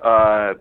uh, 0.00 0.54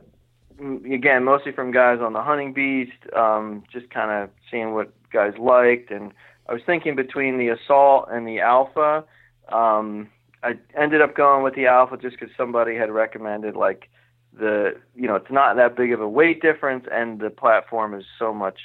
again, 0.59 1.24
mostly 1.24 1.51
from 1.51 1.72
guys 1.72 1.99
on 2.01 2.13
the 2.13 2.22
hunting 2.22 2.53
beast, 2.53 2.91
um, 3.15 3.63
just 3.72 3.89
kind 3.89 4.11
of 4.11 4.30
seeing 4.49 4.74
what 4.74 4.91
guys 5.11 5.34
liked. 5.38 5.91
And 5.91 6.13
I 6.49 6.53
was 6.53 6.61
thinking 6.65 6.95
between 6.95 7.38
the 7.38 7.49
assault 7.49 8.07
and 8.11 8.28
the 8.28 8.39
alpha. 8.39 9.03
Um, 9.49 10.09
I 10.43 10.57
ended 10.76 11.01
up 11.01 11.15
going 11.15 11.43
with 11.43 11.53
the 11.55 11.67
alpha 11.67 11.97
just 11.97 12.19
because 12.19 12.36
somebody 12.36 12.76
had 12.76 12.89
recommended 12.89 13.55
like 13.55 13.89
the 14.34 14.75
you 14.95 15.07
know 15.07 15.15
it's 15.15 15.32
not 15.32 15.55
that 15.57 15.75
big 15.75 15.91
of 15.91 16.01
a 16.01 16.07
weight 16.07 16.41
difference, 16.41 16.86
and 16.91 17.19
the 17.19 17.29
platform 17.29 17.93
is 17.93 18.05
so 18.17 18.34
much 18.34 18.59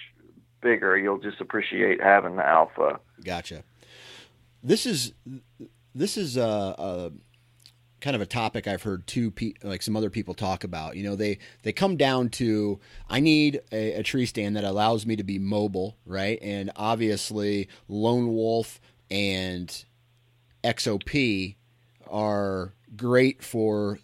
bigger. 0.60 0.96
You'll 0.96 1.18
just 1.18 1.40
appreciate 1.40 2.02
having 2.02 2.36
the 2.36 2.46
alpha. 2.46 3.00
Gotcha. 3.24 3.64
This 4.62 4.86
is 4.86 5.12
this 5.94 6.16
is 6.16 6.36
a, 6.36 6.42
a 6.42 7.12
kind 8.00 8.14
of 8.14 8.22
a 8.22 8.26
topic 8.26 8.68
I've 8.68 8.82
heard 8.82 9.06
two 9.06 9.30
pe- 9.30 9.54
like 9.62 9.82
some 9.82 9.96
other 9.96 10.10
people 10.10 10.34
talk 10.34 10.64
about. 10.64 10.96
You 10.96 11.04
know, 11.04 11.16
they 11.16 11.38
they 11.62 11.72
come 11.72 11.96
down 11.96 12.28
to 12.30 12.78
I 13.08 13.20
need 13.20 13.60
a, 13.72 13.94
a, 13.94 14.02
tree 14.02 14.26
stand 14.26 14.56
that 14.56 14.64
allows 14.64 15.06
me 15.06 15.16
to 15.16 15.24
be 15.24 15.38
mobile, 15.38 15.96
right? 16.04 16.38
And 16.42 16.70
obviously, 16.76 17.68
Lone 17.88 18.34
Wolf 18.34 18.80
and 19.10 19.84
XOP 20.62 21.56
are 22.08 22.74
great 22.96 23.42
for 23.42 23.98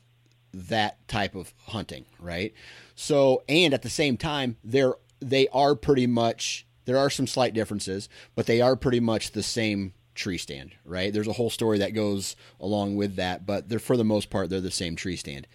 that 0.52 1.06
type 1.08 1.34
of 1.34 1.52
hunting, 1.66 2.04
right? 2.20 2.52
So, 2.94 3.42
and 3.48 3.74
at 3.74 3.82
the 3.82 3.90
same 3.90 4.16
time, 4.16 4.56
they're 4.62 4.94
they 5.20 5.48
are 5.48 5.74
pretty 5.74 6.06
much 6.06 6.66
there 6.84 6.98
are 6.98 7.10
some 7.10 7.26
slight 7.26 7.54
differences, 7.54 8.08
but 8.34 8.46
they 8.46 8.60
are 8.60 8.76
pretty 8.76 9.00
much 9.00 9.30
the 9.30 9.42
same 9.42 9.94
tree 10.14 10.38
stand, 10.38 10.74
right? 10.84 11.12
There's 11.12 11.28
a 11.28 11.32
whole 11.32 11.50
story 11.50 11.78
that 11.78 11.94
goes 11.94 12.36
along 12.60 12.96
with 12.96 13.16
that, 13.16 13.46
but 13.46 13.68
they're 13.68 13.78
for 13.78 13.96
the 13.96 14.04
most 14.04 14.30
part 14.30 14.50
they're 14.50 14.60
the 14.60 14.70
same 14.70 14.96
tree 14.96 15.16
stand. 15.16 15.46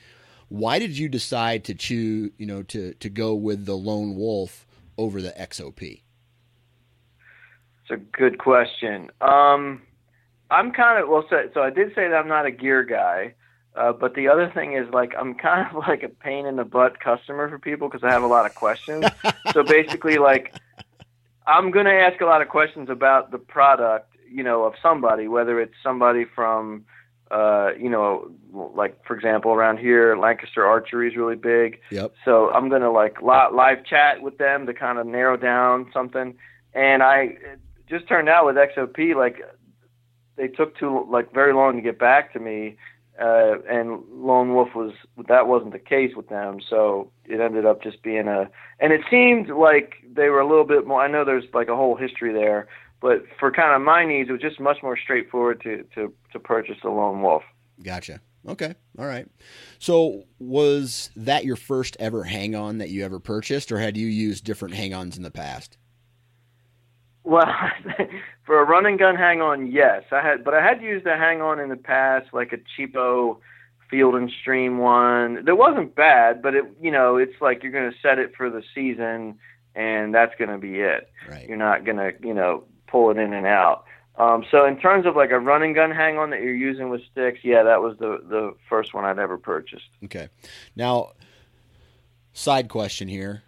Why 0.49 0.79
did 0.79 0.97
you 0.97 1.09
decide 1.09 1.65
to 1.65 1.75
choose, 1.75 2.31
you 2.37 2.45
know, 2.45 2.63
to 2.63 2.93
to 2.93 3.09
go 3.09 3.35
with 3.35 3.65
the 3.65 3.75
lone 3.75 4.15
wolf 4.15 4.65
over 4.97 5.21
the 5.21 5.31
XOP? 5.31 6.01
It's 7.81 7.91
a 7.91 7.97
good 7.97 8.39
question. 8.39 9.09
Um, 9.21 9.81
I'm 10.49 10.71
kind 10.71 11.01
of 11.01 11.09
well, 11.09 11.25
so, 11.29 11.49
so 11.53 11.61
I 11.61 11.69
did 11.69 11.89
say 11.95 12.07
that 12.07 12.15
I'm 12.15 12.27
not 12.27 12.45
a 12.45 12.51
gear 12.51 12.83
guy. 12.83 13.33
Uh, 13.77 13.93
but 13.93 14.15
the 14.15 14.27
other 14.27 14.49
thing 14.53 14.73
is 14.73 14.89
like 14.91 15.13
I'm 15.17 15.35
kind 15.35 15.67
of 15.69 15.77
like 15.87 16.03
a 16.03 16.09
pain 16.09 16.45
in 16.45 16.55
the 16.55 16.65
butt 16.65 16.99
customer 16.99 17.49
for 17.49 17.59
people 17.59 17.87
because 17.87 18.03
I 18.03 18.11
have 18.11 18.23
a 18.23 18.27
lot 18.27 18.45
of 18.45 18.55
questions. 18.55 19.05
so 19.53 19.63
basically, 19.63 20.17
like 20.17 20.55
I'm 21.45 21.71
going 21.71 21.85
to 21.85 21.93
ask 21.93 22.19
a 22.19 22.25
lot 22.25 22.41
of 22.41 22.49
questions 22.49 22.89
about 22.89 23.31
the 23.31 23.37
product, 23.37 24.13
you 24.29 24.43
know, 24.43 24.63
of 24.63 24.73
somebody, 24.81 25.27
whether 25.27 25.61
it's 25.61 25.75
somebody 25.81 26.25
from, 26.25 26.85
uh, 27.31 27.71
you 27.79 27.89
know, 27.89 28.31
like 28.51 29.05
for 29.05 29.15
example, 29.15 29.51
around 29.51 29.77
here, 29.77 30.17
Lancaster 30.17 30.65
archery 30.65 31.07
is 31.09 31.15
really 31.15 31.35
big. 31.35 31.79
Yep. 31.91 32.15
So 32.25 32.49
I'm 32.49 32.69
going 32.69 32.81
to 32.81 32.91
like 32.91 33.21
live 33.21 33.85
chat 33.85 34.21
with 34.21 34.37
them 34.39 34.65
to 34.65 34.73
kind 34.73 34.97
of 34.97 35.05
narrow 35.05 35.37
down 35.37 35.89
something. 35.93 36.35
And 36.73 37.03
I 37.03 37.37
just 37.89 38.07
turned 38.07 38.27
out 38.27 38.45
with 38.45 38.55
XOP, 38.55 39.15
like 39.15 39.41
they 40.35 40.47
took 40.47 40.77
too 40.77 41.07
like 41.09 41.33
very 41.33 41.53
long 41.53 41.75
to 41.75 41.81
get 41.81 41.97
back 41.99 42.33
to 42.33 42.39
me 42.39 42.75
uh, 43.19 43.55
and 43.69 44.03
Lone 44.11 44.53
Wolf 44.53 44.75
was 44.75 44.93
that 45.27 45.47
wasn't 45.47 45.73
the 45.73 45.79
case 45.79 46.15
with 46.15 46.29
them, 46.29 46.59
so 46.67 47.11
it 47.25 47.39
ended 47.39 47.65
up 47.65 47.81
just 47.81 48.03
being 48.03 48.27
a. 48.27 48.49
And 48.79 48.93
it 48.93 49.01
seemed 49.09 49.49
like 49.49 49.95
they 50.11 50.29
were 50.29 50.39
a 50.39 50.47
little 50.47 50.65
bit 50.65 50.85
more. 50.85 51.01
I 51.01 51.07
know 51.07 51.25
there's 51.25 51.45
like 51.53 51.67
a 51.67 51.75
whole 51.75 51.95
history 51.95 52.31
there, 52.31 52.67
but 53.01 53.23
for 53.39 53.51
kind 53.51 53.75
of 53.75 53.81
my 53.81 54.05
needs, 54.05 54.29
it 54.29 54.33
was 54.33 54.41
just 54.41 54.59
much 54.59 54.83
more 54.83 54.97
straightforward 54.97 55.61
to 55.61 55.83
to 55.95 56.13
to 56.31 56.39
purchase 56.39 56.77
the 56.83 56.89
Lone 56.89 57.21
Wolf. 57.21 57.43
Gotcha. 57.81 58.21
Okay. 58.47 58.75
All 58.97 59.05
right. 59.05 59.27
So 59.79 60.23
was 60.39 61.09
that 61.15 61.43
your 61.43 61.55
first 61.55 61.97
ever 61.99 62.23
hang 62.23 62.55
on 62.55 62.77
that 62.77 62.89
you 62.89 63.03
ever 63.03 63.19
purchased, 63.19 63.71
or 63.71 63.79
had 63.79 63.97
you 63.97 64.07
used 64.07 64.45
different 64.45 64.75
hang 64.75 64.93
ons 64.93 65.17
in 65.17 65.23
the 65.23 65.31
past? 65.31 65.77
Well, 67.27 67.53
for 68.45 68.57
a 68.61 68.63
run 68.63 68.85
and 68.85 68.97
gun 68.97 69.17
hang 69.17 69.41
on, 69.41 69.69
yes, 69.69 70.03
I 70.13 70.21
had, 70.21 70.45
but 70.45 70.53
I 70.53 70.63
had 70.63 70.81
used 70.81 71.05
a 71.05 71.17
hang 71.17 71.41
on 71.41 71.59
in 71.59 71.67
the 71.67 71.75
past, 71.75 72.27
like 72.31 72.53
a 72.53 72.57
cheapo 72.57 73.37
Field 73.89 74.15
and 74.15 74.31
Stream 74.31 74.77
one. 74.77 75.43
That 75.43 75.57
wasn't 75.57 75.93
bad, 75.93 76.41
but 76.41 76.55
it, 76.55 76.63
you 76.81 76.89
know, 76.89 77.17
it's 77.17 77.41
like 77.41 77.63
you're 77.63 77.73
going 77.73 77.91
to 77.91 77.97
set 78.01 78.17
it 78.17 78.33
for 78.33 78.49
the 78.49 78.63
season, 78.73 79.37
and 79.75 80.15
that's 80.15 80.33
going 80.39 80.51
to 80.51 80.57
be 80.57 80.79
it. 80.79 81.11
Right. 81.29 81.45
You're 81.49 81.57
not 81.57 81.83
going 81.83 81.97
to, 81.97 82.13
you 82.25 82.33
know, 82.33 82.63
pull 82.87 83.11
it 83.11 83.17
in 83.17 83.33
and 83.33 83.45
out. 83.45 83.83
Um, 84.15 84.45
so 84.49 84.65
in 84.65 84.79
terms 84.79 85.05
of 85.05 85.17
like 85.17 85.31
a 85.31 85.39
run 85.39 85.63
and 85.63 85.75
gun 85.75 85.91
hang 85.91 86.17
on 86.17 86.29
that 86.29 86.41
you're 86.41 86.55
using 86.55 86.89
with 86.89 87.01
sticks, 87.11 87.39
yeah, 87.43 87.63
that 87.63 87.81
was 87.81 87.97
the 87.97 88.21
the 88.27 88.55
first 88.69 88.93
one 88.93 89.03
I'd 89.03 89.19
ever 89.19 89.37
purchased. 89.37 89.89
Okay. 90.05 90.29
Now, 90.77 91.11
side 92.31 92.69
question 92.69 93.09
here. 93.09 93.43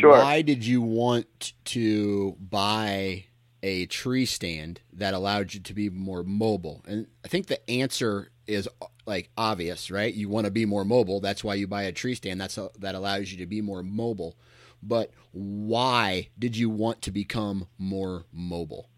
Sure. 0.00 0.10
Why 0.10 0.42
did 0.42 0.66
you 0.66 0.82
want 0.82 1.52
to 1.66 2.36
buy 2.40 3.26
a 3.62 3.86
tree 3.86 4.26
stand 4.26 4.80
that 4.92 5.14
allowed 5.14 5.54
you 5.54 5.60
to 5.60 5.74
be 5.74 5.88
more 5.88 6.24
mobile? 6.24 6.82
And 6.86 7.06
I 7.24 7.28
think 7.28 7.46
the 7.46 7.70
answer 7.70 8.30
is 8.48 8.68
like 9.06 9.30
obvious, 9.38 9.88
right? 9.90 10.12
You 10.12 10.28
want 10.28 10.46
to 10.46 10.50
be 10.50 10.66
more 10.66 10.84
mobile. 10.84 11.20
That's 11.20 11.44
why 11.44 11.54
you 11.54 11.68
buy 11.68 11.82
a 11.84 11.92
tree 11.92 12.16
stand. 12.16 12.40
That's 12.40 12.58
a, 12.58 12.70
that 12.80 12.96
allows 12.96 13.30
you 13.30 13.38
to 13.38 13.46
be 13.46 13.60
more 13.60 13.84
mobile. 13.84 14.36
But 14.82 15.12
why 15.32 16.28
did 16.38 16.56
you 16.56 16.70
want 16.70 17.02
to 17.02 17.12
become 17.12 17.68
more 17.78 18.24
mobile? 18.32 18.88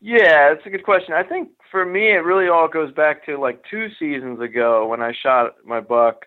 Yeah, 0.00 0.52
that's 0.52 0.66
a 0.66 0.70
good 0.70 0.84
question. 0.84 1.14
I 1.14 1.22
think 1.22 1.50
for 1.70 1.86
me, 1.86 2.12
it 2.12 2.24
really 2.24 2.48
all 2.48 2.68
goes 2.68 2.92
back 2.92 3.24
to 3.26 3.38
like 3.38 3.62
two 3.70 3.88
seasons 3.98 4.40
ago 4.40 4.88
when 4.88 5.02
I 5.02 5.12
shot 5.12 5.54
my 5.64 5.80
buck 5.80 6.26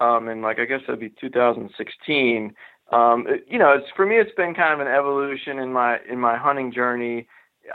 um, 0.00 0.28
and 0.28 0.42
like 0.42 0.58
I 0.58 0.64
guess 0.64 0.80
that'd 0.86 1.00
be 1.00 1.12
2016. 1.20 2.54
Um, 2.92 3.26
it, 3.28 3.44
you 3.48 3.58
know, 3.58 3.72
it's 3.72 3.86
for 3.96 4.06
me, 4.06 4.16
it's 4.16 4.34
been 4.36 4.54
kind 4.54 4.72
of 4.72 4.86
an 4.86 4.92
evolution 4.92 5.58
in 5.58 5.72
my 5.72 5.98
in 6.10 6.18
my 6.18 6.36
hunting 6.36 6.72
journey. 6.72 7.26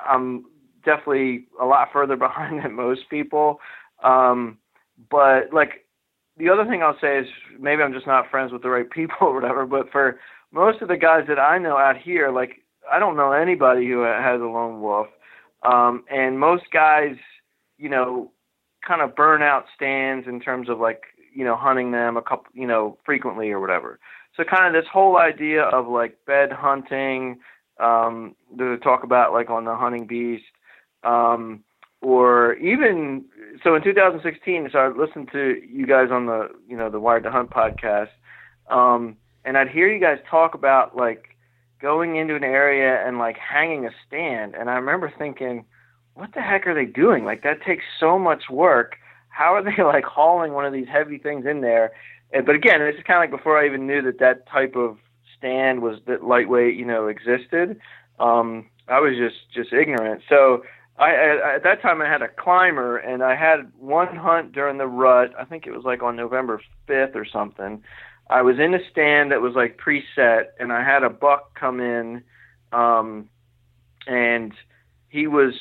I'm 0.06 0.46
definitely 0.86 1.48
a 1.62 1.66
lot 1.66 1.90
further 1.92 2.16
behind 2.18 2.64
than 2.64 2.74
most 2.74 3.10
people, 3.10 3.60
um, 4.04 4.58
but 5.10 5.54
like 5.54 5.86
the 6.38 6.50
other 6.50 6.66
thing 6.66 6.82
I'll 6.82 6.98
say 7.02 7.20
is 7.20 7.28
maybe 7.60 7.82
I'm 7.82 7.94
just 7.94 8.08
not 8.08 8.30
friends 8.30 8.52
with 8.52 8.62
the 8.62 8.70
right 8.70 8.90
people 8.92 9.18
or 9.22 9.34
whatever. 9.34 9.66
But 9.66 9.92
for 9.92 10.20
most 10.52 10.82
of 10.82 10.88
the 10.88 10.98
guys 10.98 11.26
that 11.28 11.40
I 11.40 11.58
know 11.58 11.78
out 11.78 11.98
here, 11.98 12.32
like 12.32 12.64
I 12.92 13.00
don't 13.00 13.18
know 13.18 13.32
anybody 13.32 13.88
who 13.88 14.02
has 14.02 14.42
a 14.42 14.46
lone 14.46 14.82
wolf, 14.82 15.08
um, 15.64 16.04
and 16.10 16.40
most 16.40 16.66
guys, 16.72 17.16
you 17.78 17.90
know, 17.90 18.32
kind 18.88 19.02
of 19.02 19.16
burn 19.16 19.42
out 19.42 19.66
stands 19.76 20.28
in 20.28 20.40
terms 20.40 20.70
of 20.70 20.80
like 20.80 21.02
you 21.34 21.44
know, 21.44 21.56
hunting 21.56 21.92
them 21.92 22.18
a 22.18 22.22
couple, 22.22 22.48
you 22.54 22.68
know, 22.68 22.98
frequently 23.06 23.52
or 23.52 23.60
whatever. 23.60 24.00
So 24.36 24.44
kind 24.44 24.74
of 24.74 24.82
this 24.82 24.90
whole 24.92 25.18
idea 25.18 25.64
of 25.64 25.88
like 25.88 26.26
bed 26.26 26.52
hunting, 26.52 27.40
um, 27.80 28.36
to 28.58 28.78
talk 28.78 29.04
about 29.04 29.34
like 29.34 29.50
on 29.50 29.66
the 29.66 29.76
hunting 29.76 30.06
beast, 30.06 30.44
um, 31.04 31.64
or 32.02 32.54
even 32.56 33.26
so 33.64 33.76
in 33.76 33.84
2016. 33.84 34.70
So 34.72 34.80
I 34.80 34.88
listened 34.90 35.30
to 35.32 35.62
you 35.68 35.86
guys 35.86 36.10
on 36.12 36.26
the, 36.26 36.50
you 36.68 36.78
know, 36.78 36.90
the 36.90 37.00
Wired 37.00 37.24
to 37.24 37.32
Hunt 37.32 37.50
podcast, 37.50 38.10
um, 38.70 39.18
and 39.46 39.58
I'd 39.58 39.70
hear 39.70 39.92
you 39.92 40.00
guys 40.00 40.20
talk 40.30 40.54
about 40.54 40.96
like 40.96 41.36
going 41.82 42.18
into 42.18 42.36
an 42.36 42.44
area 42.44 43.06
and 43.06 43.18
like 43.18 43.38
hanging 43.38 43.86
a 43.86 43.92
stand, 44.08 44.56
and 44.56 44.70
I 44.70 44.76
remember 44.76 45.12
thinking, 45.18 45.66
what 46.14 46.34
the 46.34 46.42
heck 46.42 46.68
are 46.68 46.76
they 46.76 46.86
doing? 46.86 47.24
Like 47.26 47.44
that 47.44 47.62
takes 47.66 47.84
so 48.00 48.20
much 48.20 48.50
work 48.50 48.96
how 49.30 49.56
are 49.56 49.64
they 49.64 49.82
like 49.84 50.04
hauling 50.04 50.54
one 50.54 50.66
of 50.66 50.74
these 50.74 50.88
heavy 50.92 51.18
things 51.18 51.46
in 51.46 51.62
there? 51.62 51.92
And, 52.32 52.46
but 52.46 52.56
again, 52.56 52.80
this 52.80 52.96
is 52.96 53.04
kind 53.06 53.24
of 53.24 53.32
like 53.32 53.40
before 53.40 53.60
I 53.60 53.66
even 53.66 53.88
knew 53.88 54.02
that 54.04 54.20
that 54.20 54.48
type 54.48 54.76
of 54.76 54.98
stand 55.38 55.82
was 55.82 56.00
that 56.08 56.24
lightweight, 56.24 56.76
you 56.76 56.86
know, 56.86 57.08
existed. 57.08 57.80
Um, 58.20 58.68
I 58.88 59.00
was 59.00 59.14
just 59.18 59.52
just 59.54 59.74
ignorant. 59.74 60.22
So 60.28 60.64
I, 60.98 61.12
I 61.12 61.56
at 61.56 61.64
that 61.64 61.82
time 61.82 62.02
I 62.02 62.10
had 62.10 62.22
a 62.22 62.28
climber, 62.28 62.98
and 62.98 63.24
I 63.24 63.36
had 63.36 63.72
one 63.80 64.16
hunt 64.16 64.52
during 64.52 64.78
the 64.78 64.88
rut. 64.88 65.32
I 65.40 65.46
think 65.46 65.66
it 65.66 65.72
was 65.72 65.86
like 65.86 66.04
on 66.04 66.16
November 66.16 66.62
fifth 66.88 67.16
or 67.16 67.26
something. 67.26 67.84
I 68.30 68.42
was 68.44 68.60
in 68.60 68.76
a 68.76 68.80
stand 68.92 69.32
that 69.32 69.42
was 69.42 69.56
like 69.56 69.80
preset, 69.80 70.48
and 70.60 70.72
I 70.72 70.84
had 70.84 71.04
a 71.04 71.10
buck 71.10 71.58
come 71.58 71.80
in, 71.80 72.22
um, 72.72 73.30
and 74.06 74.54
he 75.08 75.26
was 75.26 75.54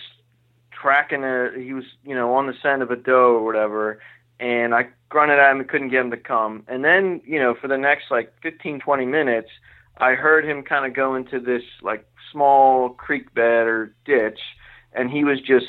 tracking 0.81 1.25
a 1.25 1.51
he 1.57 1.73
was 1.73 1.85
you 2.05 2.15
know 2.15 2.35
on 2.35 2.47
the 2.47 2.55
scent 2.63 2.83
of 2.83 2.91
a 2.91 2.97
doe 2.97 3.35
or 3.35 3.45
whatever 3.45 4.01
and 4.41 4.75
I 4.75 4.89
grunted 5.09 5.39
at 5.39 5.51
him 5.51 5.61
and 5.61 5.69
couldn't 5.69 5.91
get 5.91 6.01
him 6.01 6.11
to 6.11 6.17
come 6.17 6.65
and 6.69 6.85
then 6.85 7.21
you 7.25 7.39
know 7.39 7.55
for 7.61 7.69
the 7.69 7.79
next 7.79 8.11
like 8.11 8.33
15 8.43 8.81
20 8.81 9.07
minutes 9.07 9.49
I 9.99 10.13
heard 10.13 10.45
him 10.45 10.63
kind 10.63 10.87
of 10.87 10.95
go 10.95 11.15
into 11.15 11.41
this 11.41 11.63
like 11.83 12.07
small 12.31 12.91
creek 12.91 13.35
bed 13.35 13.67
or 13.67 13.95
ditch 14.05 14.39
and 14.93 15.11
he 15.11 15.25
was 15.25 15.41
just 15.41 15.67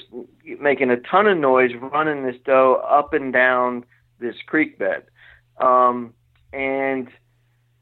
making 0.60 0.92
a 0.92 0.98
ton 0.98 1.28
of 1.28 1.38
noise 1.38 1.72
running 1.82 2.26
this 2.26 2.36
doe 2.46 2.76
up 2.76 3.14
and 3.14 3.34
down 3.34 3.86
this 4.20 4.36
creek 4.46 4.78
bed 4.78 5.04
um 5.58 6.14
and 6.54 7.10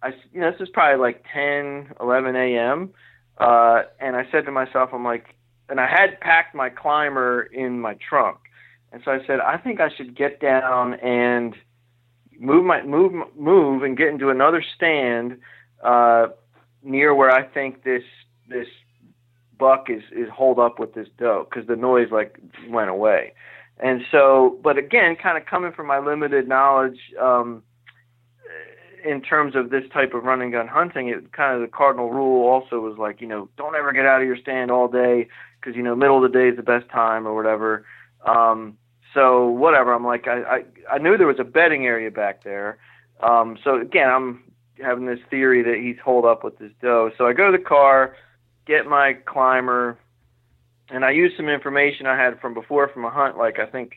I 0.01 0.09
you 0.31 0.39
know 0.39 0.51
this 0.51 0.61
is 0.61 0.69
probably 0.69 1.01
like 1.01 1.25
10 1.33 1.93
11 1.99 2.35
a.m. 2.35 2.93
uh 3.37 3.81
and 3.99 4.15
I 4.15 4.27
said 4.31 4.45
to 4.45 4.51
myself 4.51 4.91
I'm 4.93 5.03
like 5.03 5.36
and 5.69 5.79
I 5.79 5.87
had 5.87 6.19
packed 6.21 6.55
my 6.55 6.69
climber 6.69 7.43
in 7.43 7.79
my 7.79 7.95
trunk. 7.95 8.37
And 8.91 9.01
so 9.03 9.11
I 9.11 9.19
said, 9.27 9.39
I 9.39 9.57
think 9.57 9.81
I 9.81 9.89
should 9.95 10.15
get 10.15 10.39
down 10.39 10.93
and 10.95 11.55
move 12.39 12.65
my 12.65 12.83
move 12.83 13.11
move 13.37 13.83
and 13.83 13.97
get 13.97 14.07
into 14.07 14.29
another 14.29 14.63
stand 14.75 15.37
uh, 15.83 16.27
near 16.83 17.13
where 17.13 17.31
I 17.31 17.43
think 17.43 17.83
this 17.83 18.03
this 18.47 18.67
buck 19.59 19.87
is 19.89 20.03
is 20.15 20.29
holed 20.29 20.59
up 20.59 20.79
with 20.79 20.93
this 20.93 21.07
doe 21.17 21.47
because 21.49 21.67
the 21.67 21.75
noise 21.75 22.07
like 22.11 22.39
went 22.69 22.89
away. 22.89 23.33
And 23.79 24.01
so, 24.11 24.57
but 24.63 24.77
again, 24.77 25.15
kind 25.21 25.37
of 25.37 25.45
coming 25.45 25.71
from 25.71 25.85
my 25.85 25.99
limited 25.99 26.47
knowledge 26.47 26.97
um, 27.21 27.61
in 29.05 29.21
terms 29.21 29.55
of 29.55 29.69
this 29.69 29.83
type 29.93 30.13
of 30.15 30.23
run 30.23 30.41
and 30.41 30.51
gun 30.51 30.67
hunting, 30.67 31.09
it 31.09 31.31
kind 31.31 31.55
of 31.55 31.61
the 31.61 31.71
cardinal 31.71 32.09
rule 32.09 32.47
also 32.47 32.79
was 32.79 32.97
like, 32.97 33.21
you 33.21 33.27
know, 33.27 33.49
don't 33.55 33.75
ever 33.75 33.93
get 33.93 34.05
out 34.05 34.21
of 34.21 34.27
your 34.27 34.37
stand 34.37 34.71
all 34.71 34.87
day 34.87 35.27
because 35.67 35.75
you 35.75 35.83
know 35.83 35.95
middle 35.95 36.23
of 36.23 36.31
the 36.31 36.37
day 36.37 36.47
is 36.47 36.55
the 36.55 36.63
best 36.63 36.89
time 36.89 37.27
or 37.27 37.35
whatever. 37.35 37.85
Um, 38.25 38.77
so 39.13 39.47
whatever, 39.47 39.93
I'm 39.93 40.05
like, 40.05 40.25
I, 40.27 40.41
I 40.41 40.95
I 40.95 40.97
knew 40.97 41.17
there 41.17 41.27
was 41.27 41.39
a 41.39 41.43
bedding 41.43 41.85
area 41.85 42.09
back 42.09 42.43
there. 42.45 42.77
Um, 43.21 43.57
so 43.63 43.81
again, 43.81 44.09
I'm 44.09 44.43
having 44.81 45.07
this 45.07 45.19
theory 45.29 45.63
that 45.63 45.83
he's 45.83 45.97
holed 46.03 46.23
up 46.23 46.43
with 46.45 46.57
this 46.57 46.71
doe. 46.81 47.11
So 47.17 47.27
I 47.27 47.33
go 47.33 47.51
to 47.51 47.57
the 47.57 47.63
car, 47.63 48.15
get 48.65 48.85
my 48.85 49.17
climber, 49.25 49.97
and 50.89 51.03
I 51.03 51.11
use 51.11 51.33
some 51.35 51.49
information 51.49 52.05
I 52.05 52.15
had 52.15 52.39
from 52.39 52.53
before 52.53 52.87
from 52.87 53.03
a 53.03 53.09
hunt. 53.09 53.37
Like 53.37 53.59
I 53.59 53.65
think, 53.65 53.95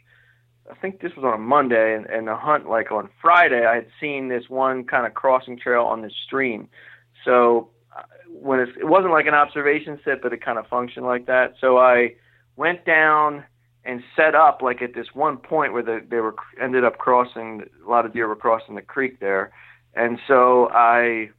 I 0.68 0.74
think 0.74 1.00
this 1.00 1.12
was 1.14 1.24
on 1.24 1.34
a 1.34 1.38
Monday, 1.38 1.94
and, 1.94 2.06
and 2.06 2.26
the 2.26 2.34
hunt 2.34 2.68
like 2.68 2.90
on 2.90 3.10
Friday, 3.22 3.64
I 3.64 3.76
had 3.76 3.86
seen 4.00 4.28
this 4.28 4.48
one 4.48 4.84
kind 4.84 5.06
of 5.06 5.14
crossing 5.14 5.56
trail 5.56 5.84
on 5.84 6.02
this 6.02 6.14
stream. 6.26 6.68
So 7.24 7.68
when 8.28 8.60
it 8.60 8.68
wasn't 8.88 9.12
like 9.12 9.26
an 9.26 9.34
observation 9.34 9.98
sit, 10.04 10.22
but 10.22 10.32
it 10.32 10.44
kind 10.44 10.58
of 10.58 10.66
functioned 10.66 11.06
like 11.06 11.26
that. 11.26 11.54
So 11.60 11.78
I 11.78 12.14
went 12.56 12.84
down 12.84 13.44
and 13.84 14.02
set 14.14 14.34
up 14.34 14.60
like 14.62 14.82
at 14.82 14.94
this 14.94 15.06
one 15.14 15.36
point 15.38 15.72
where 15.72 15.82
the, 15.82 16.04
they 16.08 16.18
were 16.18 16.34
ended 16.60 16.84
up 16.84 16.98
crossing 16.98 17.62
a 17.84 17.88
lot 17.88 18.04
of 18.04 18.12
deer 18.12 18.28
were 18.28 18.36
crossing 18.36 18.74
the 18.74 18.82
creek 18.82 19.20
there, 19.20 19.52
and 19.94 20.18
so 20.28 20.68
I 20.72 21.30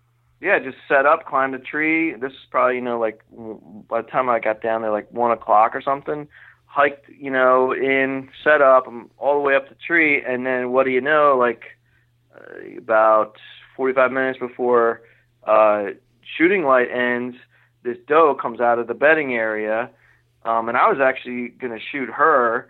yeah, 0.42 0.58
just 0.58 0.78
set 0.88 1.06
up, 1.06 1.26
climbed 1.28 1.54
a 1.54 1.60
tree. 1.60 2.16
This 2.16 2.32
is 2.32 2.40
probably, 2.50 2.76
you 2.76 2.82
know, 2.82 3.00
like 3.00 3.22
by 3.88 4.02
the 4.02 4.08
time 4.08 4.28
I 4.28 4.40
got 4.40 4.62
down 4.62 4.82
there, 4.82 4.92
like 4.92 5.10
one 5.12 5.32
o'clock 5.32 5.76
or 5.76 5.82
something. 5.82 6.28
Hiked, 6.66 7.10
you 7.10 7.30
know, 7.30 7.74
in, 7.74 8.30
set 8.44 8.62
up, 8.62 8.88
I'm 8.88 9.12
all 9.18 9.36
the 9.36 9.42
way 9.42 9.56
up 9.56 9.70
the 9.70 9.76
tree, 9.76 10.24
and 10.26 10.46
then 10.46 10.72
what 10.72 10.86
do 10.86 10.90
you 10.90 11.02
know? 11.02 11.38
Like 11.38 11.64
uh, 12.36 12.78
about 12.78 13.36
45 13.76 14.12
minutes 14.12 14.40
before 14.40 15.04
uh, 15.44 15.88
shooting 16.38 16.64
light 16.64 16.90
ends, 16.92 17.38
this 17.84 17.98
doe 18.08 18.36
comes 18.36 18.60
out 18.60 18.80
of 18.80 18.88
the 18.88 18.94
bedding 18.94 19.34
area, 19.34 19.90
um, 20.44 20.70
and 20.70 20.78
I 20.78 20.90
was 20.90 21.00
actually 21.00 21.50
gonna 21.50 21.80
shoot 21.80 22.10
her. 22.10 22.70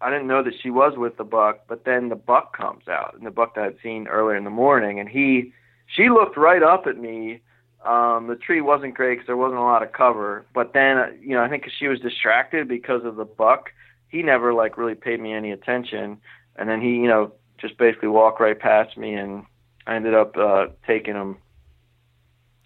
I 0.00 0.10
didn't 0.10 0.26
know 0.26 0.42
that 0.42 0.54
she 0.60 0.70
was 0.70 0.94
with 0.96 1.16
the 1.16 1.24
buck, 1.24 1.60
but 1.68 1.84
then 1.84 2.08
the 2.08 2.16
buck 2.16 2.56
comes 2.56 2.88
out, 2.88 3.14
and 3.16 3.26
the 3.26 3.30
buck 3.30 3.54
that 3.54 3.64
I'd 3.64 3.76
seen 3.82 4.06
earlier 4.06 4.36
in 4.36 4.44
the 4.44 4.50
morning, 4.50 5.00
and 5.00 5.08
he 5.08 5.52
she 5.86 6.08
looked 6.08 6.36
right 6.36 6.62
up 6.62 6.86
at 6.86 6.98
me. 6.98 7.40
Um, 7.84 8.28
the 8.28 8.36
tree 8.36 8.60
wasn't 8.60 8.94
great 8.94 9.16
because 9.16 9.26
there 9.26 9.36
wasn't 9.36 9.60
a 9.60 9.64
lot 9.64 9.82
of 9.82 9.92
cover, 9.92 10.46
but 10.54 10.72
then 10.72 10.98
uh, 10.98 11.06
you 11.20 11.30
know 11.30 11.42
I 11.42 11.48
think 11.48 11.68
she 11.78 11.88
was 11.88 12.00
distracted 12.00 12.68
because 12.68 13.04
of 13.04 13.16
the 13.16 13.24
buck. 13.24 13.70
He 14.08 14.22
never 14.22 14.54
like 14.54 14.78
really 14.78 14.94
paid 14.94 15.20
me 15.20 15.32
any 15.32 15.50
attention, 15.50 16.18
and 16.56 16.68
then 16.68 16.80
he 16.80 16.90
you 16.90 17.08
know 17.08 17.32
just 17.58 17.78
basically 17.78 18.08
walked 18.08 18.40
right 18.40 18.58
past 18.58 18.96
me, 18.96 19.14
and 19.14 19.44
I 19.86 19.96
ended 19.96 20.14
up 20.14 20.36
uh, 20.36 20.66
taking 20.86 21.14
him. 21.14 21.36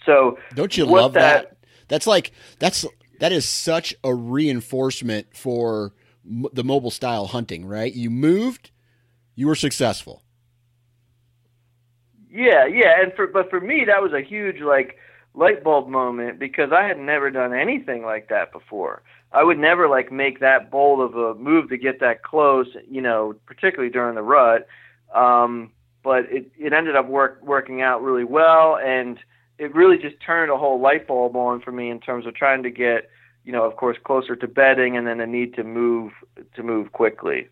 So 0.09 0.38
don't 0.54 0.74
you 0.74 0.86
love 0.86 1.12
that, 1.12 1.50
that? 1.50 1.56
That's 1.88 2.06
like 2.06 2.32
that's 2.59 2.86
that 3.20 3.30
is 3.30 3.46
such 3.46 3.94
a 4.02 4.14
reinforcement 4.14 5.36
for 5.36 5.92
m- 6.24 6.46
the 6.54 6.64
mobile 6.64 6.90
style 6.90 7.26
hunting, 7.26 7.66
right? 7.66 7.92
You 7.92 8.09
moved, 8.09 8.70
you 9.34 9.46
were 9.46 9.54
successful. 9.54 10.22
Yeah, 12.30 12.64
yeah, 12.64 13.02
and 13.02 13.12
for 13.12 13.26
but 13.26 13.50
for 13.50 13.61
me 13.61 13.84
that 13.84 14.00
was 14.00 14.14
a 14.14 14.22
huge 14.22 14.62
like 14.62 14.96
light 15.34 15.62
bulb 15.62 15.88
moment 15.88 16.38
because 16.38 16.72
I 16.72 16.84
had 16.84 16.98
never 16.98 17.30
done 17.30 17.52
anything 17.52 18.02
like 18.02 18.30
that 18.30 18.50
before. 18.50 19.02
I 19.30 19.44
would 19.44 19.59
never 19.59 19.88
like 19.88 20.11
make 20.11 20.40
that 20.40 20.70
bold 20.70 21.00
of 21.00 21.14
a 21.16 21.34
move 21.38 21.68
to 21.68 21.76
get 21.76 22.00
that 22.00 22.22
close, 22.22 22.68
you 22.90 23.02
know, 23.02 23.34
particularly 23.44 23.90
during 23.90 24.14
the 24.14 24.22
rut. 24.22 24.66
Um, 25.14 25.72
but 26.02 26.24
it 26.32 26.50
it 26.59 26.72
ended 26.72 26.96
up 26.96 27.09
work 27.09 27.42
working 27.42 27.82
out 27.82 28.02
really 28.02 28.24
well, 28.24 28.78
and 28.78 29.18
it 29.59 29.74
really 29.74 29.98
just 29.98 30.20
turned 30.24 30.50
a 30.50 30.56
whole 30.56 30.80
light 30.80 31.06
bulb 31.06 31.36
on 31.36 31.61
for 31.61 31.72
me 31.72 31.90
in 31.90 32.00
terms 32.00 32.26
of 32.26 32.34
trying 32.34 32.62
to 32.62 32.70
get, 32.70 33.11
you 33.44 33.52
know, 33.52 33.64
of 33.64 33.76
course, 33.76 33.96
closer 34.04 34.36
to 34.36 34.46
bedding, 34.46 34.96
and 34.96 35.06
then 35.06 35.18
the 35.18 35.26
need 35.26 35.54
to 35.54 35.64
move 35.64 36.12
to 36.54 36.62
move 36.62 36.92
quickly. 36.92 37.48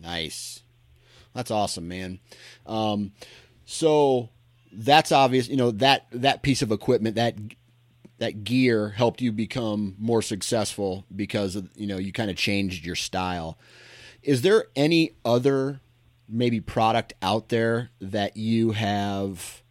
Nice. 0.00 0.62
That's 1.34 1.50
awesome, 1.50 1.88
man. 1.88 2.20
Um, 2.66 3.12
so 3.64 4.30
that's 4.72 5.12
obvious. 5.12 5.48
You 5.48 5.56
know 5.56 5.70
that 5.72 6.06
that 6.10 6.42
piece 6.42 6.62
of 6.62 6.72
equipment 6.72 7.16
that 7.16 7.36
that 8.18 8.44
gear 8.44 8.90
helped 8.90 9.20
you 9.20 9.32
become 9.32 9.96
more 9.98 10.22
successful 10.22 11.04
because 11.14 11.56
of, 11.56 11.68
you 11.74 11.86
know 11.86 11.98
you 11.98 12.12
kind 12.12 12.30
of 12.30 12.36
changed 12.36 12.86
your 12.86 12.96
style. 12.96 13.58
Is 14.22 14.42
there 14.42 14.66
any 14.74 15.12
other 15.24 15.80
maybe 16.28 16.60
product 16.60 17.12
out 17.20 17.50
there 17.50 17.90
that 18.00 18.36
you 18.36 18.72
have 18.72 19.62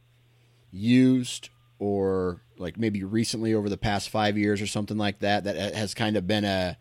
used 0.74 1.50
or 1.80 2.42
like 2.58 2.78
maybe 2.78 3.04
recently 3.04 3.54
over 3.54 3.70
the 3.70 3.78
past 3.78 4.10
five 4.10 4.38
years 4.38 4.62
or 4.62 4.68
something 4.68 4.98
like 4.98 5.20
that 5.20 5.44
that 5.44 5.76
has 5.76 5.94
kind 5.94 6.18
of 6.18 6.28
been 6.28 6.44
a 6.44 6.78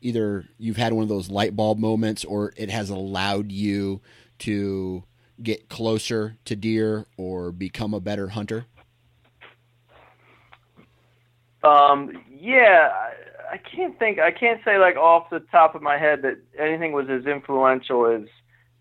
either 0.00 0.44
you've 0.58 0.76
had 0.76 0.92
one 0.92 1.02
of 1.02 1.08
those 1.08 1.30
light 1.30 1.56
bulb 1.56 1.78
moments 1.78 2.24
or 2.24 2.52
it 2.56 2.70
has 2.70 2.90
allowed 2.90 3.50
you 3.50 4.00
to 4.38 5.04
get 5.42 5.68
closer 5.68 6.36
to 6.44 6.56
deer 6.56 7.06
or 7.16 7.52
become 7.52 7.94
a 7.94 8.00
better 8.00 8.28
hunter? 8.28 8.66
Um, 11.62 12.22
yeah, 12.30 12.90
I, 12.92 13.54
I 13.54 13.58
can't 13.58 13.98
think. 13.98 14.18
I 14.18 14.30
can't 14.30 14.60
say 14.64 14.78
like 14.78 14.96
off 14.96 15.30
the 15.30 15.40
top 15.40 15.74
of 15.74 15.82
my 15.82 15.98
head 15.98 16.22
that 16.22 16.38
anything 16.58 16.92
was 16.92 17.08
as 17.10 17.26
influential 17.26 18.06
as 18.06 18.28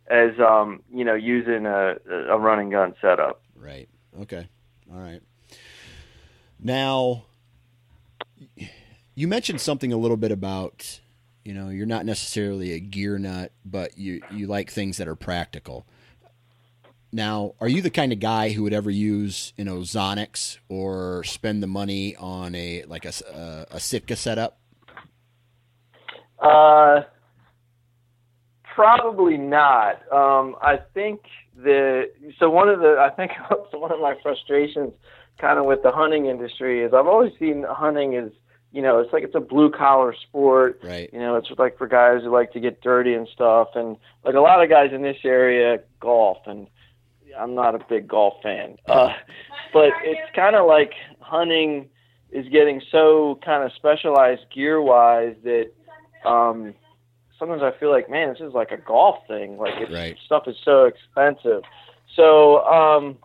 as 0.09 0.39
um, 0.39 0.81
you 0.93 1.03
know 1.03 1.15
using 1.15 1.65
a 1.65 1.95
a 2.07 2.37
running 2.37 2.69
gun 2.69 2.93
setup. 3.01 3.41
Right. 3.55 3.89
Okay. 4.21 4.47
All 4.91 4.99
right. 4.99 5.21
Now, 6.59 7.25
you 9.15 9.27
mentioned 9.27 9.61
something 9.61 9.93
a 9.93 9.97
little 9.97 10.17
bit 10.17 10.31
about 10.31 10.99
you 11.47 11.53
know, 11.53 11.69
you're 11.69 11.85
not 11.85 12.05
necessarily 12.05 12.73
a 12.73 12.79
gear 12.81 13.17
nut, 13.17 13.53
but 13.63 13.97
you 13.97 14.21
you 14.31 14.47
like 14.47 14.69
things 14.69 14.97
that 14.97 15.07
are 15.07 15.15
practical. 15.15 15.85
Now, 17.09 17.53
are 17.61 17.69
you 17.69 17.81
the 17.81 17.89
kind 17.89 18.11
of 18.11 18.19
guy 18.19 18.49
who 18.49 18.63
would 18.63 18.73
ever 18.73 18.91
use, 18.91 19.53
you 19.55 19.63
know, 19.63 19.77
Ozonics 19.77 20.57
or 20.67 21.23
spend 21.23 21.63
the 21.63 21.67
money 21.67 22.17
on 22.17 22.53
a 22.53 22.83
like 22.83 23.05
a 23.05 23.13
a, 23.33 23.75
a 23.77 23.79
Sitka 23.79 24.17
setup? 24.17 24.59
Uh, 26.37 27.03
probably 28.75 29.37
not. 29.37 30.01
Um, 30.11 30.57
I 30.61 30.81
think 30.93 31.21
the 31.57 32.11
so 32.39 32.49
one 32.49 32.69
of 32.69 32.79
the 32.79 32.97
I 32.99 33.09
think 33.09 33.31
one 33.73 33.91
of 33.91 33.99
my 33.99 34.15
frustrations, 34.21 34.93
kind 35.39 35.59
of 35.59 35.65
with 35.65 35.83
the 35.83 35.91
hunting 35.91 36.27
industry, 36.27 36.83
is 36.83 36.93
I've 36.93 37.07
always 37.07 37.33
seen 37.39 37.65
hunting 37.67 38.15
as 38.15 38.31
you 38.71 38.81
know, 38.81 38.99
it's 38.99 39.13
like 39.13 39.23
it's 39.23 39.35
a 39.35 39.39
blue 39.39 39.71
collar 39.71 40.13
sport. 40.27 40.79
Right. 40.83 41.09
You 41.11 41.19
know, 41.19 41.35
it's 41.35 41.49
like 41.57 41.77
for 41.77 41.87
guys 41.87 42.21
who 42.23 42.31
like 42.31 42.51
to 42.53 42.59
get 42.59 42.81
dirty 42.81 43.13
and 43.13 43.27
stuff, 43.33 43.69
and 43.75 43.97
like 44.23 44.35
a 44.35 44.39
lot 44.39 44.61
of 44.61 44.69
guys 44.69 44.91
in 44.93 45.01
this 45.01 45.17
area 45.23 45.79
golf, 45.99 46.39
and 46.45 46.67
I'm 47.37 47.55
not 47.55 47.75
a 47.75 47.79
big 47.89 48.07
golf 48.07 48.35
fan. 48.43 48.77
Uh, 48.85 49.09
but 49.73 49.89
it's 50.03 50.35
kind 50.35 50.55
of 50.55 50.67
like 50.67 50.91
hunting 51.19 51.89
is 52.29 52.47
getting 52.49 52.81
so 52.91 53.39
kind 53.43 53.63
of 53.63 53.71
specialized 53.73 54.41
gear 54.53 54.81
wise 54.81 55.35
that 55.43 55.71
um, 56.25 56.73
sometimes 57.39 57.61
I 57.61 57.77
feel 57.79 57.91
like, 57.91 58.09
man, 58.09 58.29
this 58.29 58.41
is 58.41 58.53
like 58.53 58.71
a 58.71 58.77
golf 58.77 59.17
thing. 59.27 59.57
Like 59.57 59.75
it's, 59.77 59.91
right. 59.91 60.17
stuff 60.25 60.47
is 60.47 60.55
so 60.63 60.85
expensive. 60.85 61.63
So 62.15 62.65
um, 62.65 63.17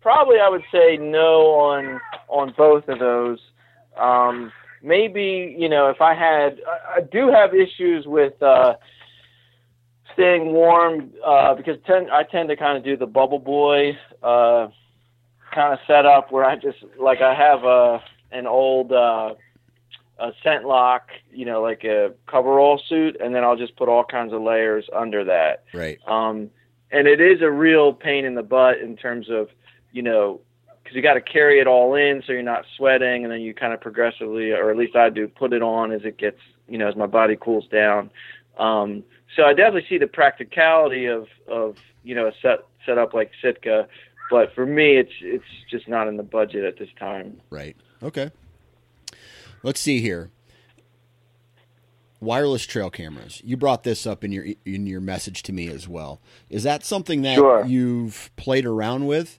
probably 0.00 0.38
I 0.38 0.48
would 0.48 0.64
say 0.70 0.96
no 0.96 1.46
on 1.54 2.00
on 2.28 2.54
both 2.56 2.88
of 2.88 2.98
those. 2.98 3.38
Um, 3.96 4.52
maybe 4.82 5.56
you 5.58 5.68
know 5.68 5.88
if 5.88 6.00
I 6.00 6.14
had 6.14 6.60
I, 6.66 6.98
I 6.98 7.00
do 7.00 7.30
have 7.30 7.54
issues 7.54 8.06
with 8.06 8.40
uh, 8.42 8.74
staying 10.12 10.52
warm 10.52 11.12
uh, 11.24 11.54
because 11.54 11.78
ten, 11.86 12.10
I 12.10 12.22
tend 12.24 12.48
to 12.50 12.56
kind 12.56 12.76
of 12.76 12.84
do 12.84 12.96
the 12.96 13.06
bubble 13.06 13.38
boy 13.38 13.96
uh, 14.22 14.68
kind 15.54 15.72
of 15.72 15.78
setup 15.86 16.32
where 16.32 16.44
I 16.44 16.56
just 16.56 16.78
like 17.00 17.20
I 17.20 17.34
have 17.34 17.64
a 17.64 18.02
an 18.30 18.46
old 18.46 18.92
uh, 18.92 19.34
a 20.18 20.32
scent 20.42 20.64
lock, 20.64 21.08
you 21.32 21.44
know, 21.44 21.60
like 21.62 21.84
a 21.84 22.12
coverall 22.26 22.80
suit, 22.88 23.16
and 23.20 23.34
then 23.34 23.44
I'll 23.44 23.56
just 23.56 23.76
put 23.76 23.88
all 23.88 24.04
kinds 24.04 24.32
of 24.32 24.42
layers 24.42 24.88
under 24.94 25.24
that. 25.24 25.64
Right. 25.72 25.98
Um, 26.06 26.50
and 26.90 27.08
it 27.08 27.20
is 27.20 27.42
a 27.42 27.50
real 27.50 27.92
pain 27.92 28.24
in 28.24 28.34
the 28.34 28.42
butt 28.42 28.78
in 28.78 28.96
terms 28.96 29.28
of, 29.28 29.48
you 29.92 30.02
know, 30.02 30.40
because 30.82 30.94
you 30.94 31.02
got 31.02 31.14
to 31.14 31.20
carry 31.20 31.60
it 31.60 31.66
all 31.66 31.94
in 31.94 32.22
so 32.26 32.32
you're 32.32 32.42
not 32.42 32.64
sweating, 32.76 33.24
and 33.24 33.32
then 33.32 33.40
you 33.40 33.54
kind 33.54 33.72
of 33.72 33.80
progressively, 33.80 34.52
or 34.52 34.70
at 34.70 34.76
least 34.76 34.94
I 34.94 35.10
do, 35.10 35.26
put 35.26 35.52
it 35.52 35.62
on 35.62 35.92
as 35.92 36.02
it 36.04 36.18
gets, 36.18 36.38
you 36.68 36.78
know, 36.78 36.88
as 36.88 36.94
my 36.94 37.06
body 37.06 37.36
cools 37.40 37.66
down. 37.68 38.10
Um, 38.58 39.02
so 39.34 39.44
I 39.44 39.54
definitely 39.54 39.86
see 39.88 39.98
the 39.98 40.06
practicality 40.06 41.06
of 41.06 41.26
of 41.48 41.76
you 42.04 42.14
know 42.14 42.28
a 42.28 42.32
set 42.40 42.60
set 42.86 42.98
up 42.98 43.14
like 43.14 43.32
Sitka, 43.42 43.88
but 44.30 44.54
for 44.54 44.66
me, 44.66 44.96
it's 44.96 45.12
it's 45.20 45.44
just 45.70 45.88
not 45.88 46.06
in 46.06 46.16
the 46.16 46.22
budget 46.22 46.64
at 46.64 46.78
this 46.78 46.90
time. 46.98 47.40
Right. 47.50 47.76
Okay. 48.02 48.30
Let's 49.64 49.80
see 49.80 50.00
here. 50.00 50.30
wireless 52.20 52.64
trail 52.64 52.88
cameras. 52.88 53.42
You 53.44 53.56
brought 53.58 53.82
this 53.82 54.06
up 54.06 54.24
in 54.24 54.32
your 54.32 54.46
in 54.64 54.86
your 54.86 55.00
message 55.02 55.42
to 55.42 55.52
me 55.52 55.68
as 55.68 55.86
well. 55.86 56.20
Is 56.48 56.62
that 56.62 56.82
something 56.84 57.20
that 57.22 57.34
Sure. 57.34 57.64
you've 57.66 58.30
played 58.36 58.64
around 58.64 59.06
with? 59.06 59.38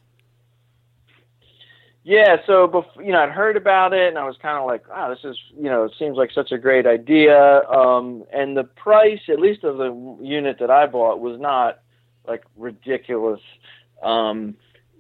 Yeah, 2.03 2.38
so 2.45 2.67
before, 2.67 3.01
you 3.01 3.11
know, 3.11 3.19
I'd 3.23 3.32
heard 3.32 3.57
about 3.57 3.93
it, 3.93 4.09
and 4.09 4.17
I 4.19 4.26
was 4.26 4.38
kind 4.39 4.59
of 4.59 4.67
like, 4.67 4.88
"Wow, 4.88 5.09
this 5.09 5.23
is 5.23 5.36
you 5.57 5.63
know, 5.63 5.86
it 5.86 5.93
seems 5.97 6.15
like 6.17 6.30
such 6.32 6.51
a 6.51 6.57
great 6.59 6.86
idea." 6.86 7.61
Um, 7.67 8.23
and 8.32 8.55
the 8.55 8.63
price, 8.65 9.21
at 9.30 9.39
least 9.39 9.63
of 9.63 9.78
the 9.78 9.91
unit 10.21 10.57
that 10.59 10.69
I 10.69 10.86
bought, 10.86 11.19
was 11.19 11.39
not 11.39 11.80
like 12.28 12.43
ridiculous. 12.55 13.41
Um, 14.03 14.55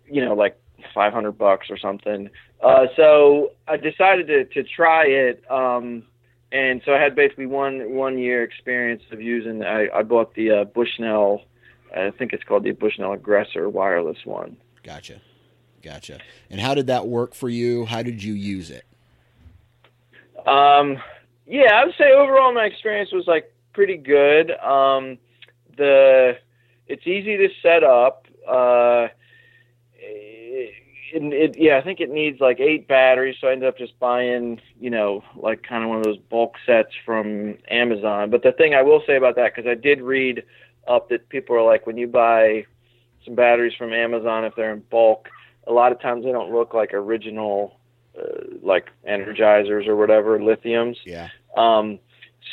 you 0.09 0.25
know, 0.25 0.33
like 0.33 0.59
five 0.95 1.13
hundred 1.13 1.33
bucks 1.37 1.69
or 1.69 1.77
something. 1.77 2.31
Uh, 2.65 2.87
so 2.95 3.51
I 3.67 3.77
decided 3.77 4.25
to 4.27 4.45
to 4.45 4.63
try 4.63 5.05
it. 5.05 5.43
Um, 5.51 6.03
and 6.51 6.81
so 6.83 6.93
I 6.93 6.99
had 6.99 7.15
basically 7.15 7.45
one 7.45 7.93
one 7.93 8.17
year 8.17 8.43
experience 8.43 9.03
of 9.11 9.21
using. 9.21 9.63
I, 9.63 9.87
I 9.93 10.01
bought 10.01 10.33
the 10.33 10.49
uh, 10.49 10.63
Bushnell. 10.63 11.43
I 11.95 12.09
think 12.09 12.33
it's 12.33 12.43
called 12.43 12.63
the 12.63 12.71
Bushnell 12.71 13.13
Aggressor 13.13 13.69
wireless 13.69 14.17
one. 14.25 14.57
Gotcha. 14.83 15.21
Gotcha. 15.83 16.19
And 16.49 16.59
how 16.59 16.73
did 16.73 16.87
that 16.87 17.07
work 17.07 17.35
for 17.35 17.49
you? 17.49 17.85
How 17.85 18.01
did 18.01 18.23
you 18.23 18.33
use 18.33 18.71
it? 18.71 18.85
Um, 20.47 20.97
yeah, 21.45 21.73
I 21.75 21.85
would 21.85 21.93
say 21.99 22.11
overall 22.13 22.51
my 22.51 22.65
experience 22.65 23.11
was 23.11 23.27
like 23.27 23.53
pretty 23.73 23.97
good. 23.97 24.49
Um, 24.49 25.19
the 25.77 26.39
it's 26.87 27.05
easy 27.05 27.37
to 27.37 27.49
set 27.61 27.83
up. 27.83 28.25
Uh, 28.47 29.09
it, 31.13 31.33
it, 31.33 31.57
yeah, 31.57 31.77
I 31.77 31.81
think 31.81 31.99
it 31.99 32.09
needs 32.09 32.39
like 32.39 32.59
eight 32.59 32.87
batteries, 32.87 33.35
so 33.39 33.47
I 33.47 33.51
ended 33.51 33.69
up 33.69 33.77
just 33.77 33.97
buying, 33.99 34.59
you 34.79 34.89
know, 34.89 35.23
like 35.35 35.63
kind 35.63 35.83
of 35.83 35.89
one 35.89 35.99
of 35.99 36.03
those 36.03 36.17
bulk 36.17 36.55
sets 36.65 36.93
from 37.05 37.57
Amazon. 37.69 38.29
But 38.29 38.43
the 38.43 38.51
thing 38.51 38.73
I 38.73 38.81
will 38.81 39.01
say 39.05 39.15
about 39.15 39.35
that, 39.35 39.53
because 39.55 39.69
I 39.69 39.75
did 39.75 40.01
read 40.01 40.43
up 40.87 41.09
that 41.09 41.29
people 41.29 41.55
are 41.55 41.63
like, 41.63 41.87
when 41.87 41.97
you 41.97 42.07
buy 42.07 42.65
some 43.23 43.35
batteries 43.35 43.73
from 43.77 43.93
Amazon, 43.93 44.45
if 44.45 44.55
they're 44.55 44.73
in 44.73 44.83
bulk, 44.89 45.29
a 45.67 45.71
lot 45.71 45.91
of 45.91 45.99
times 45.99 46.25
they 46.25 46.31
don't 46.31 46.53
look 46.53 46.73
like 46.73 46.93
original, 46.93 47.79
uh, 48.17 48.43
like 48.61 48.89
energizers 49.07 49.87
or 49.87 49.95
whatever, 49.95 50.39
lithiums. 50.39 50.97
Yeah. 51.05 51.29
Um, 51.57 51.99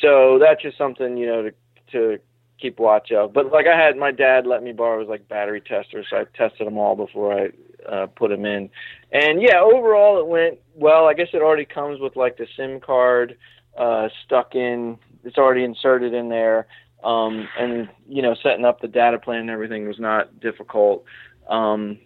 so 0.01 0.39
that's 0.39 0.63
just 0.63 0.79
something 0.79 1.17
you 1.17 1.27
know 1.27 1.43
to 1.43 1.53
to 1.93 2.19
keep 2.63 2.79
watch 2.79 3.11
of. 3.11 3.33
But 3.33 3.53
like 3.53 3.67
I 3.67 3.77
had 3.77 3.97
my 3.97 4.13
dad 4.13 4.47
let 4.47 4.63
me 4.63 4.73
borrow 4.73 5.01
his 5.01 5.09
like 5.09 5.29
battery 5.29 5.61
tester, 5.61 6.05
so 6.09 6.19
I 6.19 6.25
tested 6.37 6.67
them 6.67 6.79
all 6.79 6.95
before 6.97 7.33
I 7.39 7.49
uh, 7.89 8.07
put 8.07 8.31
them 8.31 8.45
in. 8.45 8.71
And 9.11 9.43
yeah, 9.43 9.61
overall 9.61 10.21
it 10.21 10.27
went 10.27 10.59
well. 10.75 11.07
I 11.07 11.15
guess 11.15 11.29
it 11.33 11.43
already 11.43 11.65
comes 11.65 12.01
with 12.01 12.17
like 12.17 12.37
the 12.37 12.47
SIM 12.57 12.81
card 12.81 13.37
uh, 13.77 14.09
stuck 14.25 14.55
in. 14.55 14.99
It's 15.25 15.39
already 15.39 15.65
inserted 15.65 16.15
in 16.15 16.29
there. 16.29 16.67
Um, 17.05 17.49
and 17.59 17.89
you 18.09 18.23
know, 18.23 18.37
setting 18.43 18.65
up 18.65 18.81
the 18.81 18.89
data 18.89 19.19
plan 19.19 19.41
and 19.41 19.51
everything 19.51 19.89
was 19.89 19.99
not 19.99 20.39
difficult. 20.41 21.05
Um, 21.49 21.99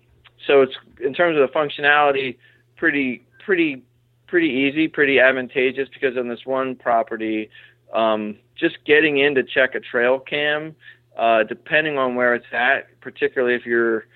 so 0.47 0.63
it's 0.63 0.75
in 1.01 1.13
terms 1.13 1.39
of 1.39 1.47
the 1.47 1.55
functionality, 1.55 2.39
pretty 2.77 3.27
pretty 3.45 3.83
pretty 4.27 4.49
easy, 4.49 4.89
pretty 4.89 5.21
advantageous 5.21 5.89
because 5.93 6.17
on 6.17 6.29
this 6.29 6.45
one 6.45 6.75
property, 6.75 7.51
um, 7.93 8.37
just 8.59 8.77
getting 8.85 9.19
in 9.19 9.35
to 9.35 9.43
check 9.43 9.75
a 9.75 9.81
trail 9.81 10.19
cam, 10.19 10.75
uh, 11.17 11.43
depending 11.45 11.99
on 11.99 12.15
where 12.15 12.35
it's 12.35 12.47
at, 12.53 13.01
particularly 13.01 13.55
if 13.55 13.67
you're 13.67 14.07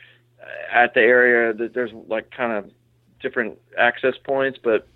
at 0.73 0.95
the 0.95 1.01
area 1.01 1.53
that 1.53 1.75
there's 1.75 1.93
like 2.09 2.31
kind 2.31 2.53
of 2.53 2.71
different 3.21 3.59
access 3.79 4.15
points, 4.25 4.59
but 4.63 4.87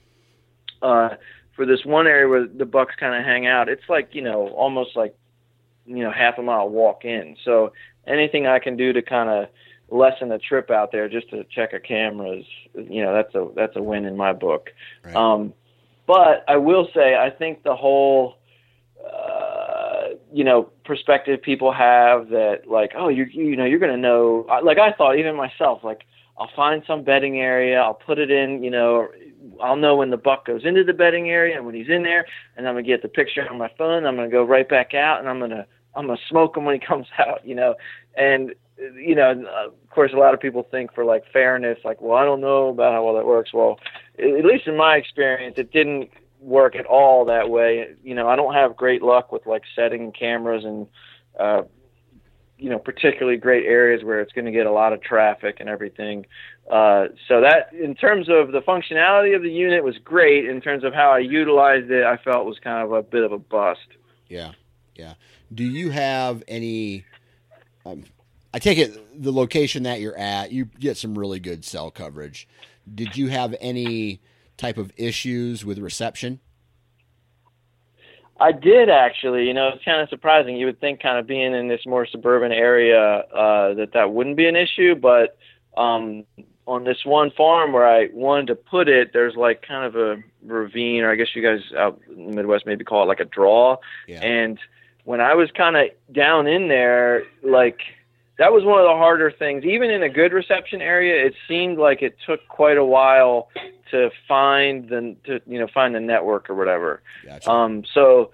uh, 0.83 1.11
for 1.55 1.67
this 1.67 1.85
one 1.85 2.07
area 2.07 2.29
where 2.29 2.47
the 2.47 2.65
bucks 2.65 2.95
kind 2.99 3.15
of 3.15 3.25
hang 3.25 3.47
out, 3.47 3.69
it's 3.69 3.89
like 3.89 4.15
you 4.15 4.23
know 4.23 4.49
almost 4.49 4.97
like 4.97 5.17
you 5.87 6.03
know 6.03 6.11
half 6.11 6.39
a 6.39 6.43
mile 6.43 6.69
walk 6.69 7.05
in. 7.05 7.37
So 7.45 7.73
anything 8.07 8.47
I 8.47 8.59
can 8.59 8.77
do 8.77 8.93
to 8.93 9.03
kind 9.03 9.29
of 9.29 9.49
lessen 9.91 10.31
the 10.31 10.39
trip 10.39 10.71
out 10.71 10.93
there 10.93 11.09
just 11.09 11.29
to 11.31 11.45
check 11.45 11.73
a 11.73 11.81
camera 11.81 12.39
is 12.39 12.45
you 12.75 13.03
know 13.03 13.15
that's 13.15 13.35
a 13.35 13.49
that's 13.55 13.77
a 13.77 13.83
win 13.83 14.05
in 14.05 14.17
my 14.17 14.33
book. 14.33 14.71
Right. 15.05 15.15
Um, 15.15 15.53
but 16.07 16.45
I 16.49 16.57
will 16.57 16.89
say 16.95 17.17
I 17.17 17.31
think 17.31 17.63
the 17.63 17.77
whole 17.77 18.35
uh, 18.35 18.44
you 20.35 20.43
know 20.43 20.69
perspective 20.85 21.41
people 21.41 21.73
have 21.73 22.29
that 22.29 22.63
like 22.67 22.91
oh 22.97 23.07
you 23.07 23.25
you 23.31 23.55
know 23.55 23.65
you're 23.65 23.79
gonna 23.79 23.97
know 23.97 24.45
like 24.65 24.79
I 24.79 24.91
thought 24.93 25.17
even 25.17 25.37
myself 25.37 25.85
like 25.85 26.01
I'll 26.37 26.51
find 26.57 26.83
some 26.89 27.05
bedding 27.05 27.39
area 27.39 27.81
I'll 27.81 27.95
put 27.95 28.19
it 28.19 28.33
in 28.33 28.61
you 28.65 28.71
know 28.71 29.07
I'll 29.63 29.77
know 29.77 29.95
when 29.95 30.11
the 30.11 30.17
buck 30.17 30.47
goes 30.47 30.63
into 30.65 30.83
the 30.83 30.93
bedding 30.93 31.31
area 31.31 31.57
and 31.57 31.65
when 31.65 31.77
he's 31.77 31.89
in 31.89 32.03
there 32.03 32.27
and 32.57 32.67
I'm 32.67 32.75
gonna 32.75 32.83
get 32.83 33.03
the 33.03 33.09
picture 33.09 33.49
on 33.49 33.59
my 33.59 33.71
phone 33.79 34.07
I'm 34.07 34.17
gonna 34.17 34.29
go 34.29 34.43
right 34.43 34.69
back 34.69 34.93
out 34.93 35.21
and 35.21 35.29
I'm 35.29 35.39
gonna 35.39 35.69
I'm 35.95 36.09
gonna 36.09 36.19
smoke 36.29 36.57
him 36.57 36.65
when 36.65 36.81
he 36.81 36.85
comes 36.87 37.07
out 37.17 37.47
you 37.47 37.55
know? 37.55 37.77
And 38.17 38.57
you 38.97 39.15
know 39.15 39.31
uh, 39.31 39.69
of 39.69 39.91
course 39.91 40.11
a 40.13 40.19
lot 40.19 40.35
of 40.35 40.41
people 40.41 40.67
think 40.69 40.93
for 40.93 41.05
like 41.05 41.23
fairness 41.33 41.79
like 41.85 42.03
well 42.03 42.19
I 42.19 42.25
don't 42.25 42.41
know 42.41 42.71
about 42.71 42.93
how 42.93 43.05
well 43.05 43.15
that 43.15 43.25
works. 43.25 43.55
Well 43.55 43.79
at 44.19 44.45
least 44.45 44.67
in 44.67 44.77
my 44.77 44.97
experience 44.97 45.55
it 45.59 45.71
didn't 45.71 46.11
work 46.45 46.77
at 46.77 46.87
all 46.87 47.25
that 47.27 47.49
way. 47.49 47.95
You 48.03 48.15
know, 48.15 48.29
I 48.29 48.37
don't 48.37 48.55
have 48.55 48.77
great 48.77 49.03
luck 49.03 49.33
with 49.33 49.47
like 49.47 49.63
setting 49.75 50.13
cameras 50.13 50.65
and 50.65 50.87
uh 51.39 51.63
you 52.57 52.71
know, 52.71 52.79
particularly 52.79 53.37
great 53.37 53.67
areas 53.67 54.05
where 54.05 54.21
it's 54.21 54.33
going 54.33 54.45
to 54.45 54.53
get 54.53 54.65
a 54.65 54.71
lot 54.71 54.93
of 54.93 55.03
traffic 55.03 55.57
and 55.59 55.69
everything. 55.69 56.27
Uh 56.71 57.09
so 57.29 57.41
that 57.41 57.73
in 57.73 57.95
terms 57.95 58.29
of 58.29 58.53
the 58.53 58.61
functionality 58.61 59.35
of 59.35 59.43
the 59.43 59.51
unit 59.51 59.83
was 59.83 59.97
great. 59.99 60.49
In 60.49 60.61
terms 60.61 60.85
of 60.85 60.95
how 60.95 61.11
I 61.11 61.19
utilized 61.19 61.91
it, 61.91 62.05
I 62.05 62.17
felt 62.19 62.47
was 62.47 62.59
kind 62.59 62.85
of 62.85 62.93
a 62.93 63.03
bit 63.03 63.25
of 63.25 63.33
a 63.33 63.39
bust. 63.39 63.89
Yeah. 64.29 64.53
Yeah. 64.95 65.15
Do 65.53 65.65
you 65.65 65.91
have 65.91 66.43
any 66.47 67.05
um, 67.87 68.05
I 68.53 68.59
take 68.61 68.79
it 68.79 69.23
the 69.23 69.33
location 69.33 69.83
that 69.83 70.01
you're 70.01 70.17
at, 70.17 70.53
you 70.53 70.67
get 70.67 70.97
some 70.97 71.19
really 71.19 71.41
good 71.41 71.65
cell 71.65 71.91
coverage. 71.91 72.47
Did 72.95 73.17
you 73.17 73.29
have 73.29 73.55
any 73.61 74.21
type 74.57 74.79
of 74.79 74.93
issues 74.97 75.65
with 75.65 75.79
reception? 75.79 76.41
I 78.41 78.53
did 78.53 78.89
actually. 78.91 79.47
You 79.47 79.55
know, 79.55 79.69
it's 79.69 79.85
kind 79.85 80.01
of 80.01 80.09
surprising. 80.09 80.57
You 80.57 80.67
would 80.67 80.81
think, 80.81 81.01
kind 81.01 81.19
of 81.19 81.27
being 81.27 81.55
in 81.55 81.69
this 81.69 81.87
more 81.87 82.07
suburban 82.07 82.53
area, 82.53 83.01
uh, 83.01 83.75
that 83.75 83.93
that 83.95 84.13
wouldn't 84.13 84.37
be 84.37 84.47
an 84.47 84.57
issue. 84.57 84.95
But 84.95 85.37
um, 85.77 86.25
on 86.67 86.85
this 86.85 87.05
one 87.05 87.31
farm 87.31 87.73
where 87.73 87.87
I 87.87 88.09
wanted 88.13 88.49
to 88.49 88.55
put 88.57 88.89
it, 88.89 89.13
there's 89.13 89.37
like 89.37 89.63
kind 89.67 89.85
of 89.85 89.97
a 89.97 90.23
ravine, 90.45 91.03
or 91.03 91.13
I 91.13 91.17
guess 91.17 91.29
you 91.35 91.43
guys 91.43 91.61
out 91.77 92.01
in 92.09 92.31
the 92.31 92.37
Midwest 92.37 92.67
maybe 92.67 92.85
call 92.85 93.03
it 93.03 93.07
like 93.07 93.21
a 93.21 93.25
draw. 93.25 93.77
Yeah. 94.09 94.21
And 94.21 94.59
when 95.05 95.21
I 95.21 95.35
was 95.35 95.51
kind 95.51 95.77
of 95.77 95.89
down 96.13 96.47
in 96.47 96.69
there, 96.69 97.25
like 97.43 97.81
that 98.39 98.53
was 98.53 98.65
one 98.65 98.81
of 98.81 98.85
the 98.85 98.97
harder 98.97 99.31
things. 99.31 99.65
Even 99.65 99.91
in 99.91 100.03
a 100.03 100.09
good 100.09 100.33
reception 100.33 100.81
area, 100.81 101.25
it 101.25 101.35
seemed 101.47 101.79
like 101.79 102.03
it 102.03 102.17
took 102.27 102.47
quite 102.49 102.77
a 102.77 102.85
while 102.85 103.49
to 103.91 104.11
find 104.27 104.89
the 104.89 105.17
to 105.25 105.41
you 105.47 105.59
know 105.59 105.69
find 105.73 105.95
the 105.95 106.01
network 106.01 106.51
or 106.51 106.55
whatever. 106.55 107.03
Gotcha. 107.25 107.51
Um, 107.51 107.85
so, 107.93 108.33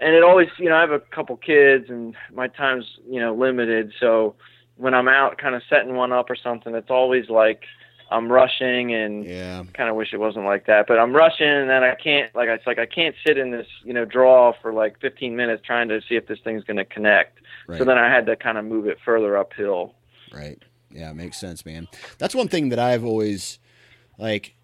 and 0.00 0.14
it 0.14 0.22
always, 0.22 0.48
you 0.58 0.68
know, 0.68 0.76
I 0.76 0.80
have 0.80 0.92
a 0.92 1.00
couple 1.00 1.36
kids 1.36 1.90
and 1.90 2.14
my 2.32 2.48
time's, 2.48 2.86
you 3.06 3.20
know, 3.20 3.34
limited. 3.34 3.92
So 4.00 4.34
when 4.76 4.94
I'm 4.94 5.08
out 5.08 5.38
kind 5.38 5.54
of 5.54 5.62
setting 5.68 5.94
one 5.94 6.12
up 6.12 6.30
or 6.30 6.36
something, 6.36 6.74
it's 6.74 6.90
always 6.90 7.28
like 7.28 7.64
I'm 8.10 8.32
rushing 8.32 8.94
and 8.94 9.26
yeah. 9.26 9.62
kind 9.74 9.90
of 9.90 9.96
wish 9.96 10.14
it 10.14 10.18
wasn't 10.18 10.46
like 10.46 10.66
that, 10.66 10.86
but 10.86 10.98
I'm 10.98 11.14
rushing 11.14 11.48
and 11.48 11.68
then 11.68 11.82
I 11.82 11.94
can't, 11.94 12.34
like, 12.34 12.48
it's 12.48 12.66
like 12.66 12.78
I 12.78 12.86
can't 12.86 13.14
sit 13.26 13.36
in 13.36 13.50
this, 13.50 13.66
you 13.84 13.92
know, 13.92 14.04
draw 14.06 14.54
for 14.62 14.72
like 14.72 14.98
15 15.00 15.36
minutes 15.36 15.62
trying 15.66 15.88
to 15.88 16.00
see 16.08 16.14
if 16.14 16.26
this 16.26 16.38
thing's 16.42 16.64
going 16.64 16.78
to 16.78 16.84
connect. 16.86 17.40
Right. 17.68 17.78
So 17.78 17.84
then 17.84 17.98
I 17.98 18.08
had 18.12 18.26
to 18.26 18.34
kind 18.34 18.58
of 18.58 18.64
move 18.64 18.86
it 18.86 18.98
further 19.04 19.36
uphill. 19.36 19.94
Right. 20.32 20.60
Yeah, 20.90 21.12
makes 21.12 21.38
sense, 21.38 21.64
man. 21.64 21.86
That's 22.18 22.34
one 22.34 22.48
thing 22.48 22.70
that 22.70 22.78
I've 22.80 23.04
always 23.04 23.58
like. 24.18 24.54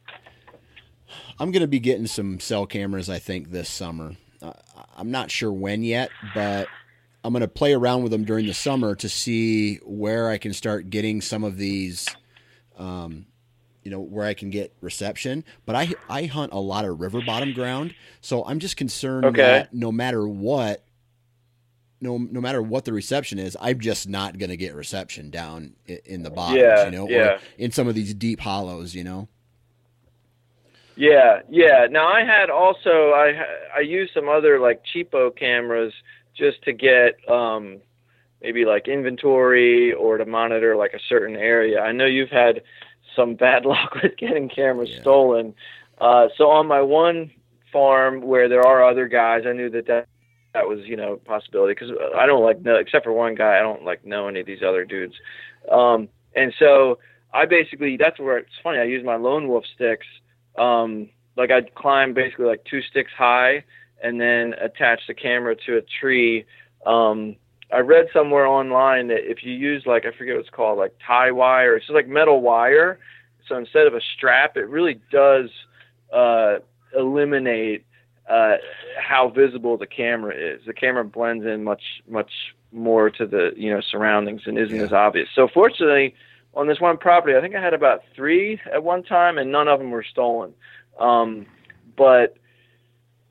I'm 1.38 1.52
going 1.52 1.60
to 1.60 1.68
be 1.68 1.78
getting 1.80 2.06
some 2.06 2.40
cell 2.40 2.66
cameras, 2.66 3.08
I 3.10 3.18
think, 3.18 3.50
this 3.50 3.68
summer. 3.68 4.12
Uh, 4.40 4.52
I'm 4.96 5.10
not 5.10 5.30
sure 5.30 5.52
when 5.52 5.82
yet, 5.82 6.10
but 6.22 6.70
I'm 7.22 7.32
going 7.32 7.42
to 7.42 7.48
play 7.48 7.72
around 7.74 8.02
with 8.02 8.10
them 8.10 8.24
during 8.24 8.46
the 8.46 8.54
summer 8.54 8.94
to 8.96 9.08
see 9.08 9.76
where 9.84 10.28
I 10.28 10.38
can 10.38 10.52
start 10.52 10.90
getting 10.90 11.20
some 11.20 11.44
of 11.44 11.56
these, 11.56 12.16
um, 12.78 13.26
you 13.82 13.90
know, 13.90 14.00
where 14.00 14.26
I 14.26 14.34
can 14.34 14.48
get 14.50 14.74
reception. 14.80 15.44
But 15.66 15.76
I 15.76 15.94
I 16.08 16.24
hunt 16.24 16.52
a 16.52 16.58
lot 16.58 16.84
of 16.86 17.00
river 17.00 17.20
bottom 17.20 17.52
ground, 17.52 17.94
so 18.22 18.44
I'm 18.44 18.58
just 18.58 18.76
concerned 18.76 19.26
Okay. 19.26 19.42
that 19.42 19.74
no 19.74 19.92
matter 19.92 20.26
what, 20.26 20.82
no 22.00 22.18
no 22.18 22.40
matter 22.40 22.60
what 22.62 22.84
the 22.84 22.92
reception 22.92 23.38
is, 23.38 23.56
I'm 23.60 23.80
just 23.80 24.08
not 24.08 24.38
going 24.38 24.50
to 24.50 24.56
get 24.56 24.74
reception 24.74 25.30
down 25.30 25.74
in, 25.86 26.22
the 26.22 26.30
bottoms, 26.30 26.60
Yeah, 26.62 26.84
you 26.86 26.90
know, 26.90 27.08
yeah. 27.08 27.18
or 27.34 27.38
in 27.58 27.70
some 27.70 27.88
of 27.88 27.94
these 27.94 28.12
deep 28.14 28.40
hollows, 28.40 28.94
you 28.94 29.04
know. 29.04 29.28
Yeah, 30.96 31.40
yeah. 31.50 31.86
Now 31.90 32.06
I 32.08 32.24
had 32.24 32.50
also 32.50 33.10
I 33.10 33.32
I 33.76 33.80
used 33.80 34.12
some 34.14 34.28
other 34.28 34.60
like 34.60 34.82
cheapo 34.84 35.34
cameras 35.36 35.92
just 36.36 36.62
to 36.62 36.72
get 36.72 37.16
um 37.28 37.78
maybe 38.42 38.64
like 38.64 38.86
inventory 38.86 39.92
or 39.92 40.18
to 40.18 40.26
monitor 40.26 40.76
like 40.76 40.92
a 40.94 41.00
certain 41.08 41.36
area. 41.36 41.80
I 41.80 41.92
know 41.92 42.06
you've 42.06 42.30
had 42.30 42.62
some 43.16 43.34
bad 43.46 43.64
luck 43.64 43.94
with 44.02 44.16
getting 44.16 44.48
cameras 44.48 44.90
Yeah. 44.92 45.00
stolen. 45.00 45.54
Uh 45.98 46.28
so 46.36 46.50
on 46.50 46.68
my 46.68 46.80
one 46.80 47.30
farm 47.72 48.20
where 48.20 48.48
there 48.48 48.64
are 48.64 48.88
other 48.88 49.08
guys, 49.08 49.42
I 49.46 49.52
knew 49.52 49.70
that 49.70 49.86
that 49.86 50.06
that 50.54 50.66
was 50.66 50.80
you 50.84 50.96
know 50.96 51.14
a 51.14 51.16
possibility 51.16 51.74
because 51.74 51.90
I 52.16 52.26
don't 52.26 52.42
like 52.42 52.62
no 52.62 52.76
except 52.76 53.04
for 53.04 53.12
one 53.12 53.34
guy 53.34 53.58
I 53.58 53.62
don't 53.62 53.84
like 53.84 54.04
know 54.06 54.28
any 54.28 54.40
of 54.40 54.46
these 54.46 54.62
other 54.66 54.84
dudes, 54.84 55.14
um, 55.70 56.08
and 56.34 56.54
so 56.58 56.98
I 57.32 57.44
basically 57.44 57.96
that's 57.96 58.18
where 58.18 58.38
it's 58.38 58.50
funny 58.62 58.78
I 58.78 58.84
use 58.84 59.04
my 59.04 59.16
lone 59.16 59.48
wolf 59.48 59.64
sticks, 59.74 60.06
um, 60.56 61.10
like 61.36 61.50
I'd 61.50 61.74
climb 61.74 62.14
basically 62.14 62.46
like 62.46 62.64
two 62.64 62.80
sticks 62.82 63.10
high 63.16 63.64
and 64.02 64.20
then 64.20 64.54
attach 64.60 65.00
the 65.08 65.14
camera 65.14 65.56
to 65.66 65.78
a 65.78 65.82
tree. 66.00 66.44
Um, 66.86 67.36
I 67.72 67.78
read 67.78 68.06
somewhere 68.12 68.46
online 68.46 69.08
that 69.08 69.28
if 69.28 69.42
you 69.42 69.52
use 69.52 69.84
like 69.86 70.04
I 70.06 70.16
forget 70.16 70.34
what 70.34 70.40
it's 70.40 70.50
called 70.50 70.78
like 70.78 70.94
tie 71.04 71.32
wire, 71.32 71.76
it's 71.76 71.86
just 71.86 71.94
like 71.94 72.08
metal 72.08 72.40
wire. 72.40 72.98
So 73.48 73.56
instead 73.56 73.86
of 73.86 73.94
a 73.94 74.00
strap, 74.16 74.56
it 74.56 74.68
really 74.68 75.00
does 75.10 75.50
uh, 76.12 76.56
eliminate 76.96 77.84
uh, 78.28 78.56
how 78.98 79.28
visible 79.28 79.76
the 79.76 79.86
camera 79.86 80.34
is. 80.34 80.62
The 80.66 80.72
camera 80.72 81.04
blends 81.04 81.44
in 81.44 81.64
much 81.64 81.82
much 82.08 82.30
more 82.72 83.10
to 83.10 83.26
the 83.26 83.52
you 83.56 83.70
know 83.70 83.80
surroundings 83.80 84.42
and 84.46 84.58
isn't 84.58 84.76
yeah. 84.76 84.82
as 84.82 84.92
obvious. 84.92 85.28
So 85.34 85.48
fortunately, 85.52 86.14
on 86.54 86.66
this 86.66 86.80
one 86.80 86.96
property, 86.96 87.36
I 87.36 87.40
think 87.40 87.54
I 87.54 87.62
had 87.62 87.74
about 87.74 88.02
three 88.14 88.60
at 88.72 88.82
one 88.82 89.02
time, 89.02 89.38
and 89.38 89.52
none 89.52 89.68
of 89.68 89.78
them 89.78 89.90
were 89.90 90.04
stolen. 90.04 90.54
Um, 90.98 91.46
but 91.96 92.36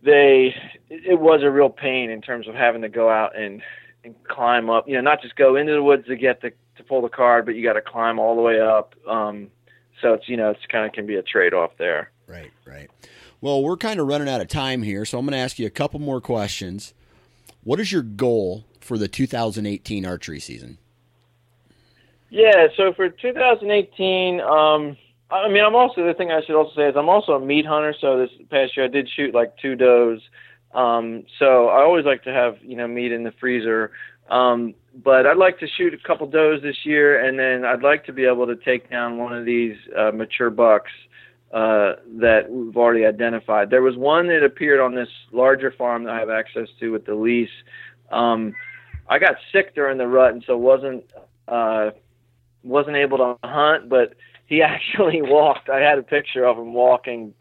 they 0.04 0.56
it 0.90 1.20
was 1.20 1.42
a 1.44 1.50
real 1.50 1.70
pain 1.70 2.10
in 2.10 2.22
terms 2.22 2.48
of 2.48 2.56
having 2.56 2.82
to 2.82 2.90
go 2.90 3.10
out 3.10 3.38
and 3.38 3.62
and 4.04 4.16
climb 4.26 4.70
up. 4.70 4.88
You 4.88 4.96
know, 4.96 5.02
not 5.02 5.22
just 5.22 5.36
go 5.36 5.56
into 5.56 5.74
the 5.74 5.84
woods 5.84 6.06
to 6.08 6.16
get 6.16 6.42
the 6.42 6.52
to 6.78 6.84
pull 6.84 7.02
the 7.02 7.10
card, 7.10 7.46
but 7.46 7.56
you 7.56 7.64
got 7.64 7.74
to 7.74 7.82
climb 7.82 8.20
all 8.20 8.36
the 8.36 8.42
way 8.42 8.60
up. 8.60 8.96
Um, 9.08 9.50
so 10.02 10.14
it's 10.14 10.28
you 10.28 10.38
know 10.38 10.52
it's 10.52 10.66
kind 10.68 10.86
of 10.86 10.94
can 10.94 11.06
be 11.06 11.16
a 11.16 11.24
trade 11.24 11.54
off 11.54 11.72
there. 11.78 12.12
Right, 12.28 12.52
right. 12.66 12.90
Well, 13.44 13.62
we're 13.62 13.76
kind 13.76 14.00
of 14.00 14.08
running 14.08 14.30
out 14.30 14.40
of 14.40 14.48
time 14.48 14.84
here, 14.84 15.04
so 15.04 15.20
I'm 15.20 15.26
going 15.26 15.34
to 15.34 15.38
ask 15.38 15.60
you 15.60 15.68
a 15.68 15.70
couple 15.70 16.00
more 16.00 16.22
questions. 16.22 16.94
What 17.66 17.78
is 17.82 17.92
your 17.92 18.02
goal 18.02 18.64
for 18.80 18.98
the 18.98 19.10
2018 19.10 20.06
archery 20.06 20.40
season? 20.40 20.78
Yeah, 22.30 22.68
so 22.78 22.94
for 22.94 23.10
2018, 23.10 24.40
um, 24.40 24.96
I 25.30 25.50
mean, 25.50 25.62
I'm 25.62 25.76
also 25.76 26.08
the 26.08 26.14
thing 26.14 26.32
I 26.32 26.40
should 26.46 26.56
also 26.56 26.72
say 26.74 26.88
is 26.88 26.96
I'm 26.96 27.10
also 27.10 27.34
a 27.34 27.40
meat 27.42 27.66
hunter. 27.66 27.94
So 28.00 28.18
this 28.18 28.30
past 28.50 28.78
year 28.78 28.86
I 28.86 28.88
did 28.88 29.10
shoot 29.14 29.36
like 29.36 29.58
two 29.58 29.76
does. 29.76 30.22
Um, 30.74 31.26
so 31.38 31.68
I 31.68 31.84
always 31.84 32.06
like 32.06 32.24
to 32.24 32.32
have 32.32 32.56
you 32.62 32.78
know 32.78 32.88
meat 32.88 33.12
in 33.12 33.24
the 33.24 33.34
freezer. 33.42 33.92
Um, 34.30 34.74
but 35.04 35.28
I'd 35.28 35.36
like 35.36 35.60
to 35.60 35.68
shoot 35.68 35.94
a 35.94 36.08
couple 36.08 36.28
does 36.28 36.62
this 36.62 36.78
year, 36.86 37.22
and 37.22 37.38
then 37.38 37.66
I'd 37.66 37.84
like 37.84 38.06
to 38.06 38.14
be 38.14 38.24
able 38.24 38.48
to 38.48 38.56
take 38.56 38.90
down 38.90 39.18
one 39.18 39.36
of 39.36 39.44
these 39.44 39.76
uh, 39.98 40.12
mature 40.14 40.50
bucks 40.50 40.92
uh, 41.54 41.94
that 42.20 42.50
we've 42.50 42.76
already 42.76 43.06
identified. 43.06 43.70
There 43.70 43.84
was 43.84 43.96
one 43.96 44.28
that 44.30 44.44
appeared 44.44 44.80
on 44.80 44.96
this 44.96 45.10
larger 45.32 45.72
farm 45.72 46.04
that 46.06 46.14
I 46.14 46.20
have 46.20 46.32
access 46.32 46.68
to 46.80 46.90
with 46.90 47.06
the 47.06 47.14
lease. 47.14 47.48
Um, 48.12 48.56
I 49.08 49.20
got 49.20 49.36
sick 49.52 49.76
during 49.76 50.00
the 50.00 50.08
rut, 50.08 50.34
and 50.34 50.44
so 50.48 50.58
wasn't 50.58 51.04
uh, 51.48 51.92
wasn't 52.64 52.96
able 52.96 53.20
to 53.20 53.38
hunt. 53.48 53.88
But 53.88 54.16
he 54.48 54.62
actually 54.64 55.22
walked. 55.22 55.70
I 55.70 55.80
had 55.80 56.00
a 56.00 56.04
picture 56.04 56.44
of 56.44 56.58
him 56.58 56.74
walking, 56.74 57.36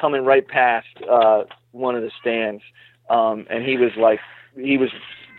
coming 0.00 0.24
right 0.24 0.48
past 0.48 0.86
uh, 1.10 1.44
one 1.72 1.96
of 1.96 2.02
the 2.02 2.10
stands, 2.18 2.62
um, 3.10 3.46
and 3.50 3.62
he 3.62 3.76
was 3.76 3.90
like 3.98 4.20
he 4.54 4.78
was 4.78 4.88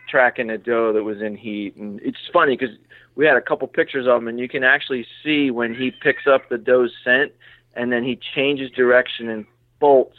tracking 0.07 0.51
a 0.51 0.59
doe 0.59 0.93
that 0.93 1.03
was 1.03 1.21
in 1.23 1.35
heat. 1.35 1.75
And 1.75 1.99
it's 2.03 2.17
funny 2.31 2.55
because 2.55 2.75
we 3.17 3.25
had 3.25 3.35
a 3.35 3.41
couple 3.41 3.67
pictures 3.67 4.07
of 4.07 4.21
him, 4.21 4.27
and 4.27 4.39
you 4.39 4.47
can 4.47 4.63
actually 4.63 5.05
see 5.23 5.49
when 5.49 5.73
he 5.73 5.91
picks 5.91 6.27
up 6.27 6.49
the 6.49 6.57
doe's 6.57 6.93
scent, 7.03 7.33
and 7.75 7.91
then 7.91 8.03
he 8.03 8.17
changes 8.35 8.71
direction 8.71 9.27
and 9.27 9.45
bolts. 9.79 10.17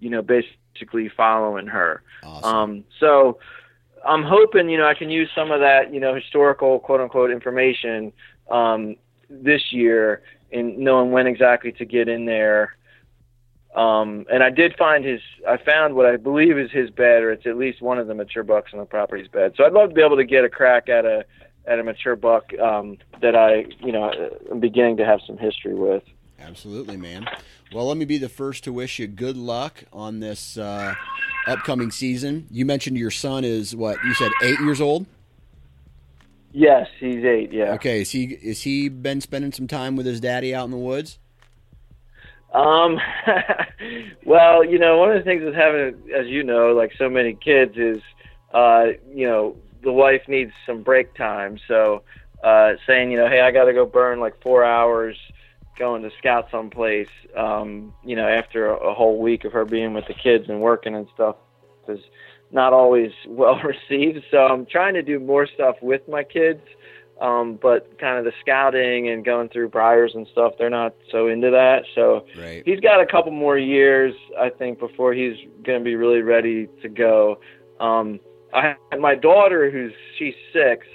You 0.00 0.10
know, 0.10 0.20
basically 0.20 1.08
following 1.16 1.68
her. 1.68 2.02
Awesome. 2.24 2.54
Um, 2.54 2.84
so 2.98 3.38
I'm 4.04 4.24
hoping 4.24 4.68
you 4.68 4.76
know 4.76 4.86
I 4.86 4.94
can 4.94 5.08
use 5.08 5.30
some 5.34 5.52
of 5.52 5.60
that 5.60 5.94
you 5.94 6.00
know 6.00 6.14
historical 6.14 6.80
quote 6.80 7.00
unquote 7.00 7.30
information 7.30 8.12
um, 8.50 8.96
this 9.30 9.70
year 9.70 10.22
in 10.50 10.82
knowing 10.82 11.12
when 11.12 11.28
exactly 11.28 11.70
to 11.72 11.84
get 11.84 12.08
in 12.08 12.26
there. 12.26 12.76
Um, 13.76 14.26
and 14.30 14.42
I 14.42 14.50
did 14.50 14.76
find 14.76 15.02
his, 15.02 15.20
I 15.48 15.56
found 15.56 15.94
what 15.94 16.04
I 16.04 16.18
believe 16.18 16.58
is 16.58 16.70
his 16.70 16.90
bed, 16.90 17.22
or 17.22 17.32
it's 17.32 17.46
at 17.46 17.56
least 17.56 17.80
one 17.80 17.98
of 17.98 18.06
the 18.06 18.14
mature 18.14 18.42
bucks 18.42 18.72
on 18.74 18.80
the 18.80 18.84
property's 18.84 19.28
bed. 19.28 19.54
So 19.56 19.64
I'd 19.64 19.72
love 19.72 19.88
to 19.88 19.94
be 19.94 20.02
able 20.02 20.18
to 20.18 20.26
get 20.26 20.44
a 20.44 20.50
crack 20.50 20.90
at 20.90 21.06
a 21.06 21.24
at 21.66 21.78
a 21.78 21.84
mature 21.84 22.16
buck 22.16 22.52
um, 22.58 22.98
that 23.20 23.36
I, 23.36 23.66
you 23.80 23.92
know, 23.92 24.10
am 24.50 24.60
beginning 24.60 24.96
to 24.98 25.04
have 25.04 25.20
some 25.26 25.38
history 25.38 25.74
with. 25.74 26.02
Absolutely, 26.40 26.96
man. 26.96 27.26
Well, 27.72 27.86
let 27.86 27.96
me 27.96 28.04
be 28.04 28.18
the 28.18 28.28
first 28.28 28.64
to 28.64 28.72
wish 28.72 28.98
you 28.98 29.06
good 29.06 29.36
luck 29.36 29.84
on 29.92 30.20
this 30.20 30.58
uh, 30.58 30.94
upcoming 31.46 31.90
season. 31.90 32.46
You 32.50 32.66
mentioned 32.66 32.98
your 32.98 33.10
son 33.10 33.44
is 33.44 33.74
what 33.74 34.02
you 34.04 34.14
said, 34.14 34.30
eight 34.42 34.58
years 34.60 34.80
old. 34.80 35.06
Yes, 36.52 36.88
he's 37.00 37.24
eight. 37.24 37.52
Yeah. 37.52 37.72
Okay. 37.74 38.02
Is 38.02 38.10
he 38.10 38.24
is 38.24 38.62
he 38.62 38.88
been 38.90 39.20
spending 39.20 39.52
some 39.52 39.66
time 39.66 39.96
with 39.96 40.04
his 40.04 40.20
daddy 40.20 40.54
out 40.54 40.66
in 40.66 40.70
the 40.70 40.76
woods? 40.76 41.18
Um. 42.52 42.98
well, 44.26 44.62
you 44.64 44.78
know, 44.78 44.98
one 44.98 45.10
of 45.10 45.16
the 45.16 45.24
things 45.24 45.42
with 45.42 45.54
having, 45.54 45.94
as 46.14 46.26
you 46.26 46.42
know, 46.42 46.72
like 46.72 46.92
so 46.98 47.08
many 47.08 47.32
kids, 47.32 47.76
is, 47.76 48.02
uh, 48.52 48.88
you 49.14 49.26
know, 49.26 49.56
the 49.82 49.92
wife 49.92 50.22
needs 50.28 50.52
some 50.66 50.82
break 50.82 51.14
time. 51.14 51.58
So 51.68 52.02
uh, 52.42 52.72
saying, 52.86 53.10
you 53.10 53.18
know, 53.18 53.28
hey, 53.28 53.40
I 53.40 53.50
got 53.50 53.64
to 53.64 53.72
go 53.72 53.86
burn 53.86 54.20
like 54.20 54.40
four 54.42 54.64
hours 54.64 55.16
going 55.78 56.02
to 56.02 56.10
scout 56.18 56.48
someplace, 56.50 57.08
um, 57.36 57.94
you 58.04 58.14
know, 58.16 58.28
after 58.28 58.66
a, 58.66 58.90
a 58.90 58.94
whole 58.94 59.20
week 59.20 59.44
of 59.44 59.52
her 59.52 59.64
being 59.64 59.94
with 59.94 60.06
the 60.06 60.14
kids 60.14 60.44
and 60.48 60.60
working 60.60 60.94
and 60.94 61.06
stuff 61.14 61.36
is 61.88 62.00
not 62.50 62.72
always 62.72 63.10
well 63.28 63.60
received. 63.62 64.24
So 64.30 64.38
I'm 64.38 64.66
trying 64.66 64.94
to 64.94 65.02
do 65.02 65.18
more 65.18 65.46
stuff 65.46 65.76
with 65.82 66.02
my 66.08 66.24
kids. 66.24 66.60
Um, 67.20 67.56
but 67.62 68.00
kind 68.00 68.18
of 68.18 68.24
the 68.24 68.32
scouting 68.40 69.08
and 69.08 69.24
going 69.24 69.48
through 69.50 69.68
briars 69.68 70.10
and 70.16 70.26
stuff, 70.32 70.54
they're 70.58 70.70
not 70.70 70.92
so 71.12 71.28
into 71.28 71.50
that. 71.50 71.84
So 71.94 72.26
right. 72.36 72.64
he's 72.66 72.80
got 72.80 73.00
a 73.00 73.06
couple 73.06 73.30
more 73.30 73.56
years, 73.56 74.12
I 74.36 74.50
think, 74.50 74.80
before 74.80 75.14
he's 75.14 75.36
going 75.62 75.78
to 75.78 75.84
be 75.84 75.94
really 75.94 76.22
ready 76.22 76.68
to 76.80 76.88
go. 76.88 77.38
Um, 77.78 78.18
I 78.52 78.76
had 78.90 79.00
my 79.00 79.14
daughter 79.14 79.70
who's 79.70 79.92
she's 80.18 80.34
six. 80.52 80.86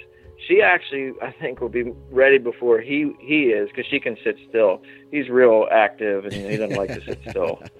She 0.46 0.62
actually 0.62 1.12
I 1.20 1.32
think 1.32 1.60
will 1.60 1.68
be 1.68 1.92
ready 2.10 2.38
before 2.38 2.80
he 2.80 3.12
he 3.20 3.44
is 3.44 3.68
because 3.68 3.86
she 3.86 4.00
can 4.00 4.16
sit 4.22 4.36
still. 4.48 4.82
He's 5.10 5.28
real 5.28 5.66
active 5.70 6.24
and 6.24 6.34
he 6.34 6.56
doesn't 6.56 6.76
like 6.76 6.94
to 6.94 7.04
sit 7.04 7.20
still. 7.28 7.62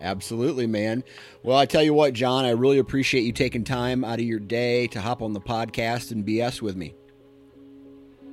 Absolutely, 0.00 0.66
man. 0.66 1.02
Well, 1.42 1.56
I 1.56 1.66
tell 1.66 1.82
you 1.82 1.92
what, 1.92 2.12
John, 2.12 2.44
I 2.44 2.50
really 2.50 2.78
appreciate 2.78 3.22
you 3.22 3.32
taking 3.32 3.64
time 3.64 4.04
out 4.04 4.20
of 4.20 4.24
your 4.24 4.38
day 4.38 4.86
to 4.88 5.00
hop 5.00 5.22
on 5.22 5.32
the 5.32 5.40
podcast 5.40 6.12
and 6.12 6.24
BS 6.24 6.62
with 6.62 6.76
me. 6.76 6.94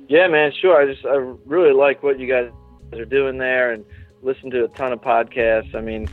Yeah, 0.08 0.28
man, 0.28 0.52
sure. 0.60 0.80
I 0.80 0.92
just 0.92 1.04
I 1.04 1.16
really 1.44 1.72
like 1.72 2.02
what 2.02 2.20
you 2.20 2.28
guys 2.28 2.50
are 2.92 3.04
doing 3.04 3.38
there 3.38 3.72
and 3.72 3.84
listen 4.22 4.50
to 4.50 4.64
a 4.64 4.68
ton 4.68 4.92
of 4.92 5.00
podcasts. 5.00 5.74
I 5.74 5.80
mean, 5.80 6.08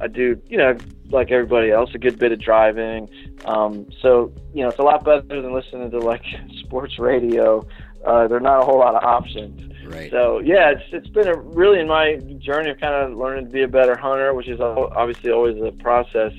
I 0.00 0.06
do, 0.06 0.40
you 0.46 0.56
know, 0.56 0.78
like 1.10 1.30
everybody 1.30 1.70
else, 1.70 1.90
a 1.94 1.98
good 1.98 2.18
bit 2.18 2.32
of 2.32 2.40
driving. 2.40 3.08
Um, 3.44 3.86
so, 4.00 4.32
you 4.52 4.62
know, 4.62 4.70
it's 4.70 4.78
a 4.78 4.82
lot 4.82 5.04
better 5.04 5.42
than 5.42 5.52
listening 5.52 5.90
to 5.90 6.00
like 6.00 6.22
sports 6.60 6.98
radio. 6.98 7.66
Uh, 8.06 8.28
there 8.28 8.36
are 8.36 8.40
not 8.40 8.62
a 8.62 8.64
whole 8.64 8.78
lot 8.78 8.94
of 8.94 9.02
options. 9.02 9.74
Right. 9.86 10.10
So, 10.10 10.40
yeah, 10.40 10.70
it's 10.70 10.82
it's 10.92 11.08
been 11.08 11.28
a 11.28 11.34
really 11.34 11.80
in 11.80 11.88
my 11.88 12.16
journey 12.38 12.70
of 12.70 12.78
kind 12.78 12.94
of 12.94 13.16
learning 13.16 13.46
to 13.46 13.50
be 13.50 13.62
a 13.62 13.68
better 13.68 13.96
hunter, 13.96 14.34
which 14.34 14.48
is 14.48 14.60
obviously 14.60 15.30
always 15.30 15.60
a 15.62 15.72
process. 15.82 16.32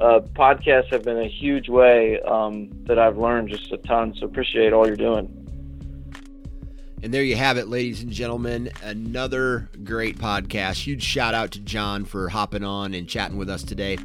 Uh, 0.00 0.20
podcasts 0.34 0.90
have 0.90 1.04
been 1.04 1.18
a 1.18 1.28
huge 1.28 1.68
way 1.68 2.20
um, 2.22 2.68
that 2.84 2.98
I've 2.98 3.16
learned 3.16 3.48
just 3.48 3.72
a 3.72 3.78
ton. 3.78 4.14
So, 4.18 4.26
appreciate 4.26 4.72
all 4.72 4.86
you're 4.86 4.96
doing. 4.96 5.45
And 7.02 7.12
there 7.12 7.22
you 7.22 7.36
have 7.36 7.58
it, 7.58 7.68
ladies 7.68 8.02
and 8.02 8.10
gentlemen. 8.10 8.70
Another 8.82 9.68
great 9.84 10.18
podcast. 10.18 10.82
Huge 10.82 11.02
shout 11.02 11.34
out 11.34 11.50
to 11.52 11.60
John 11.60 12.04
for 12.06 12.30
hopping 12.30 12.64
on 12.64 12.94
and 12.94 13.06
chatting 13.06 13.36
with 13.36 13.50
us 13.50 13.62
today. 13.62 13.98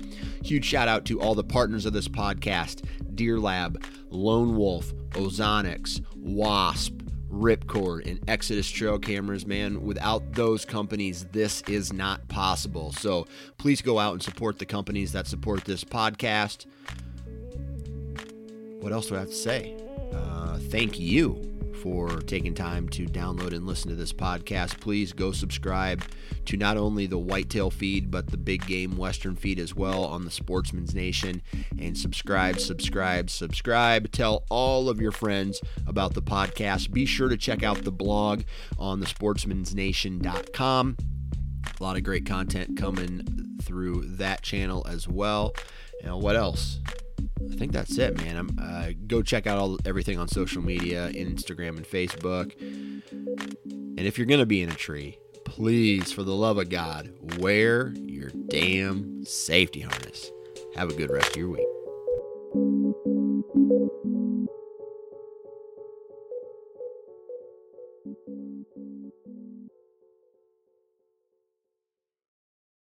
Huge 0.43 0.65
shout 0.65 0.89
out 0.89 1.05
to 1.05 1.21
all 1.21 1.33
the 1.33 1.43
partners 1.43 1.85
of 1.85 1.93
this 1.93 2.09
podcast 2.09 2.83
Deer 3.15 3.39
Lab, 3.39 3.83
Lone 4.09 4.57
Wolf, 4.57 4.93
Ozonics, 5.11 6.03
Wasp, 6.17 6.93
Ripcord, 7.31 8.05
and 8.05 8.19
Exodus 8.29 8.69
Trail 8.69 8.99
Cameras. 8.99 9.47
Man, 9.47 9.83
without 9.83 10.33
those 10.33 10.65
companies, 10.65 11.25
this 11.31 11.61
is 11.67 11.93
not 11.93 12.27
possible. 12.27 12.91
So 12.91 13.25
please 13.57 13.81
go 13.81 13.99
out 13.99 14.13
and 14.13 14.21
support 14.21 14.59
the 14.59 14.65
companies 14.65 15.13
that 15.13 15.27
support 15.27 15.63
this 15.63 15.85
podcast. 15.85 16.65
What 18.81 18.91
else 18.91 19.07
do 19.07 19.15
I 19.15 19.19
have 19.19 19.29
to 19.29 19.33
say? 19.33 19.77
Uh, 20.13 20.57
thank 20.57 20.99
you 20.99 21.50
for 21.82 22.19
taking 22.21 22.53
time 22.53 22.88
to 22.89 23.05
download 23.07 23.53
and 23.53 23.65
listen 23.65 23.89
to 23.89 23.95
this 23.95 24.13
podcast. 24.13 24.79
Please 24.79 25.13
go 25.13 25.32
subscribe 25.32 26.03
to 26.45 26.55
not 26.55 26.77
only 26.77 27.07
the 27.07 27.17
Whitetail 27.17 27.71
feed, 27.71 28.11
but 28.11 28.27
the 28.27 28.38
Big 28.38 28.65
Game 28.67 28.97
Western 28.97 29.36
feed 29.36 29.59
as 29.59 29.75
well 29.75 30.05
on 30.05 30.23
the 30.23 30.32
Sportsman's 30.32 30.93
Nation. 30.93 31.41
And 31.79 31.97
subscribe, 31.97 32.59
subscribe, 32.59 33.29
subscribe. 33.29 34.11
Tell 34.11 34.45
all 34.49 34.89
of 34.89 35.01
your 35.01 35.11
friends 35.11 35.59
about 35.88 36.13
the 36.13 36.21
podcast. 36.21 36.91
Be 36.91 37.05
sure 37.05 37.29
to 37.29 37.38
check 37.38 37.63
out 37.63 37.84
the 37.84 37.91
blog 37.91 38.43
on 38.77 38.99
the 38.99 39.07
sportsmansnation.com. 39.07 40.97
A 41.79 41.84
lot 41.84 41.97
of 41.97 42.03
great 42.03 42.25
content 42.27 42.77
coming 42.77 43.57
through 43.61 44.03
that 44.17 44.43
channel 44.43 44.86
as 44.88 45.07
well. 45.07 45.53
And 46.03 46.21
what 46.21 46.35
else? 46.35 46.79
I 47.51 47.55
think 47.55 47.71
that's 47.71 47.97
it, 47.97 48.17
man. 48.17 48.37
I'm 48.37 48.57
uh, 48.61 48.91
go 49.07 49.21
check 49.21 49.47
out 49.47 49.57
all 49.57 49.77
everything 49.85 50.17
on 50.17 50.27
social 50.27 50.61
media, 50.61 51.11
Instagram 51.13 51.77
and 51.77 51.85
Facebook. 51.85 52.59
And 52.61 53.99
if 53.99 54.17
you're 54.17 54.27
gonna 54.27 54.45
be 54.45 54.61
in 54.61 54.69
a 54.69 54.75
tree, 54.75 55.17
please, 55.45 56.11
for 56.11 56.23
the 56.23 56.35
love 56.35 56.57
of 56.57 56.69
God, 56.69 57.11
wear 57.37 57.93
your 58.05 58.29
damn 58.47 59.25
safety 59.25 59.81
harness. 59.81 60.31
Have 60.75 60.89
a 60.89 60.93
good 60.93 61.11
rest 61.11 61.31
of 61.31 61.37
your 61.37 61.49
week. 61.49 63.11